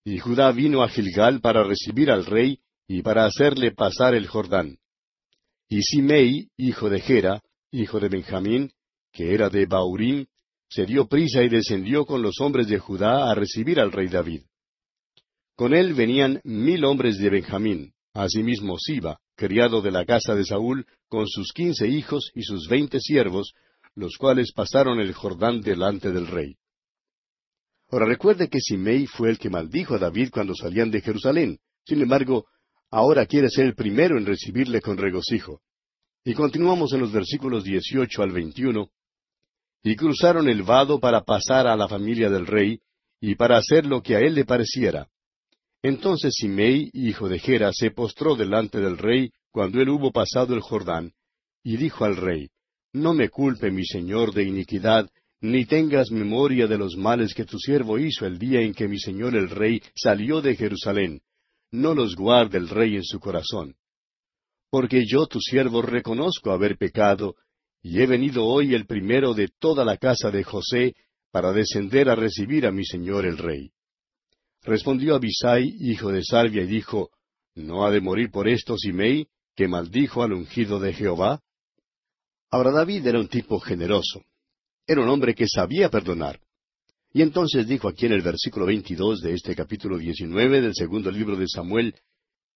Y 0.03 0.17
Judá 0.17 0.51
vino 0.51 0.81
a 0.83 0.89
Gilgal 0.89 1.39
para 1.39 1.63
recibir 1.63 2.09
al 2.09 2.25
rey 2.25 2.59
y 2.87 3.03
para 3.03 3.25
hacerle 3.25 3.71
pasar 3.71 4.15
el 4.15 4.27
Jordán. 4.27 4.79
Y 5.69 5.81
Simei, 5.83 6.49
hijo 6.57 6.89
de 6.89 6.99
Gera, 6.99 7.41
hijo 7.71 7.99
de 7.99 8.09
Benjamín, 8.09 8.71
que 9.11 9.33
era 9.33 9.49
de 9.49 9.65
Baurín, 9.65 10.27
se 10.67 10.85
dio 10.85 11.07
prisa 11.07 11.43
y 11.43 11.49
descendió 11.49 12.05
con 12.05 12.23
los 12.23 12.41
hombres 12.41 12.67
de 12.67 12.79
Judá 12.79 13.29
a 13.31 13.35
recibir 13.35 13.79
al 13.79 13.91
rey 13.91 14.07
David. 14.07 14.41
Con 15.55 15.73
él 15.73 15.93
venían 15.93 16.41
mil 16.43 16.83
hombres 16.83 17.17
de 17.17 17.29
Benjamín, 17.29 17.93
asimismo 18.13 18.77
Siba, 18.79 19.19
criado 19.35 19.81
de 19.81 19.91
la 19.91 20.05
casa 20.05 20.33
de 20.33 20.45
Saúl, 20.45 20.85
con 21.07 21.27
sus 21.27 21.51
quince 21.53 21.87
hijos 21.87 22.31
y 22.33 22.41
sus 22.43 22.67
veinte 22.67 22.99
siervos, 22.99 23.53
los 23.95 24.17
cuales 24.17 24.51
pasaron 24.51 24.99
el 24.99 25.13
Jordán 25.13 25.61
delante 25.61 26.11
del 26.11 26.27
rey. 26.27 26.55
Ahora 27.89 28.07
recuerde 28.07 28.49
que 28.49 28.59
Simei 28.59 29.05
fue 29.05 29.29
el 29.29 29.37
que 29.37 29.51
maldijo 29.51 29.93
a 29.93 29.99
David 29.99 30.29
cuando 30.31 30.55
salían 30.55 30.89
de 30.89 31.01
Jerusalén. 31.01 31.59
Sin 31.85 32.01
embargo, 32.01 32.47
ahora 32.89 33.27
quiere 33.27 33.49
ser 33.49 33.65
el 33.65 33.75
primero 33.75 34.17
en 34.17 34.25
recibirle 34.25 34.81
con 34.81 34.97
regocijo. 34.97 35.61
Y 36.25 36.33
continuamos 36.33 36.93
en 36.93 37.01
los 37.01 37.11
versículos 37.11 37.63
18 37.63 38.23
al 38.23 38.31
21. 38.31 38.89
Y 39.83 39.95
cruzaron 39.95 40.49
el 40.49 40.63
vado 40.63 40.99
para 40.99 41.21
pasar 41.21 41.67
a 41.67 41.75
la 41.75 41.87
familia 41.87 42.31
del 42.31 42.47
rey, 42.47 42.79
y 43.19 43.35
para 43.35 43.57
hacer 43.57 43.85
lo 43.85 44.01
que 44.01 44.15
a 44.15 44.19
él 44.19 44.33
le 44.33 44.45
pareciera. 44.45 45.07
Entonces 45.83 46.35
Simei, 46.35 46.89
hijo 46.93 47.27
de 47.27 47.39
Gera, 47.39 47.71
se 47.73 47.91
postró 47.91 48.35
delante 48.35 48.79
del 48.79 48.97
rey 48.97 49.31
cuando 49.51 49.81
él 49.81 49.89
hubo 49.89 50.11
pasado 50.11 50.55
el 50.55 50.61
Jordán, 50.61 51.11
y 51.61 51.75
dijo 51.75 52.05
al 52.05 52.15
rey, 52.15 52.49
No 52.93 53.13
me 53.13 53.29
culpe 53.29 53.69
mi 53.69 53.85
señor 53.85 54.33
de 54.33 54.43
iniquidad, 54.43 55.09
ni 55.41 55.65
tengas 55.65 56.09
memoria 56.09 56.67
de 56.67 56.77
los 56.77 56.95
males 56.95 57.33
que 57.33 57.43
tu 57.43 57.59
siervo 57.59 57.99
hizo 57.99 58.25
el 58.25 58.39
día 58.39 58.61
en 58.61 58.73
que 58.73 58.87
mi 58.87 58.97
señor 58.97 59.35
el 59.35 59.49
rey 59.49 59.81
salió 59.93 60.41
de 60.41 60.55
Jerusalén. 60.55 61.19
No 61.69 61.93
los 61.93 62.15
guarde 62.15 62.57
el 62.59 62.69
rey 62.69 62.95
en 62.95 63.03
su 63.03 63.19
corazón. 63.19 63.75
Porque 64.69 65.03
yo 65.05 65.27
tu 65.27 65.41
siervo 65.41 65.81
reconozco 65.81 66.51
haber 66.51 66.77
pecado, 66.77 67.35
y 67.81 68.01
he 68.01 68.07
venido 68.07 68.45
hoy 68.45 68.73
el 68.73 68.85
primero 68.85 69.33
de 69.33 69.49
toda 69.59 69.83
la 69.83 69.97
casa 69.97 70.31
de 70.31 70.45
José, 70.45 70.95
para 71.29 71.51
descender 71.51 72.09
a 72.09 72.15
recibir 72.15 72.65
a 72.65 72.71
mi 72.71 72.85
señor 72.85 73.25
el 73.25 73.37
rey. 73.37 73.73
Respondió 74.63 75.15
Abisai, 75.15 75.75
hijo 75.79 76.11
de 76.11 76.23
Salvia, 76.23 76.63
y 76.63 76.67
dijo, 76.67 77.09
¿No 77.55 77.85
ha 77.85 77.91
de 77.91 78.01
morir 78.01 78.31
por 78.31 78.47
esto 78.47 78.77
Simei, 78.77 79.27
que 79.55 79.67
maldijo 79.67 80.23
al 80.23 80.33
ungido 80.33 80.79
de 80.79 80.93
Jehová? 80.93 81.41
Ahora 82.49 82.71
David 82.71 83.05
era 83.07 83.19
un 83.19 83.27
tipo 83.27 83.59
generoso. 83.59 84.23
Era 84.87 85.01
un 85.01 85.09
hombre 85.09 85.35
que 85.35 85.47
sabía 85.47 85.89
perdonar. 85.89 86.39
Y 87.11 87.21
entonces 87.21 87.67
dijo 87.67 87.87
aquí 87.87 88.05
en 88.05 88.13
el 88.13 88.21
versículo 88.21 88.65
22 88.65 89.21
de 89.21 89.33
este 89.33 89.55
capítulo 89.55 89.97
19 89.97 90.61
del 90.61 90.73
segundo 90.73 91.11
libro 91.11 91.35
de 91.35 91.47
Samuel, 91.47 91.95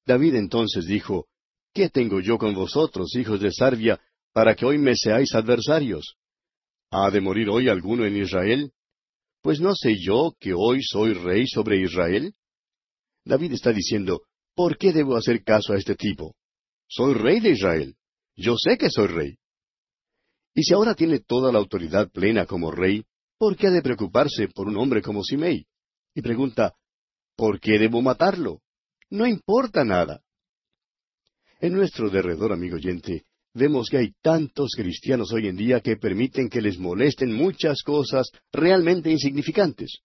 David 0.05 0.35
entonces 0.35 0.85
dijo, 0.85 1.27
¿Qué 1.73 1.89
tengo 1.89 2.21
yo 2.21 2.37
con 2.37 2.55
vosotros, 2.55 3.13
hijos 3.15 3.39
de 3.39 3.51
Sarvia, 3.51 3.99
para 4.33 4.55
que 4.55 4.65
hoy 4.65 4.77
me 4.77 4.95
seáis 4.95 5.35
adversarios? 5.35 6.15
¿Ha 6.89 7.11
de 7.11 7.21
morir 7.21 7.49
hoy 7.49 7.69
alguno 7.69 8.05
en 8.05 8.17
Israel? 8.17 8.71
Pues 9.47 9.61
no 9.61 9.73
sé 9.75 9.95
yo 9.97 10.35
que 10.41 10.53
hoy 10.53 10.83
soy 10.83 11.13
rey 11.13 11.47
sobre 11.47 11.79
Israel. 11.81 12.33
David 13.23 13.53
está 13.53 13.71
diciendo, 13.71 14.23
¿por 14.53 14.77
qué 14.77 14.91
debo 14.91 15.15
hacer 15.15 15.41
caso 15.41 15.71
a 15.71 15.77
este 15.77 15.95
tipo? 15.95 16.35
Soy 16.89 17.13
rey 17.13 17.39
de 17.39 17.51
Israel. 17.51 17.95
Yo 18.35 18.55
sé 18.57 18.77
que 18.77 18.89
soy 18.89 19.07
rey. 19.07 19.37
Y 20.53 20.63
si 20.63 20.73
ahora 20.73 20.95
tiene 20.95 21.21
toda 21.21 21.53
la 21.53 21.59
autoridad 21.59 22.11
plena 22.11 22.45
como 22.45 22.71
rey, 22.71 23.05
¿por 23.37 23.55
qué 23.55 23.67
ha 23.67 23.71
de 23.71 23.81
preocuparse 23.81 24.49
por 24.49 24.67
un 24.67 24.75
hombre 24.75 25.01
como 25.01 25.23
Simei? 25.23 25.65
Y 26.13 26.21
pregunta, 26.21 26.75
¿por 27.37 27.61
qué 27.61 27.79
debo 27.79 28.01
matarlo? 28.01 28.59
No 29.09 29.25
importa 29.25 29.85
nada. 29.85 30.21
En 31.61 31.71
nuestro 31.71 32.09
derredor, 32.09 32.51
amigo 32.51 32.75
oyente, 32.75 33.23
vemos 33.57 33.89
que 33.89 33.97
hay 33.97 34.13
tantos 34.21 34.71
cristianos 34.75 35.33
hoy 35.33 35.47
en 35.47 35.57
día 35.57 35.81
que 35.81 35.97
permiten 35.97 36.49
que 36.49 36.61
les 36.61 36.77
molesten 36.77 37.33
muchas 37.33 37.81
cosas 37.83 38.29
realmente 38.51 39.11
insignificantes. 39.11 39.99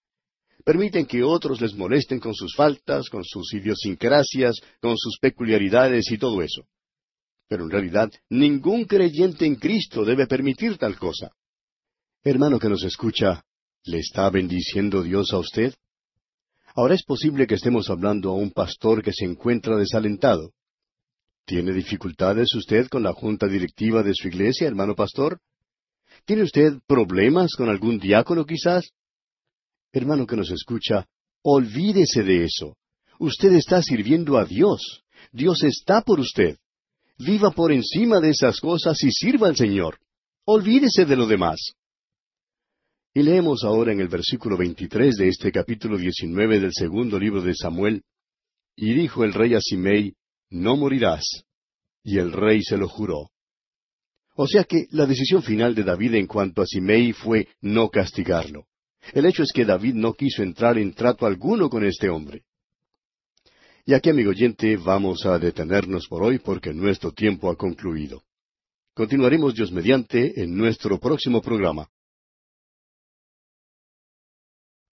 Permiten 0.65 1.05
que 1.05 1.23
otros 1.23 1.61
les 1.61 1.73
molesten 1.73 2.19
con 2.19 2.33
sus 2.33 2.55
faltas, 2.55 3.09
con 3.09 3.23
sus 3.23 3.53
idiosincrasias, 3.53 4.59
con 4.81 4.97
sus 4.97 5.17
peculiaridades 5.19 6.11
y 6.11 6.17
todo 6.17 6.41
eso. 6.41 6.63
Pero 7.47 7.65
en 7.65 7.69
realidad 7.69 8.11
ningún 8.29 8.85
creyente 8.85 9.45
en 9.45 9.55
Cristo 9.55 10.03
debe 10.03 10.25
permitir 10.25 10.77
tal 10.77 10.97
cosa. 10.97 11.31
Hermano 12.23 12.59
que 12.59 12.69
nos 12.69 12.83
escucha, 12.83 13.43
¿le 13.83 13.99
está 13.99 14.29
bendiciendo 14.29 15.03
Dios 15.03 15.33
a 15.33 15.39
usted? 15.39 15.73
Ahora 16.75 16.95
es 16.95 17.03
posible 17.03 17.45
que 17.45 17.55
estemos 17.55 17.89
hablando 17.89 18.29
a 18.29 18.35
un 18.35 18.51
pastor 18.51 19.03
que 19.03 19.13
se 19.13 19.25
encuentra 19.25 19.77
desalentado. 19.77 20.53
¿Tiene 21.45 21.73
dificultades 21.73 22.55
usted 22.55 22.87
con 22.87 23.03
la 23.03 23.13
junta 23.13 23.47
directiva 23.47 24.01
de 24.01 24.13
su 24.13 24.29
iglesia, 24.29 24.67
hermano 24.67 24.95
pastor? 24.95 25.39
¿Tiene 26.25 26.43
usted 26.43 26.79
problemas 26.87 27.51
con 27.57 27.69
algún 27.69 27.99
diácono 27.99 28.45
quizás? 28.45 28.91
Hermano 29.91 30.25
que 30.25 30.37
nos 30.37 30.51
escucha, 30.51 31.05
olvídese 31.41 32.23
de 32.23 32.45
eso. 32.45 32.77
Usted 33.19 33.53
está 33.53 33.81
sirviendo 33.81 34.37
a 34.37 34.45
Dios. 34.45 35.03
Dios 35.31 35.63
está 35.63 36.01
por 36.01 36.19
usted. 36.19 36.57
Viva 37.17 37.51
por 37.51 37.71
encima 37.71 38.19
de 38.21 38.29
esas 38.29 38.59
cosas 38.59 39.03
y 39.03 39.11
sirva 39.11 39.47
al 39.47 39.57
Señor. 39.57 39.99
Olvídese 40.45 41.05
de 41.05 41.15
lo 41.15 41.27
demás. 41.27 41.73
Y 43.13 43.21
leemos 43.21 43.63
ahora 43.63 43.91
en 43.91 43.99
el 43.99 44.07
versículo 44.07 44.57
23 44.57 45.15
de 45.15 45.27
este 45.27 45.51
capítulo 45.51 45.97
19 45.97 46.59
del 46.59 46.73
segundo 46.73 47.19
libro 47.19 47.41
de 47.41 47.53
Samuel, 47.53 48.01
Y 48.75 48.93
dijo 48.93 49.23
el 49.23 49.33
rey 49.33 49.53
a 49.53 49.61
Simei, 49.61 50.15
no 50.53 50.77
morirás. 50.77 51.23
Y 52.03 52.17
el 52.17 52.31
rey 52.31 52.61
se 52.61 52.77
lo 52.77 52.87
juró. 52.87 53.29
O 54.35 54.47
sea 54.47 54.63
que 54.63 54.87
la 54.91 55.05
decisión 55.05 55.43
final 55.43 55.75
de 55.75 55.83
David 55.83 56.15
en 56.15 56.27
cuanto 56.27 56.61
a 56.61 56.65
Simei 56.65 57.13
fue 57.13 57.47
no 57.61 57.89
castigarlo. 57.89 58.65
El 59.13 59.25
hecho 59.25 59.43
es 59.43 59.51
que 59.53 59.65
David 59.65 59.93
no 59.95 60.13
quiso 60.13 60.43
entrar 60.43 60.77
en 60.77 60.93
trato 60.93 61.25
alguno 61.25 61.69
con 61.69 61.85
este 61.85 62.09
hombre. 62.09 62.43
Y 63.85 63.93
aquí, 63.93 64.09
amigo 64.09 64.29
oyente, 64.29 64.77
vamos 64.77 65.25
a 65.25 65.37
detenernos 65.37 66.07
por 66.07 66.23
hoy 66.23 66.39
porque 66.39 66.73
nuestro 66.73 67.11
tiempo 67.11 67.51
ha 67.51 67.57
concluido. 67.57 68.23
Continuaremos 68.93 69.55
Dios 69.55 69.71
mediante 69.71 70.41
en 70.41 70.55
nuestro 70.55 70.99
próximo 70.99 71.41
programa. 71.41 71.89